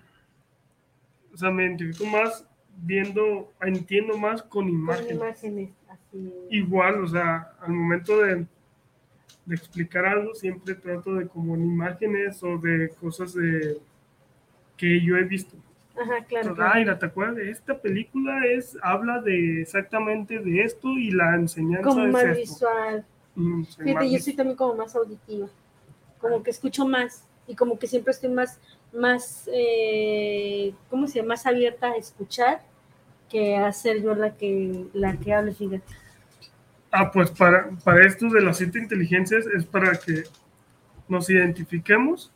o 1.32 1.36
sea, 1.36 1.50
me 1.50 1.64
identifico 1.64 2.04
más 2.06 2.46
viendo, 2.76 3.52
entiendo 3.60 4.18
más 4.18 4.42
con 4.42 4.64
Con 4.64 4.68
imágenes. 4.68 5.12
imágenes 5.12 5.70
así. 5.88 6.32
igual, 6.50 7.04
o 7.04 7.06
sea, 7.08 7.52
al 7.60 7.72
momento 7.72 8.20
de, 8.20 8.46
de 9.46 9.54
explicar 9.54 10.04
algo, 10.06 10.34
siempre 10.34 10.74
trato 10.74 11.14
de 11.14 11.28
como 11.28 11.54
en 11.54 11.62
imágenes 11.64 12.42
o 12.42 12.58
de 12.58 12.88
cosas 13.00 13.34
de 13.34 13.78
que 14.76 15.00
yo 15.00 15.16
he 15.16 15.24
visto. 15.24 15.56
Ajá, 15.96 16.24
claro. 16.24 16.48
Entonces, 16.50 16.54
claro. 16.56 16.72
Ay, 16.74 16.98
¿te 16.98 17.06
acuerdas? 17.06 17.38
Esta 17.38 17.78
película 17.78 18.46
es, 18.46 18.76
habla 18.82 19.20
de 19.20 19.62
exactamente 19.62 20.38
de 20.38 20.62
esto 20.62 20.88
y 20.92 21.10
la 21.12 21.36
enseñanza 21.36 21.88
Como 21.88 22.06
es 22.06 22.12
más 22.12 22.24
esto. 22.24 22.40
visual. 22.40 23.04
Mm, 23.36 23.64
soy 23.64 23.84
Fíjate, 23.84 24.04
más 24.04 24.12
yo 24.12 24.18
soy 24.18 24.32
también 24.34 24.56
como 24.56 24.74
más 24.74 24.96
auditiva. 24.96 25.48
Como 26.18 26.42
que 26.42 26.50
escucho 26.50 26.86
más 26.86 27.24
y 27.46 27.54
como 27.54 27.78
que 27.78 27.86
siempre 27.86 28.12
estoy 28.12 28.30
más, 28.30 28.58
más, 28.92 29.48
eh, 29.52 30.74
¿cómo 30.90 31.06
se 31.06 31.18
llama? 31.18 31.28
Más 31.28 31.46
abierta 31.46 31.88
a 31.88 31.96
escuchar 31.96 32.62
que 33.28 33.56
a 33.56 33.72
ser 33.72 34.02
yo 34.02 34.14
la 34.14 34.34
que, 34.34 34.86
la 34.92 35.16
que 35.16 35.32
hable, 35.32 35.52
fíjate. 35.52 35.94
Ah, 36.90 37.10
pues 37.10 37.30
para, 37.30 37.70
para 37.82 38.06
esto 38.06 38.28
de 38.28 38.40
las 38.40 38.58
siete 38.58 38.78
inteligencias 38.78 39.46
es 39.46 39.64
para 39.64 39.96
que 39.98 40.24
nos 41.08 41.28
identifiquemos 41.28 42.30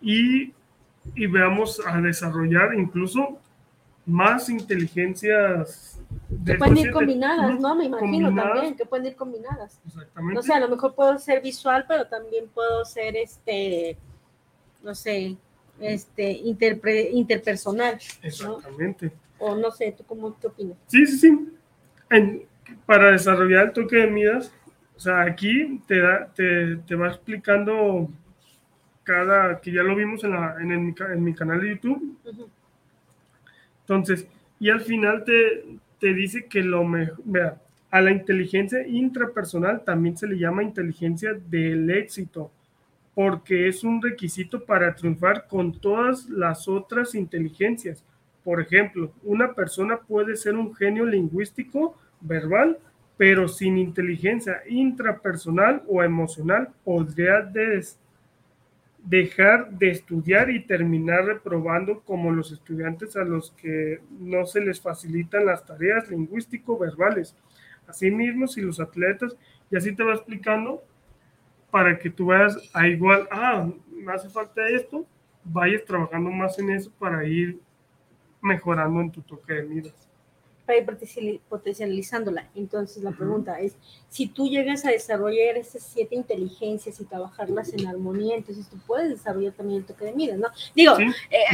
y, 0.00 0.52
y 1.14 1.26
veamos 1.26 1.80
a 1.86 2.00
desarrollar 2.00 2.74
incluso 2.74 3.38
más 4.06 4.48
inteligencias. 4.48 6.00
Que 6.44 6.54
pueden 6.54 6.76
ir 6.76 6.90
combinadas, 6.90 7.60
¿no? 7.60 7.74
Me 7.74 7.84
imagino 7.86 8.26
combinadas, 8.28 8.52
también, 8.54 8.76
que 8.76 8.86
pueden 8.86 9.06
ir 9.06 9.16
combinadas. 9.16 9.80
Exactamente. 9.86 10.34
No 10.34 10.42
sé, 10.42 10.52
a 10.54 10.60
lo 10.60 10.68
mejor 10.68 10.94
puedo 10.94 11.18
ser 11.18 11.42
visual, 11.42 11.84
pero 11.86 12.06
también 12.06 12.48
puedo 12.48 12.84
ser, 12.84 13.16
este, 13.16 13.96
no 14.82 14.94
sé, 14.94 15.36
este, 15.80 16.38
interpre- 16.42 17.08
interpersonal, 17.12 17.94
¿no? 17.94 18.26
Exactamente. 18.28 19.12
O 19.38 19.54
no 19.54 19.70
sé, 19.70 19.94
¿tú 19.96 20.04
cómo 20.04 20.36
qué 20.38 20.46
opinas? 20.48 20.76
Sí, 20.86 21.06
sí, 21.06 21.18
sí. 21.18 21.48
En- 22.10 22.42
para 22.86 23.12
desarrollar 23.12 23.66
el 23.66 23.72
toque 23.72 23.96
de 23.96 24.06
Midas, 24.06 24.52
o 24.96 25.00
sea, 25.00 25.22
aquí 25.22 25.80
te, 25.86 25.98
da, 26.00 26.26
te, 26.34 26.76
te 26.86 26.94
va 26.94 27.08
explicando 27.08 28.08
cada, 29.04 29.60
que 29.60 29.72
ya 29.72 29.82
lo 29.82 29.96
vimos 29.96 30.24
en, 30.24 30.32
la, 30.32 30.56
en, 30.60 30.70
el- 30.72 30.94
en 31.12 31.24
mi 31.24 31.34
canal 31.34 31.60
de 31.60 31.70
YouTube. 31.70 32.16
Entonces, 33.82 34.26
y 34.58 34.70
al 34.70 34.80
final 34.80 35.24
te, 35.24 35.64
te 35.98 36.14
dice 36.14 36.46
que 36.46 36.62
lo 36.62 36.84
mejor, 36.84 37.18
vea, 37.24 37.60
a 37.90 38.00
la 38.00 38.12
inteligencia 38.12 38.86
intrapersonal 38.86 39.82
también 39.84 40.16
se 40.16 40.26
le 40.28 40.38
llama 40.38 40.62
inteligencia 40.62 41.32
del 41.34 41.90
éxito, 41.90 42.50
porque 43.14 43.68
es 43.68 43.82
un 43.82 44.00
requisito 44.00 44.64
para 44.64 44.94
triunfar 44.94 45.46
con 45.48 45.72
todas 45.78 46.28
las 46.28 46.68
otras 46.68 47.14
inteligencias. 47.14 48.04
Por 48.44 48.60
ejemplo, 48.60 49.12
una 49.24 49.54
persona 49.54 49.98
puede 49.98 50.36
ser 50.36 50.54
un 50.54 50.74
genio 50.74 51.04
lingüístico 51.04 51.96
verbal, 52.20 52.78
pero 53.16 53.48
sin 53.48 53.76
inteligencia 53.76 54.62
intrapersonal 54.68 55.82
o 55.88 56.02
emocional 56.02 56.68
podría 56.84 57.40
des- 57.42 57.98
dejar 59.04 59.70
de 59.70 59.90
estudiar 59.90 60.50
y 60.50 60.64
terminar 60.64 61.24
reprobando 61.24 62.00
como 62.00 62.30
los 62.32 62.52
estudiantes 62.52 63.16
a 63.16 63.24
los 63.24 63.52
que 63.52 64.00
no 64.10 64.44
se 64.46 64.60
les 64.60 64.80
facilitan 64.80 65.46
las 65.46 65.64
tareas 65.64 66.08
lingüístico-verbales. 66.10 67.34
Asimismo, 67.86 68.46
si 68.46 68.60
los 68.60 68.78
atletas, 68.78 69.36
y 69.70 69.76
así 69.76 69.94
te 69.94 70.02
va 70.02 70.14
explicando 70.14 70.82
para 71.70 71.98
que 71.98 72.10
tú 72.10 72.26
veas 72.26 72.56
a 72.74 72.86
igual, 72.88 73.28
ah, 73.30 73.68
me 73.90 74.12
hace 74.12 74.28
falta 74.28 74.68
esto, 74.68 75.06
vayas 75.44 75.84
trabajando 75.84 76.30
más 76.30 76.58
en 76.58 76.70
eso 76.70 76.92
para 76.98 77.24
ir 77.24 77.60
mejorando 78.40 79.00
en 79.00 79.10
tu 79.10 79.22
toque 79.22 79.54
de 79.54 79.62
miras. 79.62 80.09
Para 80.70 80.98
ir 81.16 81.40
potencializándola. 81.48 82.48
Entonces 82.54 83.02
la 83.02 83.10
pregunta 83.12 83.60
es, 83.60 83.76
si 84.08 84.26
tú 84.26 84.48
llegas 84.48 84.84
a 84.84 84.90
desarrollar 84.90 85.56
esas 85.56 85.82
siete 85.82 86.14
inteligencias 86.14 87.00
y 87.00 87.04
trabajarlas 87.04 87.72
en 87.72 87.86
armonía, 87.86 88.36
entonces 88.36 88.68
tú 88.68 88.78
puedes 88.86 89.10
desarrollar 89.10 89.52
también 89.52 89.80
el 89.80 89.86
toque 89.86 90.04
de 90.06 90.12
miras, 90.12 90.38
¿no? 90.38 90.48
Digo, 90.74 90.96
Sí. 90.96 91.04
eh, 91.30 91.44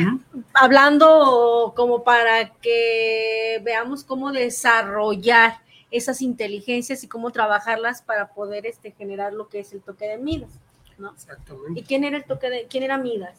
hablando 0.54 1.72
como 1.76 2.04
para 2.04 2.52
que 2.54 3.60
veamos 3.64 4.04
cómo 4.04 4.32
desarrollar 4.32 5.60
esas 5.90 6.20
inteligencias 6.20 7.04
y 7.04 7.08
cómo 7.08 7.30
trabajarlas 7.30 8.02
para 8.02 8.28
poder 8.28 8.66
este, 8.66 8.90
generar 8.92 9.32
lo 9.32 9.48
que 9.48 9.60
es 9.60 9.72
el 9.72 9.80
toque 9.80 10.06
de 10.06 10.18
Midas, 10.18 10.50
¿no? 10.98 11.12
Exactamente. 11.12 11.80
¿Y 11.80 11.82
quién 11.84 12.04
era 12.04 12.16
el 12.16 12.24
toque 12.24 12.50
de, 12.50 12.66
quién 12.68 12.82
era 12.82 12.98
Midas? 12.98 13.38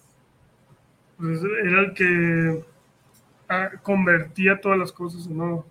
Pues 1.18 1.40
era 1.64 1.82
el 1.82 1.94
que 1.94 2.64
ah, 3.50 3.72
convertía 3.82 4.60
todas 4.60 4.78
las 4.78 4.92
cosas 4.92 5.28
en 5.28 5.40
oro. 5.42 5.66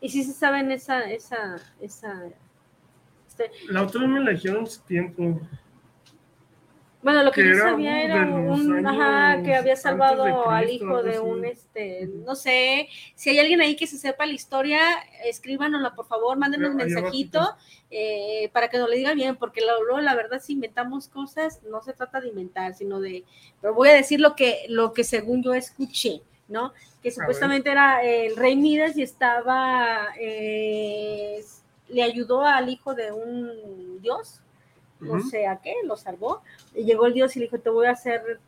Y 0.00 0.10
si 0.10 0.22
se 0.22 0.32
saben 0.32 0.70
esa, 0.70 1.10
esa, 1.10 1.56
esa, 1.80 2.24
este, 3.26 3.50
La 3.68 3.82
otra 3.82 4.06
me 4.06 4.20
la 4.20 4.32
dijeron 4.32 4.64
hace 4.64 4.80
tiempo. 4.86 5.40
bueno, 7.02 7.22
lo 7.22 7.32
que, 7.32 7.42
Que 7.42 7.48
yo 7.48 7.54
era 7.54 7.70
sabía 7.70 8.02
era 8.02 8.26
un, 8.26 8.86
ajá, 8.86 9.42
que 9.42 9.54
había 9.54 9.76
salvado 9.76 10.50
al 10.50 10.68
hijo 10.70 11.02
de 11.02 11.18
un, 11.20 11.44
este, 11.44 12.06
no 12.06 12.34
sé, 12.34 12.88
si 13.14 13.30
hay 13.30 13.38
alguien 13.38 13.60
ahí 13.60 13.76
que 13.76 13.86
se 13.86 13.96
sepa 13.96 14.26
la 14.26 14.32
historia, 14.32 14.78
escríbanosla 15.24 15.94
por 15.94 16.06
favor, 16.06 16.36
mándenos 16.36 16.70
un 16.70 16.76
mensajito 16.76 17.56
eh, 17.90 18.50
para 18.52 18.68
que 18.68 18.78
nos 18.78 18.88
lo 18.88 18.94
diga 18.94 19.14
bien, 19.14 19.36
porque 19.36 19.62
luego 19.62 20.00
la 20.00 20.14
verdad 20.14 20.40
si 20.42 20.52
inventamos 20.52 21.08
cosas, 21.08 21.62
no 21.62 21.82
se 21.82 21.94
trata 21.94 22.20
de 22.20 22.28
inventar, 22.28 22.74
sino 22.74 23.00
de, 23.00 23.24
pero 23.60 23.72
voy 23.72 23.88
a 23.88 23.94
decir 23.94 24.20
lo 24.20 24.36
que, 24.36 24.66
lo 24.68 24.92
que 24.92 25.02
según 25.02 25.42
yo 25.42 25.54
escuché, 25.54 26.20
¿no? 26.54 26.72
Que 27.02 27.10
supuestamente 27.10 27.70
era 27.70 28.02
el 28.02 28.36
rey 28.36 28.56
Midas 28.56 28.96
y 28.96 29.02
estaba, 29.02 30.06
eh, 30.18 31.44
le 31.88 32.02
ayudó 32.02 32.46
al 32.46 32.68
hijo 32.68 32.94
de 32.94 33.10
un 33.10 34.00
dios, 34.00 34.40
no 35.00 35.20
sé 35.20 35.46
a 35.46 35.56
qué, 35.56 35.74
lo 35.84 35.96
salvó, 35.96 36.42
y 36.74 36.84
llegó 36.84 37.06
el 37.06 37.12
dios 37.12 37.34
y 37.34 37.40
le 37.40 37.46
dijo, 37.46 37.58
te 37.58 37.70
voy 37.70 37.86
a 37.86 37.90
hacer 37.90 38.38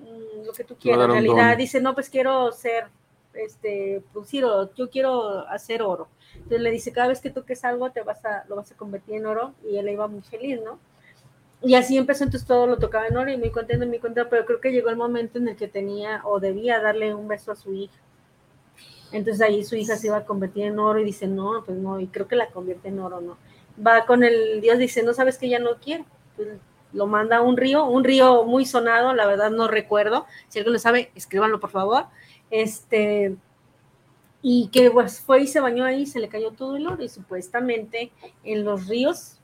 mm, 0.00 0.46
lo 0.46 0.52
que 0.52 0.64
tú 0.64 0.74
quieras, 0.76 1.04
en 1.04 1.12
realidad, 1.12 1.50
don. 1.50 1.58
dice, 1.58 1.80
no, 1.80 1.94
pues 1.94 2.08
quiero 2.08 2.50
ser, 2.52 2.86
este, 3.34 4.02
producir 4.12 4.44
oro, 4.44 4.74
yo 4.74 4.88
quiero 4.90 5.46
hacer 5.48 5.82
oro, 5.82 6.08
entonces 6.34 6.60
le 6.62 6.70
dice, 6.70 6.90
cada 6.90 7.08
vez 7.08 7.20
que 7.20 7.30
toques 7.30 7.64
algo, 7.64 7.90
te 7.90 8.00
vas 8.00 8.24
a, 8.24 8.44
lo 8.48 8.56
vas 8.56 8.72
a 8.72 8.76
convertir 8.76 9.16
en 9.16 9.26
oro, 9.26 9.52
y 9.70 9.76
él 9.76 9.90
iba 9.90 10.08
muy 10.08 10.22
feliz, 10.22 10.58
¿no? 10.64 10.78
Y 11.62 11.74
así 11.74 11.96
empezó, 11.96 12.24
entonces 12.24 12.46
todo 12.46 12.66
lo 12.66 12.78
tocaba 12.78 13.06
en 13.06 13.16
oro 13.16 13.30
y 13.30 13.36
muy 13.36 13.50
contento, 13.50 13.86
muy 13.86 14.00
contento, 14.00 14.28
pero 14.28 14.44
creo 14.44 14.60
que 14.60 14.72
llegó 14.72 14.90
el 14.90 14.96
momento 14.96 15.38
en 15.38 15.48
el 15.48 15.56
que 15.56 15.68
tenía 15.68 16.20
o 16.24 16.40
debía 16.40 16.80
darle 16.80 17.14
un 17.14 17.28
beso 17.28 17.52
a 17.52 17.56
su 17.56 17.72
hija. 17.72 17.94
Entonces 19.12 19.40
ahí 19.42 19.62
su 19.62 19.76
hija 19.76 19.96
se 19.96 20.08
iba 20.08 20.16
a 20.16 20.24
convertir 20.24 20.64
en 20.64 20.78
oro 20.78 20.98
y 20.98 21.04
dice, 21.04 21.28
no, 21.28 21.62
pues 21.64 21.78
no, 21.78 22.00
y 22.00 22.08
creo 22.08 22.26
que 22.26 22.34
la 22.34 22.48
convierte 22.48 22.88
en 22.88 22.98
oro, 22.98 23.20
¿no? 23.20 23.36
Va 23.84 24.06
con 24.06 24.24
el 24.24 24.60
Dios, 24.60 24.78
dice, 24.78 25.02
no 25.02 25.14
sabes 25.14 25.38
que 25.38 25.48
ya 25.48 25.58
no 25.58 25.76
quiero. 25.76 26.04
Pues, 26.36 26.48
lo 26.92 27.06
manda 27.06 27.38
a 27.38 27.42
un 27.42 27.56
río, 27.56 27.84
un 27.84 28.04
río 28.04 28.44
muy 28.44 28.66
sonado, 28.66 29.14
la 29.14 29.26
verdad 29.26 29.50
no 29.50 29.68
recuerdo. 29.68 30.26
Si 30.48 30.58
alguien 30.58 30.74
lo 30.74 30.78
sabe, 30.78 31.10
escríbanlo 31.14 31.60
por 31.60 31.70
favor. 31.70 32.06
Este, 32.50 33.36
y 34.42 34.68
que 34.68 34.90
pues 34.90 35.20
fue 35.20 35.42
y 35.42 35.46
se 35.46 35.60
bañó 35.60 35.84
ahí, 35.84 36.06
se 36.06 36.20
le 36.20 36.28
cayó 36.28 36.50
todo 36.50 36.76
el 36.76 36.86
oro 36.86 37.02
y 37.02 37.08
supuestamente 37.08 38.12
en 38.44 38.64
los 38.64 38.88
ríos 38.88 39.38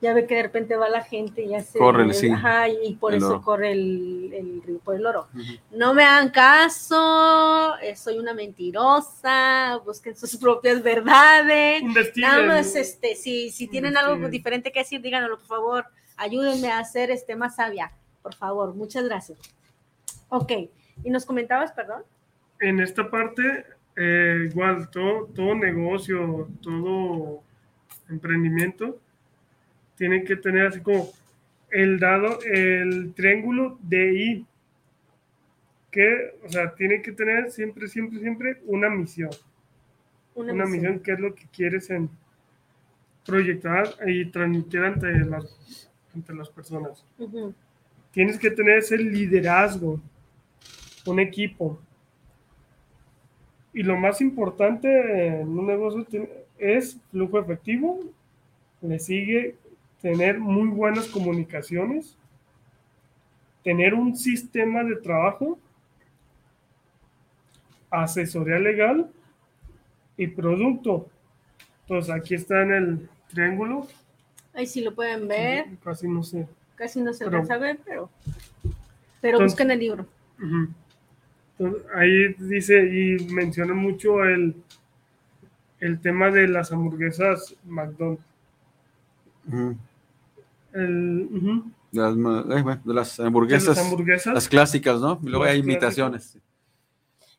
ya 0.00 0.14
ve 0.14 0.26
que 0.26 0.34
de 0.36 0.42
repente 0.44 0.76
va 0.76 0.88
la 0.88 1.02
gente 1.02 1.42
y 1.42 1.54
hace 1.54 1.78
Corre 1.78 2.04
el- 2.04 2.14
sí, 2.14 2.30
ajá, 2.30 2.68
y 2.68 2.94
por 2.94 3.12
el 3.12 3.18
eso 3.18 3.28
oro. 3.28 3.42
corre 3.42 3.72
el, 3.72 4.30
el 4.32 4.62
río 4.62 4.78
por 4.78 4.94
el 4.96 5.04
oro. 5.04 5.28
Ujú. 5.34 5.42
No 5.72 5.92
me 5.92 6.04
hagan 6.04 6.30
caso, 6.30 7.76
eh, 7.82 7.94
soy 7.96 8.18
una 8.18 8.32
mentirosa, 8.34 9.78
busquen 9.84 10.16
sus 10.16 10.36
propias 10.40 10.82
verdades. 10.82 11.82
Investiguen. 11.82 12.30
Nada 12.30 12.46
más, 12.46 12.74
este, 12.76 13.14
si, 13.14 13.50
si 13.50 13.68
tienen 13.68 13.96
algo 13.96 14.28
diferente 14.28 14.72
que 14.72 14.80
decir, 14.80 15.00
díganlo, 15.00 15.36
por 15.38 15.46
favor. 15.46 15.84
Ayúdenme 16.16 16.68
a 16.70 16.78
hacer 16.80 17.10
este 17.10 17.36
más 17.36 17.56
sabia, 17.56 17.92
por 18.22 18.34
favor. 18.34 18.74
Muchas 18.74 19.04
gracias. 19.04 19.38
Ok, 20.28 20.52
y 21.04 21.10
nos 21.10 21.24
comentabas, 21.26 21.72
perdón. 21.72 22.02
En 22.60 22.78
esta 22.80 23.10
parte, 23.10 23.64
eh, 23.96 24.48
igual, 24.50 24.88
todo, 24.90 25.26
todo 25.34 25.54
negocio, 25.54 26.48
todo 26.62 27.42
emprendimiento, 28.08 28.98
tiene 30.00 30.24
que 30.24 30.34
tener 30.36 30.68
así 30.68 30.80
como 30.80 31.10
el 31.70 32.00
dado, 32.00 32.38
el 32.42 33.12
triángulo 33.12 33.78
DI, 33.82 34.46
que, 35.90 36.38
o 36.42 36.48
sea, 36.48 36.74
tiene 36.74 37.02
que 37.02 37.12
tener 37.12 37.50
siempre, 37.50 37.86
siempre, 37.86 38.18
siempre 38.18 38.62
una 38.64 38.88
misión. 38.88 39.28
Una, 40.34 40.54
Una, 40.54 40.64
misión. 40.64 40.80
misión 40.80 41.00
que 41.00 41.12
es 41.12 41.20
lo 41.20 41.34
que 41.34 41.44
quieres 41.52 41.90
en 41.90 42.08
proyectar 43.26 43.88
y 44.06 44.24
transmitir 44.24 44.80
ante 44.80 45.12
las, 45.18 45.90
ante 46.14 46.34
las 46.34 46.48
personas. 46.48 47.04
Ujú, 47.18 47.52
Tienes 48.10 48.38
que 48.38 48.50
tener 48.50 48.78
ese 48.78 48.96
liderazgo, 48.96 50.00
un 51.04 51.20
equipo. 51.20 51.78
Y 53.74 53.82
lo 53.82 53.98
más 53.98 54.22
importante 54.22 55.26
en 55.42 55.46
un 55.46 55.66
negocio 55.66 56.06
es 56.56 56.98
flujo 57.10 57.38
efectivo, 57.38 58.00
le 58.80 58.98
sigue 58.98 59.56
tener 60.00 60.38
muy 60.38 60.68
buenas 60.68 61.06
comunicaciones, 61.06 62.16
tener 63.62 63.94
un 63.94 64.16
sistema 64.16 64.82
de 64.84 64.96
trabajo, 64.96 65.58
asesoría 67.90 68.58
legal 68.58 69.10
y 70.16 70.26
producto. 70.28 71.08
Entonces 71.82 72.14
aquí 72.14 72.34
está 72.34 72.62
en 72.62 72.72
el 72.72 73.08
triángulo, 73.28 73.86
Ahí 74.52 74.66
sí 74.66 74.80
lo 74.80 74.92
pueden 74.94 75.28
ver, 75.28 75.66
casi 75.84 76.08
no 76.08 76.24
sé. 76.24 76.46
casi 76.74 77.00
no 77.00 77.12
se 77.12 77.22
alcanza 77.24 77.54
a 77.54 77.58
ver, 77.58 77.78
pero, 77.84 78.10
pero 79.20 79.36
Entonces- 79.38 79.52
busquen 79.52 79.70
el 79.70 79.78
libro. 79.78 80.06
Entonces, 81.58 81.86
ahí 81.94 82.34
dice 82.38 82.82
y 82.84 83.32
menciona 83.32 83.74
mucho 83.74 84.24
el, 84.24 84.56
el 85.78 86.00
tema 86.00 86.30
de 86.30 86.48
las 86.48 86.72
hamburguesas 86.72 87.54
McDonald's. 87.64 88.22
Ujú. 89.46 89.76
El, 90.72 91.28
ujú, 91.32 91.70
De 91.92 92.00
las, 92.00 92.16
ma- 92.16 92.44
eh, 92.50 92.62
bueno, 92.62 92.80
de 92.84 92.94
las 92.94 93.16
de 93.16 93.26
hamburguesas, 93.26 93.76
las 93.76 93.78
hamburguesas. 93.86 94.34
las 94.34 94.48
clásicas, 94.48 95.00
¿no? 95.00 95.18
Y 95.22 95.26
luego 95.28 95.44
Las 95.44 95.54
hay 95.54 95.62
clásicas. 95.62 95.98
imitaciones. 95.98 96.38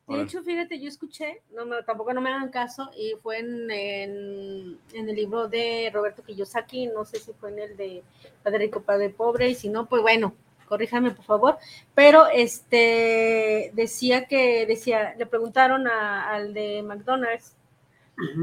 De 0.07 0.21
hecho, 0.23 0.43
fíjate, 0.43 0.77
yo 0.81 0.89
escuché, 0.89 1.41
no 1.55 1.65
me- 1.65 1.83
tampoco 1.83 2.13
no 2.13 2.19
me 2.19 2.29
hagan 2.31 2.49
caso, 2.49 2.89
y 2.97 3.13
fue 3.23 3.39
en, 3.39 3.71
en, 3.71 4.77
en 4.93 5.09
el 5.09 5.15
libro 5.15 5.47
de 5.47 5.89
Roberto 5.93 6.21
Kiyosaki, 6.21 6.87
no 6.87 7.05
sé 7.05 7.17
si 7.19 7.31
fue 7.31 7.49
en 7.51 7.59
el 7.59 7.77
de 7.77 8.03
Padre 8.43 8.57
Rico, 8.65 8.81
Padre 8.81 9.09
Pobre, 9.09 9.47
y 9.49 9.55
si 9.55 9.69
no, 9.69 9.85
pues 9.85 10.01
bueno, 10.01 10.33
corríjame 10.67 11.11
por 11.11 11.23
favor, 11.23 11.57
pero 11.95 12.27
este 12.27 13.71
decía 13.73 14.25
que, 14.25 14.65
decía, 14.65 15.15
le 15.17 15.25
preguntaron 15.27 15.87
a- 15.87 16.29
al 16.33 16.53
de 16.53 16.83
McDonald's, 16.83 17.55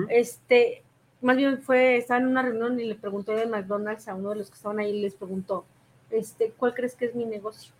este, 0.08 0.82
más 1.20 1.36
bien 1.36 1.60
fue, 1.62 1.96
estaba 1.96 2.20
en 2.20 2.26
una 2.28 2.42
reunión 2.42 2.78
y 2.80 2.84
le 2.84 2.94
preguntó 2.94 3.32
de 3.32 3.46
McDonald's 3.46 4.06
a 4.08 4.14
uno 4.14 4.30
de 4.30 4.36
los 4.36 4.48
que 4.50 4.54
estaban 4.56 4.78
ahí, 4.78 5.00
les 5.00 5.14
preguntó, 5.14 5.64
este, 6.10 6.52
¿cuál 6.56 6.74
crees 6.74 6.94
que 6.94 7.06
es 7.06 7.14
mi 7.14 7.24
negocio? 7.24 7.72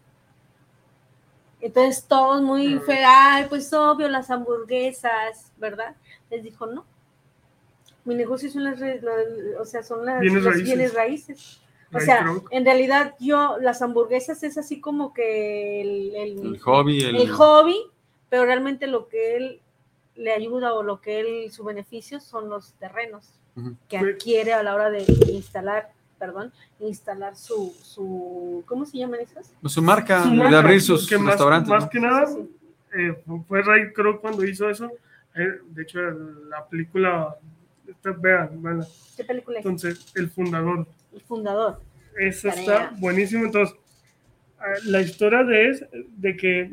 Entonces 1.61 2.05
todos 2.07 2.41
muy 2.43 2.75
Ah. 2.75 2.81
fe, 2.87 3.05
ay, 3.05 3.47
pues 3.49 3.73
obvio, 3.73 4.09
las 4.09 4.31
hamburguesas, 4.31 5.53
¿verdad? 5.57 5.97
Les 6.31 6.43
dijo, 6.43 6.67
no. 6.67 6.85
Mi 8.05 8.15
negocio 8.15 8.51
son 8.51 8.65
las, 8.65 8.79
la- 8.81 9.61
o 9.61 9.65
sea, 9.65 9.83
son 9.83 10.05
las, 10.07 10.21
Bienes 10.21 10.43
los 10.43 10.53
raíces. 10.55 10.65
bienes 10.69 10.95
raíces. 10.95 11.61
O 11.93 12.01
sea, 12.01 12.27
en 12.51 12.65
realidad 12.65 13.15
yo, 13.19 13.57
las 13.61 13.81
hamburguesas 13.83 14.43
es 14.43 14.59
así 14.59 14.79
como 14.81 15.13
que 15.15 15.81
el, 15.81 16.15
el- 16.17 16.47
El 16.55 16.59
hobby, 16.61 17.03
el, 17.03 17.17
el 17.17 17.31
hobby, 17.31 17.77
pero 18.29 18.45
realmente 18.45 18.87
lo 18.87 19.09
que 19.09 19.37
él 19.37 19.61
le 20.19 20.33
ayuda 20.33 20.75
o 20.75 20.83
lo 20.83 21.01
que 21.01 21.21
él, 21.21 21.51
su 21.51 21.65
beneficio 21.65 22.21
son 22.21 22.49
los 22.51 22.75
terrenos 22.75 23.33
Ujú. 23.57 23.77
que 23.89 23.99
Sí. 23.99 24.05
adquiere 24.05 24.53
a 24.53 24.63
la 24.63 24.75
hora 24.75 24.91
de 24.91 25.05
instalar, 25.33 25.91
perdón, 26.19 26.53
instalar 26.81 27.37
su, 27.37 27.73
su 27.83 28.63
¿cómo 28.67 28.85
se 28.85 28.99
llaman 28.99 29.21
esas? 29.21 29.53
su 29.65 29.81
marca, 29.81 30.25
Su 30.25 30.31
de 30.31 30.37
marca, 30.37 30.59
abrir 30.59 30.83
sus 30.83 31.09
que 31.09 31.17
más- 31.19 31.29
restaurantes. 31.29 31.71
Más, 31.71 31.85
¿no? 31.85 31.91
que 31.91 32.01
nada, 32.01 32.27
eh, 32.97 33.23
fue 33.47 33.63
Ray 33.63 33.93
Kroc 33.93 34.21
cuando 34.21 34.45
hizo 34.45 34.69
eso. 34.69 34.91
Eh, 35.35 35.61
de 35.71 35.83
hecho, 35.83 36.01
la 36.01 36.67
película, 36.67 37.37
esta, 37.87 38.11
vean, 38.11 38.61
veanla. 38.63 38.87
¿Qué 39.17 39.25
película 39.25 39.61
es? 39.61 39.65
Entonces, 39.65 40.13
el 40.17 40.29
fundador. 40.31 40.87
El 41.13 41.21
fundador. 41.23 41.81
Eso 42.19 42.49
Tarea. 42.49 42.61
está 42.63 42.95
buenísimo. 42.99 43.45
Entonces, 43.45 43.77
ah, 44.59 44.65
la 44.87 45.01
historia 45.01 45.45
de 45.45 45.69
es 45.71 45.85
de 45.93 46.37
que 46.37 46.71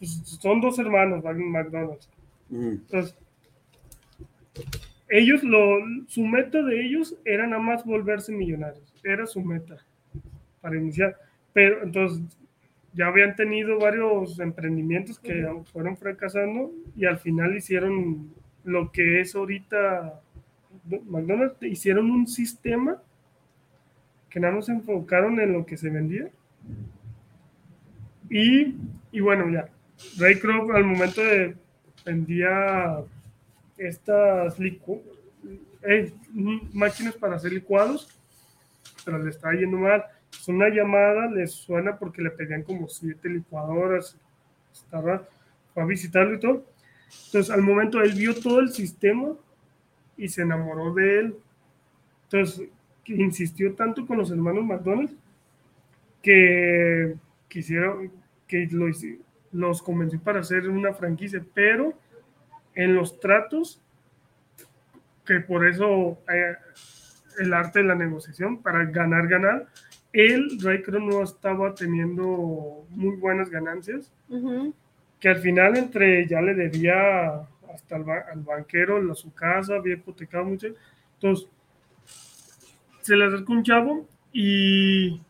pues, 0.00 0.10
son 0.40 0.60
dos 0.60 0.78
hermanos, 0.80 1.22
McDonald's. 1.22 2.08
Ujú. 2.50 2.68
Entonces, 2.70 3.14
ellos, 5.08 5.42
lo, 5.44 5.78
su 6.08 6.24
meta 6.26 6.62
de 6.62 6.84
ellos 6.84 7.16
era 7.24 7.46
nada 7.46 7.62
más 7.62 7.84
volverse 7.84 8.32
millonarios. 8.32 8.94
Era 9.04 9.26
su 9.26 9.40
meta 9.40 9.76
para 10.60 10.76
iniciar. 10.76 11.16
Pero 11.52 11.82
entonces, 11.82 12.22
ya 12.92 13.06
habían 13.06 13.36
tenido 13.36 13.78
varios 13.78 14.38
emprendimientos 14.40 15.18
que 15.18 15.46
fueron 15.72 15.96
fracasando 15.96 16.72
y 16.96 17.04
al 17.04 17.18
final 17.18 17.54
hicieron 17.54 18.32
lo 18.64 18.90
que 18.90 19.20
es 19.20 19.34
ahorita 19.34 20.20
McDonald's, 21.06 21.62
hicieron 21.62 22.10
un 22.10 22.26
sistema 22.26 23.02
que 24.30 24.40
nada 24.40 24.54
más 24.54 24.66
se 24.66 24.72
enfocaron 24.72 25.38
en 25.40 25.52
lo 25.52 25.66
que 25.66 25.76
se 25.76 25.90
vendía. 25.90 26.30
Y, 28.28 28.74
y 29.12 29.20
bueno, 29.20 29.48
ya, 29.50 29.68
Ray 30.18 30.36
Kroc 30.36 30.74
al 30.74 30.84
momento 30.84 31.22
de 31.22 31.54
vendía 32.06 33.04
estas 33.76 34.58
licu 34.58 35.02
eh, 35.82 36.14
máquinas 36.72 37.14
para 37.14 37.36
hacer 37.36 37.52
licuados, 37.52 38.08
pero 39.04 39.22
le 39.22 39.30
estaba 39.30 39.54
yendo 39.54 39.76
mal. 39.76 40.04
Es 40.32 40.48
una 40.48 40.68
llamada, 40.68 41.30
le 41.30 41.46
suena 41.46 41.98
porque 41.98 42.22
le 42.22 42.30
pedían 42.30 42.62
como 42.62 42.88
siete 42.88 43.28
licuadoras. 43.28 44.16
Estaba, 44.72 45.28
visitarlo 45.86 46.36
y 46.36 46.40
todo. 46.40 46.64
Entonces, 47.26 47.50
al 47.50 47.62
momento 47.62 48.00
él 48.00 48.12
vio 48.12 48.34
todo 48.34 48.60
el 48.60 48.70
sistema 48.70 49.34
y 50.16 50.28
se 50.28 50.42
enamoró 50.42 50.94
de 50.94 51.18
él. 51.18 51.36
Entonces, 52.24 52.68
insistió 53.06 53.74
tanto 53.74 54.06
con 54.06 54.18
los 54.18 54.30
hermanos 54.30 54.64
McDonald's 54.64 55.14
que 56.22 57.14
quisieron 57.48 58.10
que 58.48 58.66
lo, 58.70 58.88
los 59.52 59.82
convenció 59.82 60.20
para 60.20 60.40
hacer 60.40 60.68
una 60.68 60.92
franquicia, 60.92 61.44
pero 61.54 61.94
en 62.74 62.94
los 62.94 63.20
tratos, 63.20 63.80
que 65.24 65.40
por 65.40 65.66
eso 65.66 66.18
eh, 66.32 66.56
el 67.38 67.52
arte 67.52 67.80
de 67.80 67.86
la 67.86 67.94
negociación, 67.94 68.62
para 68.62 68.84
ganar, 68.84 69.26
ganar, 69.28 69.66
Ray 70.12 70.82
creo, 70.82 71.00
no 71.00 71.22
estaba 71.22 71.74
teniendo 71.74 72.86
muy 72.90 73.16
buenas 73.16 73.50
ganancias, 73.50 74.10
que 75.20 75.28
al 75.28 75.36
final 75.38 75.76
entre 75.76 76.26
ya 76.26 76.40
le 76.40 76.54
debía 76.54 77.46
hasta 77.72 77.96
al, 77.96 78.40
banquero 78.40 79.12
a 79.12 79.14
su 79.14 79.32
casa, 79.34 79.76
había 79.76 79.94
hipotecado 79.94 80.44
mucho, 80.44 80.68
entonces 81.14 81.48
se 83.02 83.14
le 83.14 83.26
acerca 83.26 83.52
un 83.52 83.62
chavo 83.62 84.08
y 84.32 85.20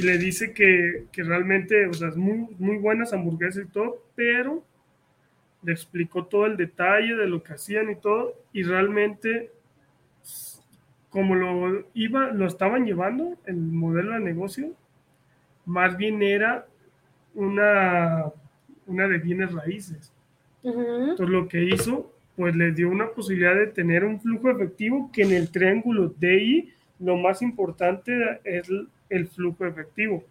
y 0.00 0.02
le 0.02 0.16
dice 0.16 0.54
que, 0.54 1.04
que 1.12 1.22
realmente, 1.22 1.86
o 1.86 1.92
sea, 1.92 2.08
es 2.08 2.16
muy, 2.16 2.48
muy 2.58 2.78
buenas 2.78 3.12
hamburguesas 3.12 3.66
y 3.66 3.68
todo, 3.68 4.02
pero 4.14 4.64
le 5.62 5.72
explicó 5.72 6.24
todo 6.24 6.46
el 6.46 6.56
detalle 6.56 7.14
de 7.14 7.26
lo 7.26 7.42
que 7.42 7.52
hacían 7.52 7.90
y 7.90 7.96
todo, 7.96 8.32
y 8.54 8.62
realmente, 8.62 9.50
como 11.10 11.34
lo, 11.34 11.84
iba, 11.92 12.30
lo 12.32 12.46
estaban 12.46 12.86
llevando, 12.86 13.36
el 13.44 13.56
modelo 13.56 14.14
de 14.14 14.20
negocio, 14.20 14.72
más 15.66 15.98
bien 15.98 16.22
era 16.22 16.66
una, 17.34 18.24
una 18.86 19.06
de 19.06 19.18
bienes 19.18 19.52
raíces. 19.52 20.14
Entonces, 20.62 21.28
lo 21.28 21.46
que 21.46 21.62
hizo, 21.62 22.10
pues 22.36 22.56
le 22.56 22.72
dio 22.72 22.88
una 22.88 23.10
posibilidad 23.10 23.54
de 23.54 23.66
tener 23.66 24.06
un 24.06 24.18
flujo 24.18 24.50
efectivo 24.50 25.10
que 25.12 25.24
en 25.24 25.32
el 25.32 25.50
triángulo 25.50 26.08
DI, 26.18 26.72
lo 27.00 27.18
más 27.18 27.42
importante 27.42 28.40
es 28.44 28.70
el 29.10 29.28
flujo 29.28 29.66
efectivo. 29.66 30.24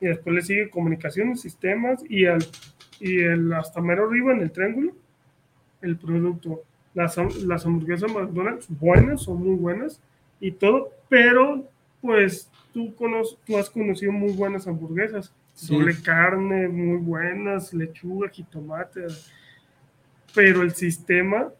Y 0.00 0.06
después 0.06 0.34
le 0.34 0.42
sigue 0.42 0.70
comunicaciones, 0.70 1.42
sistemas 1.42 2.02
y, 2.08 2.24
el, 2.24 2.44
y 2.98 3.20
el 3.20 3.52
hasta 3.52 3.80
mero 3.80 4.06
arriba 4.08 4.32
en 4.32 4.40
el 4.40 4.50
triángulo, 4.50 4.94
el 5.82 5.96
producto. 5.96 6.62
Las, 6.94 7.16
las 7.44 7.64
hamburguesas 7.64 8.12
McDonald's 8.12 8.66
buenas, 8.68 9.22
son 9.22 9.44
muy 9.44 9.54
buenas 9.54 10.00
y 10.40 10.50
todo, 10.50 10.90
pero 11.08 11.68
pues 12.00 12.50
tú, 12.72 12.94
conoces, 12.94 13.38
tú 13.46 13.56
has 13.58 13.70
conocido 13.70 14.10
muy 14.10 14.32
buenas 14.32 14.66
hamburguesas. 14.66 15.32
Sí. 15.54 15.76
carne, 16.02 16.68
muy 16.68 16.96
buenas, 16.96 17.74
lechuga, 17.74 18.30
jitomate. 18.30 19.06
Pero 20.34 20.62
el 20.62 20.70
sistema 20.70 21.52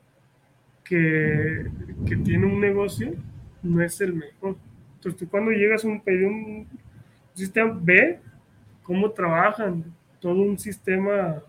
que, 0.82 1.66
que 2.06 2.16
tiene 2.16 2.46
un 2.46 2.60
negocio 2.60 3.12
no 3.62 3.82
es 3.82 4.00
el 4.00 4.14
mejor. 4.14 4.56
Entonces, 5.00 5.18
tú 5.18 5.30
cuando 5.30 5.50
llegas 5.50 5.82
a 5.82 5.88
un, 5.88 6.02
un 6.04 6.66
sistema, 7.34 7.78
ve 7.80 8.20
cómo 8.82 9.10
trabajan 9.12 9.82
todo 10.20 10.42
un 10.42 10.58
sistema 10.58 11.42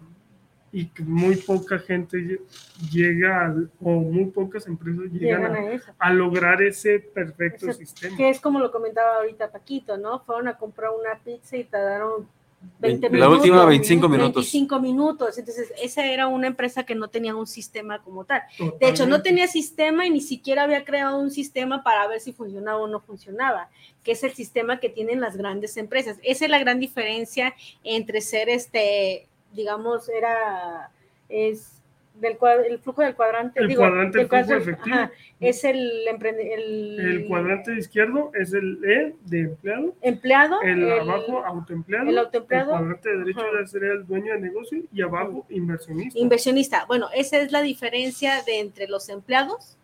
y 0.72 0.86
que 0.86 1.04
muy 1.04 1.36
poca 1.36 1.78
gente 1.80 2.40
llega, 2.90 3.54
o 3.82 3.90
muy 3.90 4.28
pocas 4.28 4.66
empresas 4.68 5.12
llegan, 5.12 5.54
a, 5.54 5.80
a, 6.00 6.14
lograr 6.14 6.62
ese 6.62 7.00
perfecto 7.00 7.74
sistema. 7.74 8.16
Que 8.16 8.30
es 8.30 8.40
como 8.40 8.58
lo 8.60 8.72
comentaba 8.72 9.18
ahorita 9.18 9.52
Paquito, 9.52 9.98
¿no? 9.98 10.22
Fueron 10.22 10.48
a 10.48 10.58
comprar 10.58 10.92
una 10.98 11.22
pizza 11.22 11.58
y 11.58 11.66
tardaron 11.66 12.26
20 12.80 13.10
minutos. 13.10 13.20
La 13.20 13.30
última 13.30 13.66
25 13.66 14.10
minutos. 14.10 14.36
25 14.36 14.80
minutos. 14.80 15.38
Entonces, 15.38 15.72
esa 15.82 16.06
era 16.06 16.28
una 16.28 16.48
empresa 16.48 16.84
que 16.84 16.96
no 16.96 17.10
tenía 17.10 17.36
un 17.36 17.48
sistema 17.48 18.02
como 18.02 18.26
tal. 18.26 18.42
De 18.80 18.90
hecho, 18.90 19.06
no 19.06 19.22
tenía 19.22 19.48
sistema 19.48 20.06
y 20.06 20.10
ni 20.10 20.22
siquiera 20.22 20.64
había 20.64 20.84
creado 20.84 21.18
un 21.18 21.32
sistema 21.32 21.84
para 21.84 22.08
ver 22.08 22.20
si 22.20 22.34
funcionaba 22.34 22.80
o 22.80 22.88
no 22.88 23.00
funcionaba, 23.00 23.70
que 24.04 24.14
es 24.14 24.24
el 24.24 24.34
sistema 24.34 24.80
que 24.80 24.90
tienen 24.90 25.22
las 25.22 25.38
grandes 25.38 25.78
empresas. 25.78 26.18
Esa 26.24 26.46
es 26.46 26.52
la 26.52 26.60
gran 26.60 26.80
diferencia 26.80 27.54
entre 27.84 28.22
ser 28.22 28.50
este, 28.50 29.28
digamos, 29.54 30.10
era, 30.10 30.92
es 31.30 31.81
del 32.22 32.38
el 32.70 32.80
flujo 32.80 33.02
del 33.02 33.16
cuadrante. 33.16 33.60
El 33.60 33.68
digo, 33.68 33.82
cuadrante 33.82 34.20
del 34.20 34.28
flujo 34.28 34.54
efectivo. 34.54 34.96
Ajá, 34.96 35.12
es 35.40 35.64
el, 35.64 36.08
el, 36.08 37.00
el 37.00 37.28
cuadrante 37.28 37.76
izquierdo 37.76 38.32
es 38.34 38.54
el 38.54 38.80
E 38.86 39.16
de 39.26 39.40
empleado. 39.42 39.96
Empleado. 40.02 40.62
El, 40.62 40.84
el 40.84 40.92
abajo 40.92 41.44
autoempleado. 41.44 42.10
El 42.10 42.18
autoempleado. 42.18 42.72
El 42.72 42.78
cuadrante 42.78 43.10
de 43.10 43.18
derecho 43.18 43.42
ajá. 43.42 43.68
sería 43.68 43.92
el 43.94 44.06
dueño 44.06 44.34
de 44.34 44.40
negocio 44.40 44.84
y 44.94 45.02
abajo 45.02 45.46
inversionista. 45.50 46.18
Inversionista. 46.18 46.86
Bueno, 46.86 47.10
esa 47.14 47.40
es 47.40 47.52
la 47.52 47.62
diferencia 47.62 48.42
de 48.44 48.60
entre 48.60 48.88
los 48.88 49.10
empleados, 49.10 49.78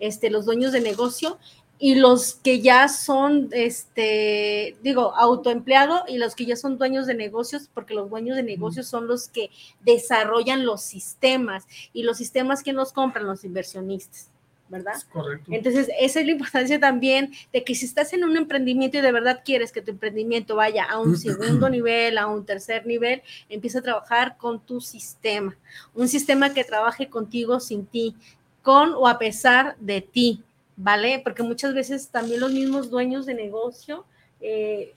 este, 0.00 0.28
los 0.28 0.44
dueños 0.44 0.72
de 0.72 0.80
negocio 0.80 1.38
y 1.78 1.96
los 1.96 2.34
que 2.34 2.60
ya 2.60 2.88
son, 2.88 3.48
este, 3.52 4.76
digo, 4.82 5.14
autoempleado 5.16 6.04
y 6.06 6.18
los 6.18 6.34
que 6.34 6.46
ya 6.46 6.56
son 6.56 6.78
dueños 6.78 7.06
de 7.06 7.14
negocios, 7.14 7.68
porque 7.72 7.94
los 7.94 8.08
dueños 8.08 8.36
de 8.36 8.42
negocios 8.42 8.86
son 8.86 9.06
los 9.06 9.28
que 9.28 9.50
desarrollan 9.84 10.64
los 10.64 10.82
sistemas 10.82 11.66
y 11.92 12.04
los 12.04 12.16
sistemas 12.16 12.62
que 12.62 12.72
nos 12.72 12.92
compran 12.92 13.26
los 13.26 13.44
inversionistas. 13.44 14.30
¿verdad? 14.68 14.94
correcto. 15.12 15.50
Entonces, 15.52 15.90
esa 16.00 16.20
es 16.20 16.26
la 16.26 16.32
importancia 16.32 16.80
también 16.80 17.32
de 17.52 17.62
que 17.64 17.74
si 17.74 17.84
estás 17.84 18.12
en 18.12 18.24
un 18.24 18.36
emprendimiento 18.36 18.96
y 18.96 19.02
de 19.02 19.12
verdad 19.12 19.42
quieres 19.44 19.72
que 19.72 19.82
tu 19.82 19.90
emprendimiento 19.90 20.56
vaya 20.56 20.84
a 20.84 20.98
un 20.98 21.16
segundo 21.16 21.68
nivel, 21.70 22.18
a 22.18 22.26
un 22.26 22.44
tercer 22.46 22.86
nivel, 22.86 23.22
empieza 23.48 23.80
a 23.80 23.82
trabajar 23.82 24.36
con 24.38 24.60
tu 24.60 24.80
sistema, 24.80 25.56
un 25.94 26.08
sistema 26.08 26.54
que 26.54 26.64
trabaje 26.64 27.08
contigo 27.08 27.60
sin 27.60 27.84
ti, 27.84 28.16
con 28.62 28.94
o 28.94 29.06
a 29.06 29.18
pesar 29.18 29.76
de 29.78 30.00
ti, 30.00 30.42
¿vale? 30.76 31.20
Porque 31.22 31.42
muchas 31.42 31.74
veces 31.74 32.08
también 32.08 32.40
los 32.40 32.52
mismos 32.52 32.90
dueños 32.90 33.26
de 33.26 33.34
negocio 33.34 34.04
eh, 34.40 34.94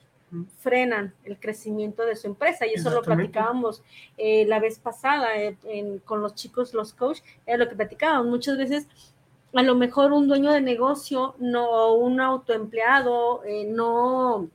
frenan 0.58 1.14
el 1.24 1.38
crecimiento 1.38 2.04
de 2.04 2.16
su 2.16 2.26
empresa 2.26 2.66
y 2.66 2.74
eso 2.74 2.90
lo 2.90 3.02
platicábamos 3.02 3.82
eh, 4.18 4.44
la 4.46 4.60
vez 4.60 4.78
pasada 4.78 5.36
eh, 5.36 5.56
en, 5.64 6.00
con 6.00 6.20
los 6.20 6.34
chicos, 6.34 6.74
los 6.74 6.92
coach, 6.92 7.20
era 7.46 7.58
lo 7.58 7.68
que 7.68 7.76
platicábamos. 7.76 8.26
Muchas 8.26 8.58
veces 8.58 8.86
a 9.54 9.62
lo 9.62 9.74
mejor 9.74 10.12
un 10.12 10.28
dueño 10.28 10.52
de 10.52 10.60
negocio, 10.60 11.34
no 11.38 11.94
un 11.94 12.20
autoempleado, 12.20 13.42
no, 13.68 14.50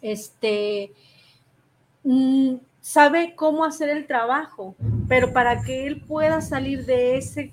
este, 0.00 0.92
mm, 2.04 2.54
sabe 2.80 3.34
cómo 3.34 3.64
hacer 3.64 3.88
el 3.88 4.06
trabajo, 4.06 4.76
pero 5.08 5.32
para 5.32 5.62
que 5.62 5.86
él 5.86 6.00
pueda 6.02 6.40
salir 6.40 6.84
de 6.84 7.16
ese 7.16 7.52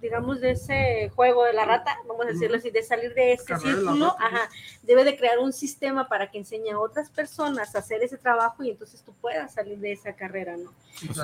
digamos, 0.00 0.40
de 0.40 0.52
ese 0.52 1.10
juego 1.14 1.44
de 1.44 1.52
la 1.52 1.64
rata, 1.64 1.96
vamos 2.06 2.26
a 2.26 2.28
decirlo 2.28 2.56
así, 2.56 2.70
de 2.70 2.82
salir 2.82 3.14
de 3.14 3.32
ese 3.34 3.44
Carrera 3.44 3.68
de 3.70 3.74
círculo, 3.82 4.06
rata, 4.06 4.24
ajá, 4.26 4.48
debe 4.82 5.04
de 5.04 5.16
crear 5.16 5.38
un 5.38 5.52
sistema 5.52 6.08
para 6.08 6.30
que 6.30 6.38
enseñe 6.38 6.70
a 6.72 6.78
otras 6.78 7.10
personas 7.10 7.74
a 7.74 7.80
hacer 7.80 8.02
ese 8.02 8.16
trabajo 8.18 8.62
y 8.64 8.70
entonces 8.70 9.02
tú 9.02 9.12
puedas 9.20 9.54
salir 9.54 9.78
de 9.78 9.92
esa 9.92 10.12
carrera, 10.14 10.56
¿no? 10.56 10.72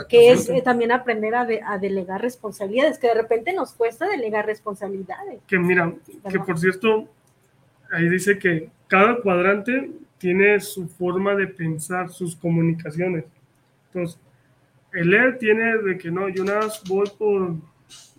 Que 0.09 0.31
es 0.33 0.49
eh, 0.49 0.63
también 0.63 0.93
aprender 0.93 1.35
a, 1.35 1.45
de- 1.45 1.61
a 1.65 1.79
delegar 1.79 2.21
responsabilidades, 2.23 2.99
que 2.99 3.09
de 3.09 3.15
repente 3.15 3.53
nos 3.53 3.73
cuesta 3.73 4.07
delegar 4.09 4.47
responsabilidades. 4.47 5.41
Que 5.47 5.59
mira, 5.59 5.93
que 6.31 6.39
por 6.41 6.59
cierto, 6.59 7.09
ahí 7.91 8.09
dice 8.09 8.39
que 8.39 8.71
cada 8.89 9.21
cuadrante 9.21 9.91
tiene 10.19 10.59
su 10.61 10.89
forma 10.89 11.35
de 11.35 11.47
pensar, 11.49 12.11
sus 12.11 12.35
comunicaciones. 12.37 13.25
Entonces, 13.89 14.19
el 14.93 15.13
E 15.13 15.33
tiene 15.33 15.79
de 15.79 15.99
que 15.99 16.11
no, 16.11 16.29
yo 16.29 16.45
nada 16.45 16.61
más 16.63 16.83
voy 16.89 17.11
por, 17.19 17.55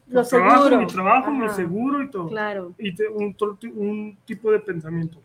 Lo 0.07 0.23
trabajo, 0.23 0.63
seguro. 0.65 0.79
mi 0.81 0.87
trabajo, 0.87 1.31
mi 1.31 1.45
Ajá. 1.45 1.55
seguro 1.55 2.03
y 2.03 2.09
todo. 2.09 2.27
Claro. 2.29 2.73
y 2.77 2.93
te- 2.93 3.07
un, 3.07 3.35
un 3.75 4.17
tipo 4.25 4.51
de 4.51 4.59
pensamiento. 4.59 5.21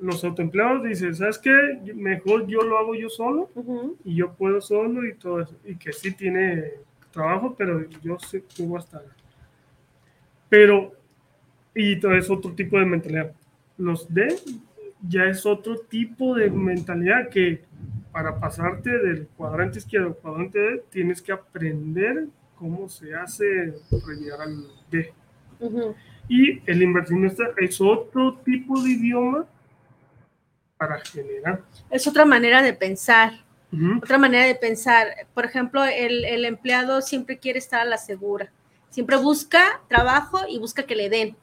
Los 0.00 0.22
autoempleados 0.24 0.84
dicen, 0.84 1.14
¿sabes 1.14 1.38
qué? 1.38 1.50
Mejor 1.94 2.46
yo 2.46 2.62
lo 2.62 2.78
hago 2.78 2.94
yo 2.94 3.08
solo 3.08 3.50
y 4.04 4.14
yo 4.16 4.32
puedo 4.32 4.60
solo 4.60 5.06
y 5.06 5.14
todo 5.14 5.40
eso. 5.40 5.56
Y 5.64 5.76
que 5.76 5.92
sí 5.92 6.12
tiene 6.14 6.72
trabajo, 7.12 7.54
pero 7.56 7.84
yo 8.02 8.18
sé 8.18 8.44
que 8.44 8.62
voy 8.64 8.76
a 8.76 8.80
estar. 8.80 9.02
Pero, 10.48 10.92
y 11.74 11.98
todo 12.00 12.14
es 12.14 12.30
otro 12.30 12.52
tipo 12.52 12.78
de 12.78 12.86
mentalidad. 12.86 13.32
Los 13.76 14.12
D 14.12 14.34
ya 15.08 15.24
es 15.24 15.44
otro 15.46 15.78
tipo 15.80 16.34
de 16.34 16.50
mentalidad 16.50 17.28
que 17.28 17.62
para 18.12 18.38
pasarte 18.40 18.90
del 18.98 19.28
cuadrante 19.36 19.78
izquierdo 19.78 20.08
al 20.08 20.16
cuadrante 20.16 20.58
D 20.58 20.82
tienes 20.90 21.22
que 21.22 21.32
aprender 21.32 22.26
cómo 22.58 22.88
se 22.88 23.14
hace 23.14 23.74
para 23.90 24.14
llegar 24.18 24.40
al. 24.42 24.66
Ujú. 25.60 25.94
Y 26.28 26.60
el 26.70 26.82
inversionista 26.82 27.44
es 27.56 27.80
otro 27.80 28.38
tipo 28.44 28.80
de 28.82 28.90
idioma 28.90 29.46
para 30.76 31.00
generar. 31.00 31.62
Es 31.90 32.06
otra 32.06 32.24
manera 32.24 32.62
de 32.62 32.72
pensar. 32.72 33.32
Otra 34.02 34.16
manera 34.16 34.46
de 34.46 34.54
pensar. 34.54 35.08
Por 35.34 35.44
ejemplo, 35.44 35.84
el, 35.84 36.24
el 36.24 36.44
empleado 36.44 37.02
siempre 37.02 37.38
quiere 37.38 37.58
estar 37.58 37.80
a 37.80 37.84
la 37.84 37.98
segura. 37.98 38.50
Siempre 38.88 39.16
busca 39.16 39.82
trabajo 39.88 40.40
y 40.48 40.58
busca 40.58 40.84
que 40.84 40.96
le 40.96 41.10
den. 41.10 41.36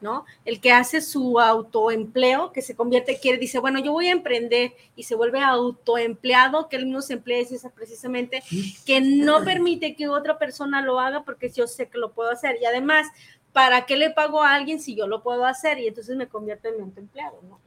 ¿No? 0.00 0.24
El 0.46 0.60
que 0.60 0.72
hace 0.72 1.02
su 1.02 1.38
autoempleo, 1.38 2.52
que 2.52 2.62
se 2.62 2.74
convierte, 2.74 3.18
quiere, 3.20 3.36
dice, 3.36 3.58
bueno, 3.58 3.80
yo 3.80 3.92
voy 3.92 4.08
a 4.08 4.12
emprender 4.12 4.72
y 4.96 5.02
se 5.02 5.14
vuelve 5.14 5.40
autoempleado, 5.42 6.70
que 6.70 6.76
él 6.76 6.86
mismo 6.86 7.02
se 7.02 7.14
emplea, 7.14 7.40
es 7.40 7.52
esa 7.52 7.68
precisamente, 7.68 8.42
que 8.86 9.02
no 9.02 9.44
permite 9.44 9.94
que 9.94 10.08
otra 10.08 10.38
persona 10.38 10.80
lo 10.80 10.98
haga 11.00 11.22
porque 11.22 11.50
yo 11.50 11.66
sé 11.66 11.88
que 11.88 11.98
lo 11.98 12.12
puedo 12.12 12.30
hacer. 12.30 12.56
Y 12.62 12.64
además, 12.64 13.08
¿para 13.52 13.86
qué 13.86 13.96
le 13.96 14.10
pago 14.10 14.42
a 14.42 14.54
alguien 14.54 14.80
si 14.80 14.94
yo 14.94 15.06
lo 15.06 15.22
puedo 15.22 15.44
hacer? 15.44 15.78
Y 15.78 15.88
entonces 15.88 16.16
me 16.16 16.28
convierto 16.28 16.68
en 16.68 16.80
autoempleado, 16.80 17.40
¿no? 17.42 17.60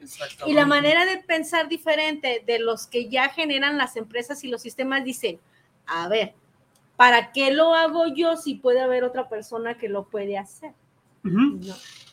Y 0.45 0.53
la 0.53 0.65
manera 0.65 1.05
de 1.05 1.17
pensar 1.17 1.67
diferente 1.67 2.43
de 2.45 2.59
los 2.59 2.87
que 2.87 3.09
ya 3.09 3.29
generan 3.29 3.77
las 3.77 3.95
empresas 3.95 4.43
y 4.43 4.47
los 4.47 4.61
sistemas 4.61 5.03
dicen, 5.03 5.39
a 5.85 6.07
ver, 6.07 6.33
¿para 6.95 7.31
qué 7.31 7.51
lo 7.51 7.73
hago 7.73 8.07
yo 8.07 8.37
si 8.37 8.55
puede 8.55 8.81
haber 8.81 9.03
otra 9.03 9.27
persona 9.29 9.77
que 9.77 9.89
lo 9.89 10.05
puede 10.05 10.37
hacer? 10.37 10.71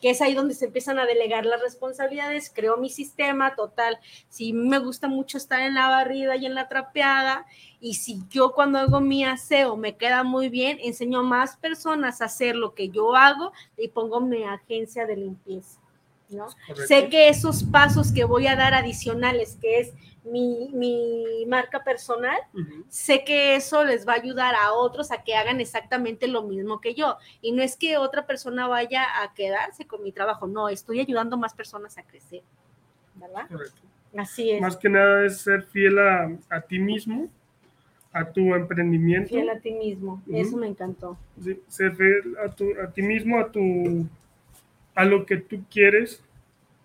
Que 0.01 0.11
es 0.11 0.23
ahí 0.23 0.35
donde 0.35 0.55
se 0.55 0.67
empiezan 0.67 0.99
a 0.99 1.05
delegar 1.05 1.45
las 1.45 1.61
responsabilidades, 1.61 2.51
creo 2.55 2.77
mi 2.77 2.89
sistema 2.89 3.55
total. 3.55 3.99
Si 4.29 4.53
me 4.53 4.79
gusta 4.79 5.09
mucho 5.09 5.37
estar 5.37 5.61
en 5.61 5.75
la 5.75 5.89
barrida 5.89 6.37
y 6.37 6.47
en 6.47 6.55
la 6.55 6.69
trapeada, 6.69 7.45
y 7.81 7.95
si 7.95 8.23
yo 8.31 8.53
cuando 8.53 8.79
hago 8.79 9.01
mi 9.01 9.25
aseo 9.25 9.77
me 9.77 9.97
queda 9.97 10.23
muy 10.23 10.49
bien, 10.49 10.79
enseño 10.83 11.21
a 11.21 11.25
más 11.25 11.57
personas 11.57 12.23
a 12.23 12.27
hacer 12.27 12.57
lo 12.57 12.75
que 12.75 12.89
yo 12.89 13.17
hago 13.17 13.53
y 13.77 13.89
pongo 13.89 14.21
mi 14.21 14.45
agencia 14.45 15.07
de 15.07 15.17
limpieza. 15.17 15.80
Sé 16.87 17.09
que 17.09 17.29
esos 17.29 17.65
pasos 17.65 18.13
que 18.13 18.25
voy 18.25 18.47
a 18.47 18.57
dar 18.57 18.75
adicionales, 18.75 19.59
que 19.61 19.81
es 19.81 19.93
mi, 20.25 20.71
mi 20.73 21.45
marca 21.47 21.83
personal, 21.83 22.39
sé 22.89 23.25
que 23.25 23.57
eso 23.57 23.85
les 23.85 24.07
va 24.07 24.13
a 24.13 24.17
ayudar 24.17 24.55
a 24.55 24.73
otros 24.73 25.11
a 25.11 25.23
que 25.23 25.35
hagan 25.35 25.61
exactamente 25.61 26.29
lo 26.29 26.43
mismo 26.43 26.81
que 26.81 26.95
yo. 26.95 27.17
Y 27.41 27.53
no 27.53 27.63
es 27.63 27.77
que 27.77 27.99
otra 27.99 28.27
persona 28.27 28.69
vaya 28.69 29.05
a 29.23 29.35
quedarse 29.35 29.87
con 29.87 30.03
mi 30.03 30.13
trabajo, 30.13 30.47
no, 30.47 30.69
estoy 30.69 31.01
ayudando 31.01 31.37
a 31.37 31.39
más 31.39 31.55
personas 31.55 31.99
a 31.99 32.03
crecer, 32.03 32.43
¿verdad? 33.15 33.49
Correcto. 33.49 33.81
Así 34.17 34.51
es. 34.51 34.61
Más 34.61 34.77
que 34.77 34.89
nada 34.89 35.25
es 35.25 35.41
ser 35.41 35.63
fiel 35.63 35.99
a, 35.99 36.37
a 36.51 36.61
ti 36.61 36.79
mismo, 36.79 37.29
a 38.13 38.25
tu 38.25 38.55
emprendimiento. 38.55 39.29
Fiel 39.29 39.51
a 39.51 39.61
ti 39.61 39.71
mismo, 39.73 40.23
eso 40.31 40.57
me 40.57 40.67
encantó. 40.67 41.17
Sí, 41.43 41.61
ser 41.69 41.95
fiel 41.95 42.37
a, 42.45 42.49
tu, 42.49 42.65
a 42.81 42.91
ti 42.91 43.03
mismo, 43.03 43.39
a, 43.39 43.51
tu, 43.51 44.07
a 45.01 45.05
lo 45.07 45.25
que 45.25 45.39
tú 45.39 45.65
quieres 45.71 46.23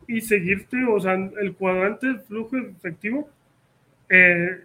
y 0.07 0.21
seguirte, 0.21 0.85
o 0.85 0.97
sea, 1.01 1.15
el 1.15 1.53
cuadrante 1.53 2.07
del 2.07 2.21
flujo 2.21 2.55
efectivo 2.55 3.29
eh, 4.07 4.63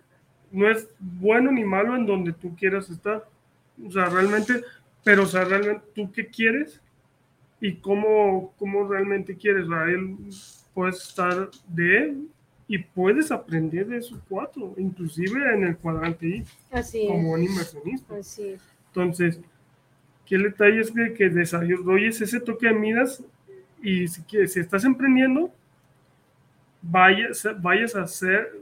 no 0.53 0.71
es 0.71 0.89
bueno 1.01 1.51
ni 1.51 1.65
malo 1.65 1.97
en 1.97 2.07
donde 2.07 2.33
tú 2.33 2.55
quieras 2.55 2.89
estar. 2.91 3.27
O 3.85 3.91
sea, 3.91 4.07
realmente, 4.07 4.63
pero 5.03 5.25
o 5.25 5.27
sea, 5.27 5.43
realmente 5.45 5.83
tú 5.97 6.13
qué 6.13 6.29
quieres 6.29 6.81
y 7.61 7.75
cómo, 7.75 8.55
cómo 8.57 8.87
realmente 8.87 9.35
quieres. 9.37 9.67
O 9.67 9.71
sea, 9.71 9.85
él 9.87 10.17
puedes 10.73 11.09
estar 11.09 11.51
de 11.67 11.99
él 11.99 12.29
y 12.69 12.79
puedes 12.79 13.33
aprender 13.33 13.89
de 13.89 13.97
esos 13.97 14.21
cuatro, 14.29 14.75
inclusive 14.77 15.55
en 15.55 15.65
el 15.65 15.77
cuadrante 15.77 16.29
I, 16.29 16.45
Así 16.71 17.09
como 17.09 17.33
un 17.33 17.43
es. 17.43 17.51
inversionista. 17.51 18.15
Así 18.15 18.51
es. 18.51 18.61
Entonces, 18.87 19.41
¿qué 20.25 20.39
detalle 20.39 20.79
es 20.79 20.93
que, 20.93 21.15
que 21.15 21.31
desarrolles 21.31 22.21
ese 22.21 22.39
toque 22.39 22.69
de 22.69 22.75
midas 22.75 23.25
y 23.83 24.07
si, 24.09 24.22
quieres, 24.22 24.53
si 24.53 24.61
estás 24.61 24.85
emprendiendo, 24.85 25.53
vayas, 26.83 27.47
vayas 27.61 27.95
a 27.97 28.03
hacer, 28.03 28.53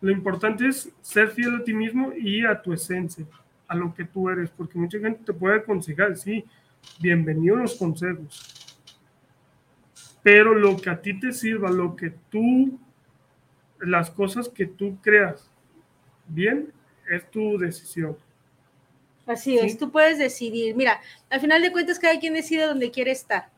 lo 0.00 0.10
importante 0.10 0.66
es 0.66 0.90
ser 1.00 1.28
fiel 1.28 1.56
a 1.56 1.64
ti 1.64 1.74
mismo 1.74 2.12
y 2.12 2.44
a 2.44 2.60
tu 2.60 2.72
esencia, 2.72 3.24
a 3.68 3.74
lo 3.74 3.94
que 3.94 4.04
tú 4.04 4.28
eres, 4.28 4.50
porque 4.50 4.78
mucha 4.78 4.98
gente 4.98 5.22
te 5.24 5.32
puede 5.32 5.56
aconsejar, 5.58 6.16
sí, 6.16 6.44
bienvenido 7.00 7.56
los 7.56 7.74
consejos, 7.74 8.76
pero 10.22 10.54
lo 10.54 10.76
que 10.76 10.90
a 10.90 11.00
ti 11.00 11.18
te 11.18 11.32
sirva, 11.32 11.70
lo 11.70 11.96
que 11.96 12.10
tú, 12.30 12.78
las 13.80 14.10
cosas 14.10 14.48
que 14.48 14.66
tú 14.66 14.98
creas 15.00 15.50
bien, 16.28 16.72
es 17.10 17.28
tu 17.30 17.58
decisión. 17.58 18.16
Así 19.26 19.58
es, 19.58 19.72
Sí. 19.72 19.78
tú 19.78 19.90
puedes 19.90 20.18
decidir. 20.18 20.74
Mira, 20.74 21.00
al 21.28 21.40
final 21.40 21.62
de 21.62 21.72
cuentas, 21.72 21.98
cada 21.98 22.18
quien 22.18 22.34
decide 22.34 22.66
dónde 22.66 22.90
quiere 22.90 23.10
estar. 23.12 23.48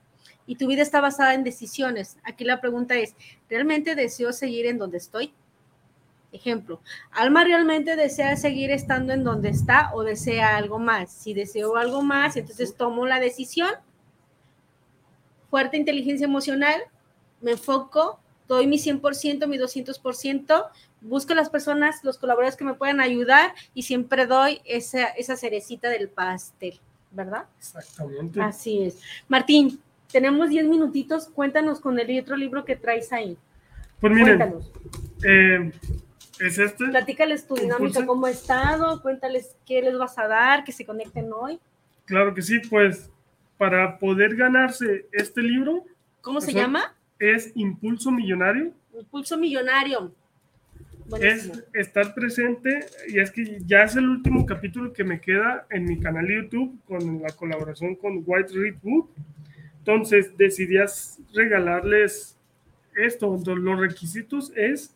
Y 0.47 0.57
tu 0.57 0.66
vida 0.66 0.82
está 0.82 1.01
basada 1.01 1.34
en 1.34 1.45
decisiones. 1.45 2.16
Aquí 2.24 2.45
la 2.45 2.61
pregunta 2.61 2.97
es, 2.97 3.14
¿realmente 3.49 3.95
deseo 3.95 4.32
seguir 4.32 4.66
en 4.66 4.78
donde 4.78 4.99
estoy? 4.99 5.32
Ejemplo, 6.32 6.80
Alma 7.11 7.45
realmente 7.45 7.95
desea 7.95 8.36
seguir 8.36 8.70
estando 8.70 9.12
en 9.12 9.22
donde 9.22 9.51
está 9.51 9.90
o 9.95 10.03
desea 10.03 10.57
algo 10.57 10.78
más. 10.78 11.12
Si 11.12 11.34
deseo 11.34 11.76
algo 11.76 12.03
más, 12.03 12.36
entonces 12.36 12.74
tomo 12.74 13.07
la 13.07 13.20
decisión. 13.20 13.70
Fuerte 15.51 15.76
inteligencia 15.76 16.24
emocional, 16.24 16.80
me 17.43 17.53
enfoco, 17.53 18.18
doy 18.49 18.66
mi 18.66 18.78
100%, 18.78 19.47
mi 19.47 19.59
200%, 19.59 20.70
busco 21.03 21.34
las 21.34 21.51
personas, 21.51 22.03
los 22.03 22.16
colaboradores 22.16 22.57
que 22.57 22.64
me 22.64 22.74
puedan 22.74 23.01
ayudar 23.01 23.53
y 23.74 23.82
siempre 23.82 24.26
doy 24.26 24.62
esa, 24.64 25.09
esa 25.09 25.36
cerecita 25.36 25.90
del 25.90 26.09
pastel, 26.09 26.80
¿verdad? 27.11 27.45
Exactamente. 27.59 28.40
Así 28.40 28.84
es. 28.84 28.99
Martín, 29.28 29.82
tenemos 30.12 30.50
10 30.50 30.66
minutitos, 30.66 31.26
cuéntanos 31.28 31.80
con 31.80 31.98
el 31.98 32.20
otro 32.20 32.36
libro 32.36 32.64
que 32.64 32.76
traes 32.76 33.12
ahí. 33.12 33.36
Pues 34.00 34.12
miren, 34.12 34.38
Cuéntanos. 34.38 34.72
eh, 35.24 35.72
es 36.40 36.58
este. 36.58 36.86
Platícales 36.88 37.46
tu 37.46 37.54
dinámica, 37.54 38.04
cómo 38.04 38.26
ha 38.26 38.30
estado, 38.30 39.00
cuéntales 39.00 39.56
qué 39.66 39.80
les 39.82 39.96
vas 39.96 40.18
a 40.18 40.26
dar, 40.26 40.64
que 40.64 40.72
se 40.72 40.84
conecten 40.84 41.30
hoy. 41.32 41.58
Claro 42.04 42.34
que 42.34 42.42
sí, 42.42 42.58
pues 42.68 43.10
para 43.58 43.98
poder 43.98 44.34
ganarse 44.34 45.06
este 45.12 45.40
libro 45.40 45.84
¿Cómo 46.20 46.40
se 46.40 46.50
Ajá. 46.50 46.60
llama? 46.60 46.94
es 47.18 47.52
Impulso 47.54 48.10
Millonario, 48.10 48.72
Impulso 48.98 49.36
Millonario. 49.38 50.12
es 51.04 51.08
Buenísimo. 51.48 51.54
estar 51.74 52.12
presente 52.14 52.80
y 53.08 53.20
es 53.20 53.30
que 53.30 53.60
ya 53.64 53.84
es 53.84 53.94
el 53.96 54.08
último 54.08 54.44
capítulo 54.46 54.92
que 54.92 55.04
me 55.04 55.20
queda 55.20 55.66
en 55.70 55.84
mi 55.84 56.00
canal 56.00 56.26
de 56.26 56.42
YouTube 56.42 56.76
con 56.88 57.22
la 57.22 57.30
colaboración 57.30 57.94
con 57.94 58.22
White 58.26 58.52
Reed 58.52 58.74
Wood. 58.82 59.04
Entonces 59.83 60.37
decidí 60.37 60.78
as- 60.78 61.20
regalarles 61.35 62.39
esto. 62.95 63.37
Los 63.45 63.80
requisitos 63.80 64.53
es 64.55 64.95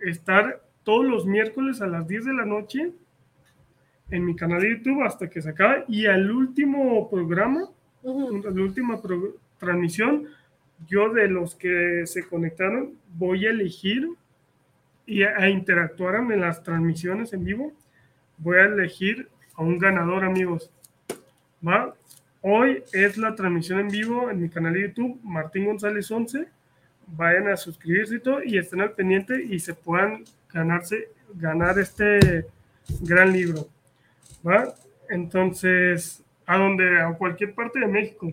estar 0.00 0.60
todos 0.84 1.04
los 1.06 1.24
miércoles 1.26 1.80
a 1.80 1.86
las 1.86 2.06
10 2.06 2.26
de 2.26 2.34
la 2.34 2.44
noche 2.44 2.92
en 4.10 4.24
mi 4.24 4.36
canal 4.36 4.60
de 4.60 4.70
YouTube 4.76 5.02
hasta 5.02 5.28
que 5.28 5.40
se 5.42 5.48
acabe 5.50 5.84
y 5.88 6.06
al 6.06 6.30
último 6.30 7.08
programa 7.10 7.68
Ujú. 8.02 8.40
la 8.44 8.62
última 8.62 9.00
pro- 9.02 9.34
transmisión, 9.58 10.28
yo 10.86 11.08
de 11.12 11.26
los 11.28 11.54
que 11.56 12.02
se 12.06 12.28
conectaron 12.28 12.92
voy 13.14 13.46
a 13.46 13.50
elegir 13.50 14.08
y 15.06 15.22
a, 15.22 15.36
a 15.38 15.48
interactuar 15.48 16.16
en 16.16 16.40
las 16.40 16.62
transmisiones 16.62 17.32
en 17.32 17.44
vivo. 17.44 17.72
Voy 18.38 18.58
a 18.58 18.64
elegir 18.66 19.28
a 19.54 19.62
un 19.62 19.78
ganador, 19.78 20.22
amigos. 20.24 20.70
¿Va? 21.66 21.94
Hoy 22.42 22.82
es 22.92 23.16
la 23.16 23.34
transmisión 23.34 23.80
en 23.80 23.88
vivo 23.88 24.30
en 24.30 24.40
mi 24.40 24.48
canal 24.48 24.74
de 24.74 24.82
YouTube, 24.82 25.18
Martín 25.22 25.64
González 25.66 26.10
11. 26.10 26.46
Vayan 27.08 27.48
a 27.48 27.56
suscribirse 27.56 28.16
y 28.16 28.20
todo 28.20 28.42
y 28.44 28.58
estén 28.58 28.80
al 28.80 28.92
pendiente 28.92 29.42
y 29.42 29.58
se 29.58 29.74
puedan 29.74 30.24
ganarse, 30.52 31.08
ganar 31.34 31.78
este 31.78 32.46
gran 33.00 33.32
libro. 33.32 33.68
¿Va? 34.46 34.74
Entonces, 35.08 36.22
a 36.46 36.56
donde, 36.56 37.00
a 37.00 37.12
cualquier 37.14 37.54
parte 37.54 37.80
de 37.80 37.86
México, 37.86 38.30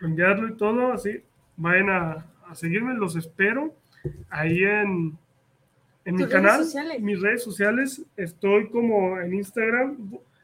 enviarlo 0.00 0.48
y 0.48 0.56
todo, 0.56 0.92
así, 0.92 1.22
vayan 1.56 1.90
a, 1.90 2.26
a 2.48 2.54
seguirme, 2.54 2.94
los 2.94 3.16
espero 3.16 3.74
ahí 4.30 4.64
en, 4.64 5.16
en 6.04 6.14
mi 6.14 6.22
¿Tus 6.22 6.30
redes 6.30 6.32
canal, 6.32 6.64
sociales? 6.64 7.00
mis 7.00 7.20
redes 7.20 7.42
sociales, 7.42 8.02
estoy 8.16 8.68
como 8.70 9.20
en 9.20 9.34
Instagram, 9.34 9.96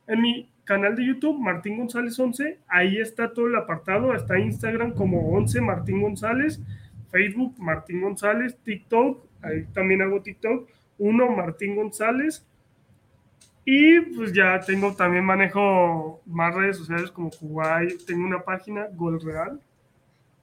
en 0.06 0.20
mi 0.20 0.48
canal 0.68 0.94
de 0.94 1.06
YouTube, 1.06 1.40
Martín 1.40 1.78
González 1.78 2.18
11, 2.20 2.58
ahí 2.68 2.98
está 2.98 3.32
todo 3.32 3.46
el 3.46 3.56
apartado, 3.56 4.14
está 4.14 4.38
Instagram 4.38 4.92
como 4.92 5.30
11 5.34 5.62
Martín 5.62 6.02
González, 6.02 6.60
Facebook 7.10 7.54
Martín 7.56 8.02
González, 8.02 8.54
TikTok, 8.62 9.24
ahí 9.40 9.64
también 9.72 10.02
hago 10.02 10.20
TikTok, 10.20 10.68
1 10.98 11.28
Martín 11.30 11.74
González, 11.74 12.46
y 13.64 13.98
pues 14.14 14.34
ya 14.34 14.60
tengo 14.60 14.94
también 14.94 15.24
manejo 15.24 16.20
más 16.26 16.54
redes 16.54 16.76
sociales 16.76 17.10
como 17.10 17.30
Kuwait, 17.30 18.04
tengo 18.04 18.26
una 18.26 18.44
página, 18.44 18.88
Gol 18.92 19.22
Real. 19.22 19.58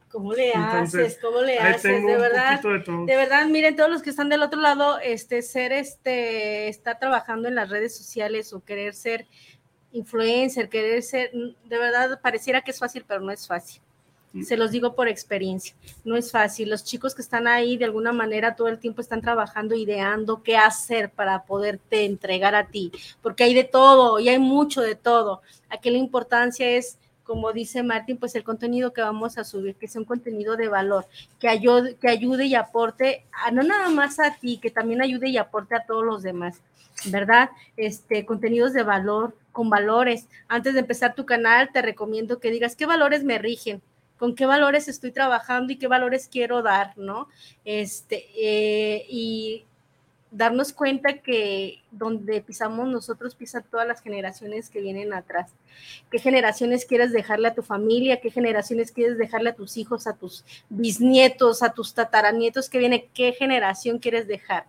¿Cómo 0.10 0.34
le 0.34 0.54
Entonces, 0.54 1.08
haces? 1.08 1.20
¿Cómo 1.22 1.42
le 1.42 1.60
haces? 1.60 1.82
tengo 1.82 2.08
De 2.08 2.18
verdad. 2.18 2.62
de 2.62 2.80
todo. 2.80 3.06
De 3.06 3.16
verdad, 3.18 3.46
miren, 3.48 3.76
todos 3.76 3.90
los 3.90 4.02
que 4.02 4.10
están 4.10 4.30
del 4.30 4.44
otro 4.44 4.62
lado, 4.62 4.98
este, 5.00 5.42
ser, 5.42 5.74
este, 5.74 6.70
está 6.70 6.98
trabajando 6.98 7.48
en 7.48 7.56
las 7.56 7.70
redes 7.70 7.96
sociales 7.98 8.54
o 8.54 8.64
querer 8.64 8.94
ser 8.94 9.28
influencer, 9.96 10.70
querer 10.70 11.02
ser, 11.04 11.32
de 11.32 11.78
verdad 11.78 12.20
pareciera 12.22 12.62
que 12.62 12.72
es 12.72 12.80
fácil, 12.80 13.04
pero 13.08 13.22
no 13.22 13.32
es 13.32 13.48
fácil. 13.48 13.82
Se 14.44 14.58
los 14.58 14.72
digo 14.72 14.96
por 14.96 15.08
experiencia, 15.08 15.74
no 16.04 16.18
es 16.18 16.30
fácil. 16.30 16.70
Los 16.70 16.84
chicos 16.84 17.16
que 17.16 17.22
están 17.22 17.48
ahí 17.48 17.78
de 17.78 17.86
alguna 17.86 18.12
manera 18.12 18.58
todo 18.58 18.68
el 18.68 18.80
tiempo 18.80 19.00
están 19.00 19.22
trabajando, 19.22 19.76
ideando 19.76 20.44
qué 20.44 20.58
hacer 20.58 21.10
para 21.10 21.46
poderte 21.46 22.04
entregar 22.04 22.54
a 22.54 22.68
ti, 22.68 22.92
porque 23.22 23.46
hay 23.46 23.54
de 23.54 23.64
todo 23.64 24.20
y 24.20 24.28
hay 24.28 24.40
mucho 24.40 24.82
de 24.82 24.96
todo. 24.96 25.42
Aquí 25.70 25.90
la 25.90 26.00
importancia 26.00 26.70
es 26.70 26.98
como 27.26 27.52
dice 27.52 27.82
Martín, 27.82 28.18
pues 28.18 28.36
el 28.36 28.44
contenido 28.44 28.94
que 28.94 29.02
vamos 29.02 29.38
a 29.38 29.44
subir, 29.44 29.76
que 29.76 29.88
sea 29.88 30.00
un 30.00 30.06
contenido 30.06 30.56
de 30.56 30.70
valor, 30.70 31.08
que 31.40 31.50
ayude, 31.50 31.96
que 31.96 32.08
ayude 32.08 32.46
y 32.46 32.54
aporte, 32.54 33.26
a, 33.32 33.50
no 33.50 33.64
nada 33.64 33.90
más 33.90 34.20
a 34.20 34.36
ti, 34.36 34.60
que 34.60 34.70
también 34.70 35.02
ayude 35.02 35.30
y 35.30 35.38
aporte 35.38 35.76
a 35.76 35.86
todos 35.86 36.06
los 36.06 36.22
demás, 36.22 36.62
¿verdad? 37.06 37.50
Este, 37.78 38.26
contenidos 38.26 38.74
de 38.74 38.84
valor, 38.84 39.36
con 39.52 39.70
valores. 39.70 40.28
Antes 40.48 40.74
de 40.74 40.82
empezar 40.82 41.16
tu 41.16 41.26
canal, 41.26 41.70
te 41.72 41.82
recomiendo 41.82 42.40
que 42.40 42.52
digas 42.52 42.76
qué 42.76 42.86
valores 42.86 43.24
me 43.24 43.38
rigen, 43.38 43.82
con 44.18 44.36
qué 44.36 44.46
valores 44.46 44.88
estoy 44.88 45.12
trabajando 45.12 45.74
y 45.74 45.78
qué 45.78 45.88
valores 45.88 46.28
quiero 46.32 46.62
dar, 46.62 46.98
¿no? 46.98 47.28
Este, 47.64 48.26
eh, 48.38 49.06
y 49.10 49.66
darnos 50.36 50.74
cuenta 50.74 51.20
que 51.20 51.82
donde 51.92 52.42
pisamos 52.42 52.90
nosotros 52.90 53.36
pisan 53.36 53.64
todas 53.72 53.88
las 53.88 54.02
generaciones 54.02 54.70
que 54.70 54.82
vienen 54.82 55.14
atrás. 55.14 55.50
¿Qué 56.12 56.20
generaciones 56.20 56.86
quieres 56.86 57.14
dejarle 57.14 57.48
a 57.48 57.56
tu 57.56 57.62
familia? 57.62 58.20
¿Qué 58.20 58.32
generaciones 58.32 58.92
quieres 58.92 59.18
dejarle 59.18 59.52
a 59.52 59.56
tus 59.56 59.78
hijos, 59.78 60.08
a 60.08 60.18
tus 60.18 60.44
bisnietos, 60.68 61.64
a 61.64 61.74
tus 61.74 61.94
tataranietos 61.94 62.70
que 62.70 62.80
viene? 62.80 63.08
¿Qué 63.14 63.32
generación 63.32 63.98
quieres 63.98 64.28
dejar? 64.28 64.66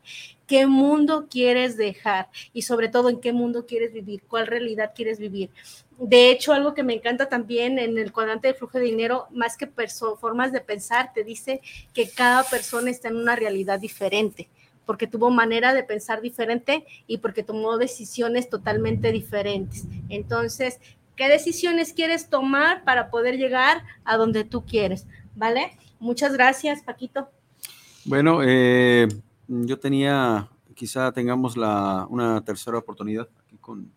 ¿Qué 0.47 0.69
mundo 0.69 1.27
quieres 1.29 1.77
dejar? 1.77 2.29
Y 2.53 2.63
sobre 2.63 2.89
todo, 2.89 3.09
¿en 3.09 3.21
qué 3.21 3.33
mundo 3.33 3.67
quieres 3.67 3.93
vivir? 3.93 4.23
¿Cuál 4.29 4.47
realidad 4.47 4.93
quieres 4.95 5.19
vivir? 5.19 5.51
De 5.99 6.31
hecho, 6.31 6.53
algo 6.53 6.75
que 6.75 6.85
me 6.85 6.95
encanta 6.95 7.29
también 7.29 7.81
en 7.81 7.99
el 7.99 8.13
cuadrante 8.13 8.49
de 8.49 8.55
flujo 8.55 8.79
de 8.79 8.85
dinero, 8.85 9.27
más 9.33 9.57
que 9.57 9.69
formas 10.21 10.53
de 10.53 10.61
pensar, 10.61 11.13
te 11.13 11.25
dice 11.25 11.61
que 11.93 12.09
cada 12.09 12.45
persona 12.45 12.89
está 12.89 13.09
en 13.09 13.17
una 13.17 13.35
realidad 13.35 13.81
diferente 13.81 14.49
porque 14.87 15.07
tuvo 15.07 15.31
manera 15.31 15.75
de 15.75 15.83
pensar 15.83 16.23
diferente 16.23 16.87
y 17.07 17.19
porque 17.19 17.43
tomó 17.43 17.77
decisiones 17.77 18.49
totalmente 18.49 19.13
diferentes. 19.13 19.85
Entonces, 20.09 20.79
¿qué 21.17 21.29
decisiones 21.29 21.93
quieres 21.93 22.31
tomar 22.31 22.85
para 22.85 23.11
poder 23.11 23.37
llegar 23.37 23.83
a 24.05 24.17
donde 24.17 24.45
tú 24.45 24.65
quieres? 24.65 25.07
¿Vale? 25.35 25.77
Muchas 25.99 26.33
gracias, 26.33 26.83
Paquito. 26.83 27.29
Bueno, 28.05 28.41
eh, 28.45 29.09
yo 29.49 29.79
tenía, 29.79 30.49
quizá 30.75 31.11
tengamos 31.13 31.57
la, 31.57 32.07
una 32.09 32.45
tercera 32.45 32.79
oportunidad 32.79 33.29
aquí 33.45 33.57
con, 33.61 33.91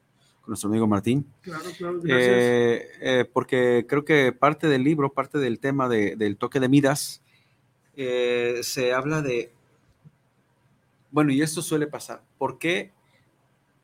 nuestro 0.47 0.67
amigo 0.67 0.87
Martín. 0.87 1.27
Claro, 1.41 1.63
claro, 1.77 1.99
gracias. 2.01 2.27
Eh, 2.27 2.87
eh, 3.01 3.29
porque 3.31 3.85
creo 3.87 4.03
que 4.03 4.31
parte 4.31 4.67
del 4.67 4.83
libro, 4.83 5.13
parte 5.13 5.37
del 5.37 5.59
tema 5.59 5.87
del 5.87 6.37
toque 6.37 6.59
de 6.59 6.67
Midas, 6.67 7.21
se 7.95 8.93
habla 8.93 9.21
de 9.21 9.51
bueno, 11.11 11.31
y 11.31 11.41
esto 11.41 11.61
suele 11.61 11.87
pasar. 11.87 12.21
¿Por 12.37 12.59
qué 12.59 12.91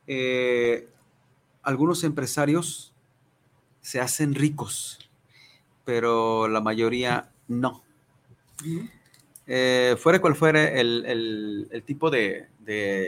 eh, 0.07 0.87
algunos 1.63 2.03
empresarios 2.03 2.93
se 3.81 3.99
hacen 3.99 4.35
ricos, 4.35 4.99
pero 5.83 6.47
la 6.47 6.61
mayoría 6.61 7.31
no? 7.47 7.83
Eh, 9.47 9.95
fuera 9.99 10.19
cual 10.19 10.35
fuera 10.35 10.67
el, 10.67 11.83
tipo 11.85 12.09
de, 12.09 12.47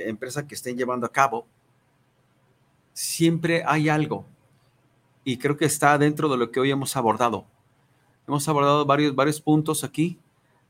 empresa 0.08 0.48
que 0.48 0.56
estén 0.56 0.78
llevando 0.78 1.06
a 1.06 1.12
cabo, 1.12 1.48
siempre 2.94 3.64
hay 3.66 3.90
algo. 3.90 4.26
Y 5.24 5.38
creo 5.38 5.58
que 5.58 5.66
está 5.66 5.98
dentro 5.98 6.30
de 6.30 6.38
lo 6.38 6.52
que 6.52 6.60
hoy 6.60 6.72
hemos 6.72 6.96
abordado. 6.96 7.46
Hemos 8.28 8.48
abordado 8.48 8.86
varios, 8.86 9.16
varios 9.16 9.42
puntos 9.42 9.84
aquí 9.84 10.20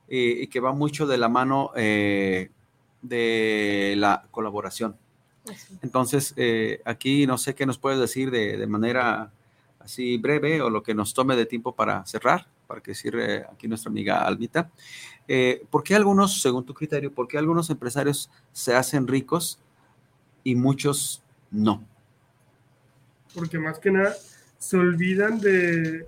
eh, 0.08 0.40
y 0.42 0.48
que 0.48 0.60
va 0.60 0.74
mucho 0.74 1.06
de 1.08 1.18
la 1.18 1.30
mano 1.30 1.72
de 3.08 3.96
la 3.98 4.26
colaboración. 4.32 4.96
Entonces, 5.82 6.34
eh, 6.36 6.82
aquí 6.86 7.26
no 7.26 7.38
sé 7.38 7.56
qué 7.56 7.66
nos 7.66 7.78
puedes 7.78 8.00
decir 8.00 8.32
de, 8.32 8.66
manera 8.68 9.32
así 9.80 10.18
breve 10.18 10.62
o 10.62 10.70
lo 10.70 10.84
que 10.84 10.94
nos 10.94 11.14
tome 11.14 11.36
de 11.36 11.46
tiempo 11.46 11.74
para 11.74 12.06
cerrar, 12.06 12.48
para 12.68 12.82
que 12.82 12.94
sirve 12.94 13.46
aquí 13.52 13.68
nuestra 13.68 13.90
amiga 13.90 14.22
Almita. 14.24 14.70
Eh, 15.28 15.64
¿Por 15.70 15.84
qué 15.84 15.96
algunos, 15.96 16.42
según 16.42 16.66
tu 16.66 16.74
criterio, 16.74 17.14
por 17.14 17.28
qué 17.28 17.38
algunos 17.38 17.70
empresarios 17.70 18.30
se 18.52 18.76
hacen 18.76 19.08
ricos 19.08 19.60
y 20.44 20.56
muchos 20.56 21.24
no? 21.52 21.86
Porque 23.34 23.60
más 23.60 23.80
que 23.80 23.92
nada 23.92 24.16
se 24.58 24.78
olvidan 24.78 25.40
de, 25.40 26.08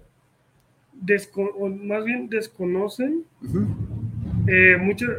o 1.35 1.69
más 1.69 2.03
bien 2.03 2.27
desconocen 2.29 3.25
eh, 4.47 4.77
muchas 4.81 5.09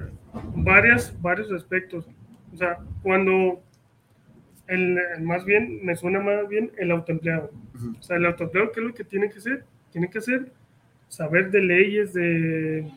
varias, 0.55 1.21
varios 1.21 1.51
aspectos. 1.53 2.07
O 2.53 2.57
sea, 2.57 2.79
cuando 3.03 3.63
el, 4.67 4.99
más 5.23 5.45
bien, 5.45 5.85
me 5.85 5.97
suena 5.97 6.21
más 6.21 6.49
bien 6.49 6.73
el 6.79 6.91
autoempleado. 6.91 7.51
O 7.99 8.03
sea, 8.03 8.17
el 8.17 8.27
autoempleado, 8.27 8.73
¿qué 8.73 8.81
es 8.81 8.87
lo 8.87 8.95
que 8.95 9.05
tiene 9.05 9.31
que 9.31 9.39
hacer? 9.39 9.65
Tiene 9.93 10.09
que 10.09 10.19
hacer 10.19 10.53
saber 11.09 11.51
de 11.51 11.61
leyes, 11.61 12.13
de, 12.13 12.89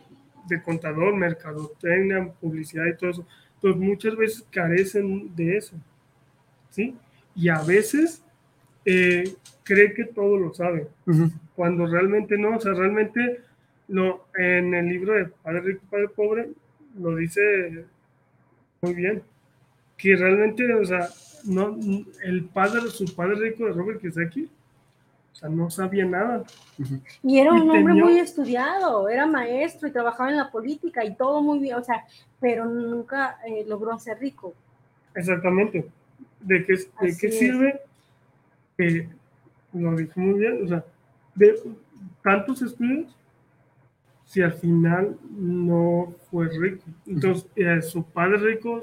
de 0.47 0.61
contador, 0.61 1.15
mercadotecnia, 1.15 2.31
publicidad 2.39 2.85
y 2.85 2.95
todo 2.95 3.09
eso. 3.09 3.27
Entonces, 3.55 3.81
muchas 3.81 4.15
veces 4.15 4.47
carecen 4.51 5.35
de 5.35 5.57
eso. 5.57 5.75
¿Sí? 6.69 6.95
Y 7.35 7.49
a 7.49 7.61
veces 7.63 8.23
eh, 8.85 9.23
cree 9.63 9.93
que 9.93 10.05
todo 10.05 10.37
lo 10.37 10.53
sabe, 10.53 10.87
cuando 11.55 11.85
realmente 11.87 12.37
no, 12.37 12.57
o 12.57 12.59
sea, 12.59 12.73
realmente 12.73 13.39
lo, 13.87 14.27
en 14.35 14.73
el 14.73 14.87
libro 14.87 15.13
de 15.13 15.25
Padre 15.25 15.61
Rico, 15.61 15.83
Padre 15.89 16.09
Pobre, 16.09 16.49
lo 16.97 17.15
dice 17.15 17.85
muy 18.81 18.93
bien, 18.93 19.23
que 19.97 20.15
realmente, 20.15 20.73
o 20.73 20.85
sea, 20.85 21.09
no, 21.45 21.77
el 22.23 22.45
padre, 22.45 22.81
su 22.89 23.05
padre 23.15 23.35
rico 23.35 23.65
de 23.65 23.71
Robert 23.71 24.01
Kiyosaki, 24.01 24.49
o 25.31 25.35
sea, 25.35 25.49
no 25.49 25.69
sabía 25.69 26.05
nada. 26.05 26.43
Y 27.23 27.39
era 27.39 27.53
un 27.53 27.69
hombre 27.69 27.93
muy 27.93 28.19
estudiado, 28.19 29.09
era 29.09 29.25
maestro 29.25 29.87
y 29.87 29.91
trabajaba 29.91 30.29
en 30.29 30.37
la 30.37 30.51
política 30.51 31.03
y 31.03 31.15
todo 31.15 31.41
muy 31.41 31.59
bien, 31.59 31.75
o 31.75 31.83
sea, 31.83 32.03
pero 32.39 32.65
nunca 32.65 33.39
eh, 33.47 33.65
logró 33.67 33.97
ser 33.97 34.19
rico. 34.19 34.53
Exactamente. 35.15 35.85
¿De 36.41 36.65
qué, 36.65 36.73
de 36.73 37.17
qué 37.17 37.31
sirve? 37.31 37.81
Eh, 38.77 39.07
lo 39.73 39.95
dijo 39.95 40.19
muy 40.19 40.39
bien, 40.39 40.65
o 40.65 40.67
sea, 40.67 40.83
de 41.35 41.59
tantos 42.21 42.61
estudios 42.61 43.15
si 44.33 44.41
al 44.41 44.53
final 44.53 45.15
no 45.29 46.15
fue 46.31 46.49
rico. 46.49 46.83
Entonces, 47.05 47.47
eh, 47.55 47.83
su 47.83 48.03
padre 48.03 48.37
rico, 48.37 48.81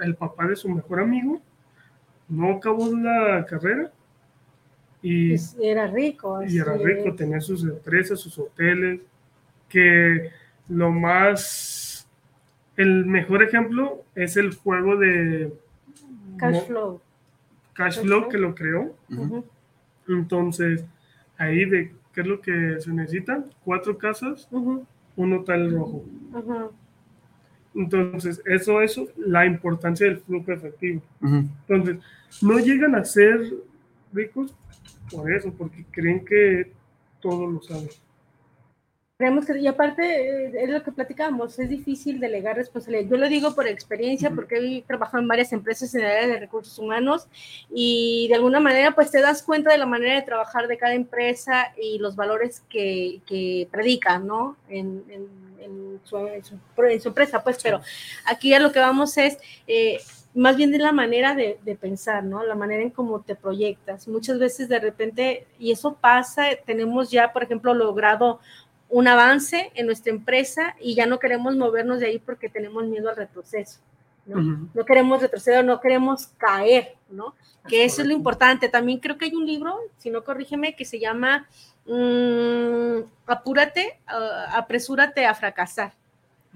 el 0.00 0.14
papá 0.14 0.46
de 0.46 0.56
su 0.56 0.70
mejor 0.70 1.00
amigo, 1.00 1.42
no 2.26 2.52
acabó 2.52 2.90
la 2.96 3.44
carrera 3.44 3.92
y 5.02 5.34
era 5.60 5.86
rico. 5.88 6.42
Y 6.42 6.56
era 6.56 6.74
rico, 6.74 7.14
tenía 7.14 7.38
sus 7.38 7.64
empresas, 7.64 8.18
sus 8.18 8.38
hoteles, 8.38 9.02
que 9.68 10.30
lo 10.70 10.90
más, 10.90 12.08
el 12.78 13.04
mejor 13.04 13.42
ejemplo 13.42 14.04
es 14.14 14.38
el 14.38 14.54
juego 14.54 14.96
de 14.96 15.52
Cash 16.38 16.64
Flow. 16.66 17.02
Cash, 17.74 18.00
Flow, 18.00 18.30
que 18.30 18.38
lo 18.38 18.54
creó. 18.54 18.96
Entonces, 20.08 20.82
ahí 21.36 21.66
de 21.66 21.92
¿Qué 22.16 22.22
es 22.22 22.26
lo 22.26 22.40
que 22.40 22.80
se 22.80 22.90
necesita? 22.94 23.44
Cuatro 23.62 23.98
casas, 23.98 24.48
un 24.50 25.32
hotel 25.34 25.70
rojo. 25.70 26.02
Entonces, 27.74 28.40
eso 28.46 28.80
es 28.80 28.98
la 29.18 29.44
importancia 29.44 30.06
del 30.06 30.20
flujo 30.20 30.50
efectivo. 30.50 31.02
Entonces, 31.20 31.98
no 32.40 32.58
llegan 32.58 32.94
a 32.94 33.04
ser 33.04 33.52
ricos 34.14 34.54
por 35.10 35.30
eso, 35.30 35.52
porque 35.52 35.84
creen 35.90 36.24
que 36.24 36.72
todo 37.20 37.50
lo 37.50 37.60
saben. 37.60 37.90
Creemos 39.18 39.46
que, 39.46 39.58
y 39.58 39.66
aparte, 39.66 40.02
eh, 40.04 40.52
es 40.64 40.68
lo 40.68 40.82
que 40.82 40.92
platicamos, 40.92 41.58
es 41.58 41.70
difícil 41.70 42.20
delegar 42.20 42.56
responsabilidad. 42.56 43.08
Yo 43.08 43.16
lo 43.16 43.28
digo 43.30 43.54
por 43.54 43.66
experiencia, 43.66 44.30
porque 44.30 44.56
he 44.58 44.82
trabajado 44.82 45.22
en 45.22 45.28
varias 45.28 45.54
empresas 45.54 45.94
en 45.94 46.02
el 46.02 46.06
área 46.10 46.28
de 46.28 46.40
recursos 46.40 46.78
humanos 46.78 47.26
y 47.70 48.26
de 48.28 48.34
alguna 48.34 48.60
manera, 48.60 48.94
pues 48.94 49.10
te 49.10 49.22
das 49.22 49.42
cuenta 49.42 49.72
de 49.72 49.78
la 49.78 49.86
manera 49.86 50.16
de 50.16 50.22
trabajar 50.22 50.68
de 50.68 50.76
cada 50.76 50.92
empresa 50.92 51.72
y 51.82 51.98
los 51.98 52.14
valores 52.14 52.60
que, 52.68 53.22
que 53.26 53.66
predican, 53.70 54.26
¿no? 54.26 54.58
En, 54.68 55.02
su, 56.04 56.18
empresa, 56.18 57.42
pues, 57.42 57.58
pero 57.62 57.80
aquí 58.26 58.52
a 58.52 58.60
lo 58.60 58.70
que 58.70 58.80
vamos 58.80 59.16
es... 59.16 59.38
Eh, 59.66 59.98
más 60.34 60.54
bien 60.54 60.70
de 60.70 60.76
la 60.76 60.92
manera 60.92 61.34
de, 61.34 61.58
de, 61.64 61.76
pensar, 61.76 62.22
¿no? 62.22 62.44
La 62.44 62.54
manera 62.54 62.82
en 62.82 62.90
cómo 62.90 63.22
te 63.22 63.34
proyectas. 63.34 64.06
Muchas 64.06 64.38
veces 64.38 64.68
de 64.68 64.78
repente, 64.78 65.46
y 65.58 65.72
eso 65.72 65.94
pasa, 65.94 66.48
tenemos 66.66 67.10
ya, 67.10 67.32
por 67.32 67.42
ejemplo, 67.42 67.72
logrado 67.72 68.40
un 68.88 69.08
avance 69.08 69.70
en 69.74 69.86
nuestra 69.86 70.12
empresa 70.12 70.76
y 70.80 70.94
ya 70.94 71.06
no 71.06 71.18
queremos 71.18 71.56
movernos 71.56 72.00
de 72.00 72.06
ahí 72.06 72.18
porque 72.18 72.48
tenemos 72.48 72.84
miedo 72.84 73.10
al 73.10 73.16
retroceso. 73.16 73.80
¿no? 74.26 74.68
No 74.74 74.84
queremos 74.84 75.20
retroceder, 75.22 75.64
no 75.64 75.80
queremos 75.80 76.28
caer, 76.36 76.96
¿no? 77.08 77.34
Que 77.68 77.84
eso 77.84 78.02
es 78.02 78.08
lo 78.08 78.14
importante. 78.14 78.68
También 78.68 78.98
creo 78.98 79.16
que 79.16 79.26
hay 79.26 79.34
un 79.34 79.46
libro, 79.46 79.78
si 79.98 80.10
no 80.10 80.24
corrígeme, 80.24 80.74
que 80.74 80.84
se 80.84 80.98
llama 80.98 81.46
mm, 81.86 82.98
Apúrate, 83.26 84.00
ah, 84.06 84.52
apresúrate 84.54 85.26
a 85.26 85.34
fracasar. 85.34 85.92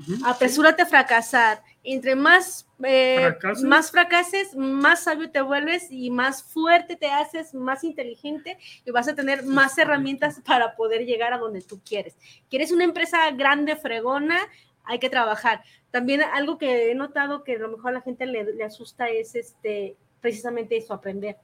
Ujú. 0.01 0.25
Apresúrate 0.25 0.83
a 0.83 0.87
fracasar. 0.87 1.63
Entre 1.83 2.15
más, 2.15 2.67
eh, 2.85 3.17
¿Fracases? 3.19 3.65
más 3.65 3.91
fracases, 3.91 4.55
más 4.55 5.05
sabio 5.05 5.31
te 5.31 5.41
vuelves 5.41 5.87
y 5.91 6.11
más 6.11 6.43
fuerte 6.43 6.97
te 6.97 7.11
haces, 7.11 7.55
más 7.55 7.85
inteligente 7.85 8.59
y 8.85 8.91
vas 8.91 9.09
a 9.09 9.15
tener 9.15 9.45
más 9.45 9.79
herramientas 9.79 10.41
para 10.45 10.77
poder 10.77 11.07
llegar 11.07 11.33
a 11.33 11.39
donde 11.39 11.63
tú 11.63 11.81
quieres. 11.83 12.17
¿Quieres 12.51 12.71
una 12.71 12.85
empresa 12.85 13.31
grande, 13.31 13.77
fregona? 13.77 14.39
Hay 14.85 14.99
que 14.99 15.09
trabajar. 15.09 15.63
También 15.91 16.23
algo 16.23 16.59
que 16.59 16.91
he 16.91 16.95
notado 16.95 17.45
que 17.45 17.57
a 17.57 17.59
lo 17.59 17.69
mejor 17.69 17.91
a 17.91 17.95
la 17.95 18.01
gente 18.03 18.27
le, 18.27 18.45
le 18.45 18.65
asusta 18.65 19.09
es 19.09 19.35
este, 19.35 19.97
precisamente 20.21 20.77
eso, 20.77 20.93
aprender. 20.93 21.37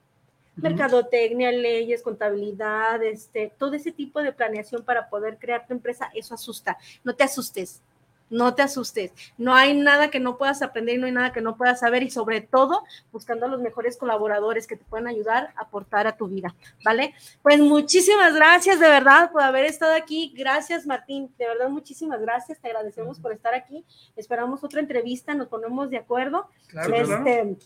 Mercadotecnia, 0.56 1.52
leyes, 1.52 2.02
contabilidad, 2.02 3.02
este, 3.02 3.52
todo 3.58 3.74
ese 3.74 3.92
tipo 3.92 4.22
de 4.22 4.32
planeación 4.32 4.84
para 4.84 5.10
poder 5.10 5.36
crear 5.38 5.66
tu 5.66 5.74
empresa, 5.74 6.10
eso 6.14 6.34
asusta. 6.34 6.78
No 7.04 7.14
te 7.14 7.24
asustes, 7.24 7.82
no 8.30 8.54
te 8.54 8.62
asustes. 8.62 9.12
No 9.38 9.54
hay 9.54 9.74
nada 9.74 10.10
que 10.10 10.20
no 10.20 10.36
puedas 10.38 10.62
aprender 10.62 10.96
y 10.96 10.98
no 10.98 11.06
hay 11.06 11.12
nada 11.12 11.32
que 11.32 11.40
no 11.40 11.56
puedas 11.56 11.80
saber 11.80 12.02
y 12.02 12.10
sobre 12.10 12.40
todo 12.40 12.84
buscando 13.12 13.46
a 13.46 13.48
los 13.48 13.60
mejores 13.60 13.96
colaboradores 13.96 14.66
que 14.66 14.76
te 14.76 14.84
puedan 14.84 15.06
ayudar 15.06 15.52
a 15.56 15.62
aportar 15.62 16.06
a 16.06 16.16
tu 16.16 16.28
vida, 16.28 16.54
¿vale? 16.84 17.14
Pues 17.42 17.58
muchísimas 17.58 18.34
gracias 18.34 18.80
de 18.80 18.88
verdad 18.88 19.30
por 19.30 19.42
haber 19.42 19.64
estado 19.64 19.94
aquí. 19.94 20.32
Gracias 20.36 20.86
Martín, 20.86 21.32
de 21.38 21.46
verdad 21.46 21.68
muchísimas 21.68 22.20
gracias. 22.20 22.60
Te 22.60 22.68
agradecemos 22.68 23.20
por 23.20 23.32
estar 23.32 23.54
aquí. 23.54 23.84
Esperamos 24.16 24.62
otra 24.64 24.80
entrevista, 24.80 25.34
nos 25.34 25.48
ponemos 25.48 25.90
de 25.90 25.98
acuerdo. 25.98 26.48
Claro, 26.68 26.92
claro. 26.92 27.26
Este, 27.26 27.56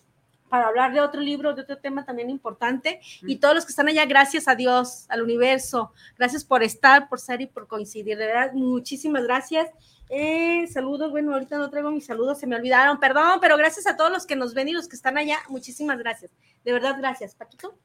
para 0.51 0.67
hablar 0.67 0.93
de 0.93 1.01
otro 1.01 1.21
libro, 1.21 1.55
de 1.55 1.63
otro 1.63 1.79
tema 1.79 2.05
también 2.05 2.29
importante. 2.29 3.01
Y 3.23 3.37
todos 3.37 3.55
los 3.55 3.65
que 3.65 3.71
están 3.71 3.89
allá, 3.89 4.05
gracias 4.05 4.49
a 4.49 4.57
Dios, 4.57 5.07
al 5.09 5.23
universo. 5.23 5.93
Gracias 6.19 6.45
por 6.45 6.63
estar, 6.63 7.09
por 7.09 7.21
ser 7.21 7.41
y 7.41 7.47
por 7.47 7.69
coincidir. 7.69 8.19
De 8.19 8.27
verdad, 8.27 8.53
muchísimas 8.53 9.23
gracias. 9.23 9.71
Eh, 10.13 10.67
saludos, 10.67 11.13
bueno, 11.13 11.33
ahorita 11.33 11.57
no 11.57 11.71
traigo 11.71 11.93
mis 11.93 12.05
saludos, 12.05 12.41
se 12.41 12.47
me 12.49 12.57
olvidaron, 12.57 12.99
perdón, 12.99 13.39
pero 13.41 13.57
gracias 13.57 13.87
a 13.87 13.97
todos 13.97 14.11
los 14.11 14.27
que 14.27 14.35
nos 14.35 14.55
ven 14.55 14.69
y 14.69 14.73
los 14.73 14.89
que 14.89 14.97
están 14.97 15.17
allá, 15.17 15.39
muchísimas 15.49 15.99
gracias. 15.99 16.33
De 16.65 16.73
verdad, 16.73 16.97
gracias. 16.99 17.37
Paquito. 17.37 17.79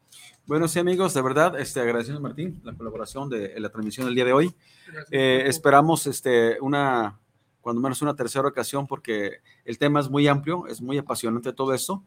Bueno, 0.48 0.68
sí, 0.68 0.80
amigos, 0.80 1.14
de 1.14 1.22
verdad, 1.22 1.60
este, 1.60 1.82
agradecemos, 1.82 2.22
Martín, 2.22 2.60
la 2.64 2.74
colaboración 2.74 3.30
de 3.30 3.60
la 3.60 3.70
transmisión 3.70 4.08
del 4.08 4.16
día 4.16 4.26
de 4.26 4.34
hoy. 4.34 4.56
Gracias. 4.88 5.08
Eh, 5.12 5.44
esperamos 5.46 6.08
este, 6.08 6.60
una, 6.62 7.20
cuando 7.62 7.80
menos 7.80 8.02
una 8.02 8.16
tercera 8.16 8.48
ocasión, 8.48 8.88
porque 8.88 9.42
el 9.64 9.78
tema 9.78 10.00
es 10.00 10.10
muy 10.10 10.28
amplio, 10.28 10.66
es 10.66 10.82
muy 10.82 10.98
apasionante 10.98 11.54
todo 11.54 11.76
eso, 11.76 12.04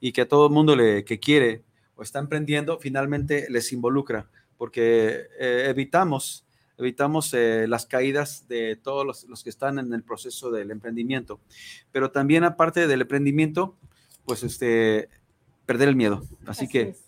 y 0.00 0.10
que 0.10 0.22
a 0.22 0.28
todo 0.28 0.46
el 0.46 0.52
mundo 0.52 0.74
le, 0.74 1.04
que 1.04 1.20
quiere 1.20 1.62
o 1.94 2.02
está 2.02 2.18
emprendiendo, 2.18 2.78
finalmente 2.78 3.46
les 3.50 3.72
involucra, 3.72 4.28
porque 4.56 5.28
eh, 5.38 5.66
evitamos, 5.68 6.44
evitamos 6.80 7.32
eh, 7.34 7.66
las 7.68 7.86
caídas 7.86 8.48
de 8.48 8.76
todos 8.76 9.06
los, 9.06 9.24
los 9.24 9.44
que 9.44 9.50
están 9.50 9.78
en 9.78 9.92
el 9.92 10.02
proceso 10.02 10.50
del 10.50 10.70
emprendimiento, 10.70 11.40
pero 11.92 12.10
también 12.10 12.42
aparte 12.44 12.86
del 12.86 13.02
emprendimiento, 13.02 13.76
pues 14.24 14.42
este, 14.42 15.08
perder 15.66 15.90
el 15.90 15.96
miedo. 15.96 16.22
Así, 16.46 16.66
que, 16.66 16.80
es. 16.90 17.04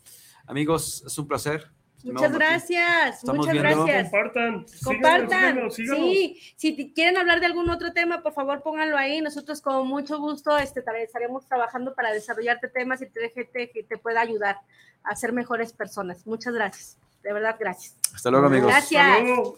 amigos, 0.47 1.03
es 1.07 1.19
un 1.19 1.27
placer. 1.27 1.71
Muchas 2.05 2.33
gracias, 2.33 3.19
Estamos 3.19 3.47
muchas 3.47 3.63
viendo. 3.63 3.85
gracias. 3.85 4.11
Compartan. 4.11 4.67
Compartan. 4.83 5.29
síganos, 5.29 5.75
síganos. 5.77 6.01
Sí, 6.01 6.41
si 6.57 6.73
te- 6.73 6.93
quieren 6.93 7.17
hablar 7.17 7.39
de 7.39 7.47
algún 7.47 7.71
otro 7.71 7.93
tema, 7.93 8.23
por 8.25 8.33
favor 8.33 8.61
pónganlo 8.63 8.97
ahí. 8.97 9.21
Nosotros 9.21 9.61
con 9.61 9.87
mucho 9.87 10.19
gusto 10.19 10.59
este, 10.59 10.83
estaremos 11.01 11.47
trabajando 11.47 11.95
para 11.95 12.13
desarrollarte 12.13 12.67
temas 12.69 13.03
y 13.03 13.07
te, 13.07 13.31
gente 13.31 13.71
que 13.71 13.85
te 13.85 13.99
pueda 13.99 14.21
ayudar 14.21 14.59
a 15.05 15.15
ser 15.15 15.33
mejores 15.33 15.73
personas. 15.73 16.27
Muchas 16.27 16.53
gracias. 16.55 16.99
De 17.23 17.33
verdad, 17.33 17.57
gracias. 17.59 17.97
Hasta 18.15 18.31
luego, 18.31 18.47
amigos. 18.47 18.69
Gracias. 18.69 19.07
Hasta 19.07 19.23
luego. 19.23 19.57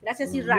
Gracias, 0.00 0.34
Isra. 0.34 0.58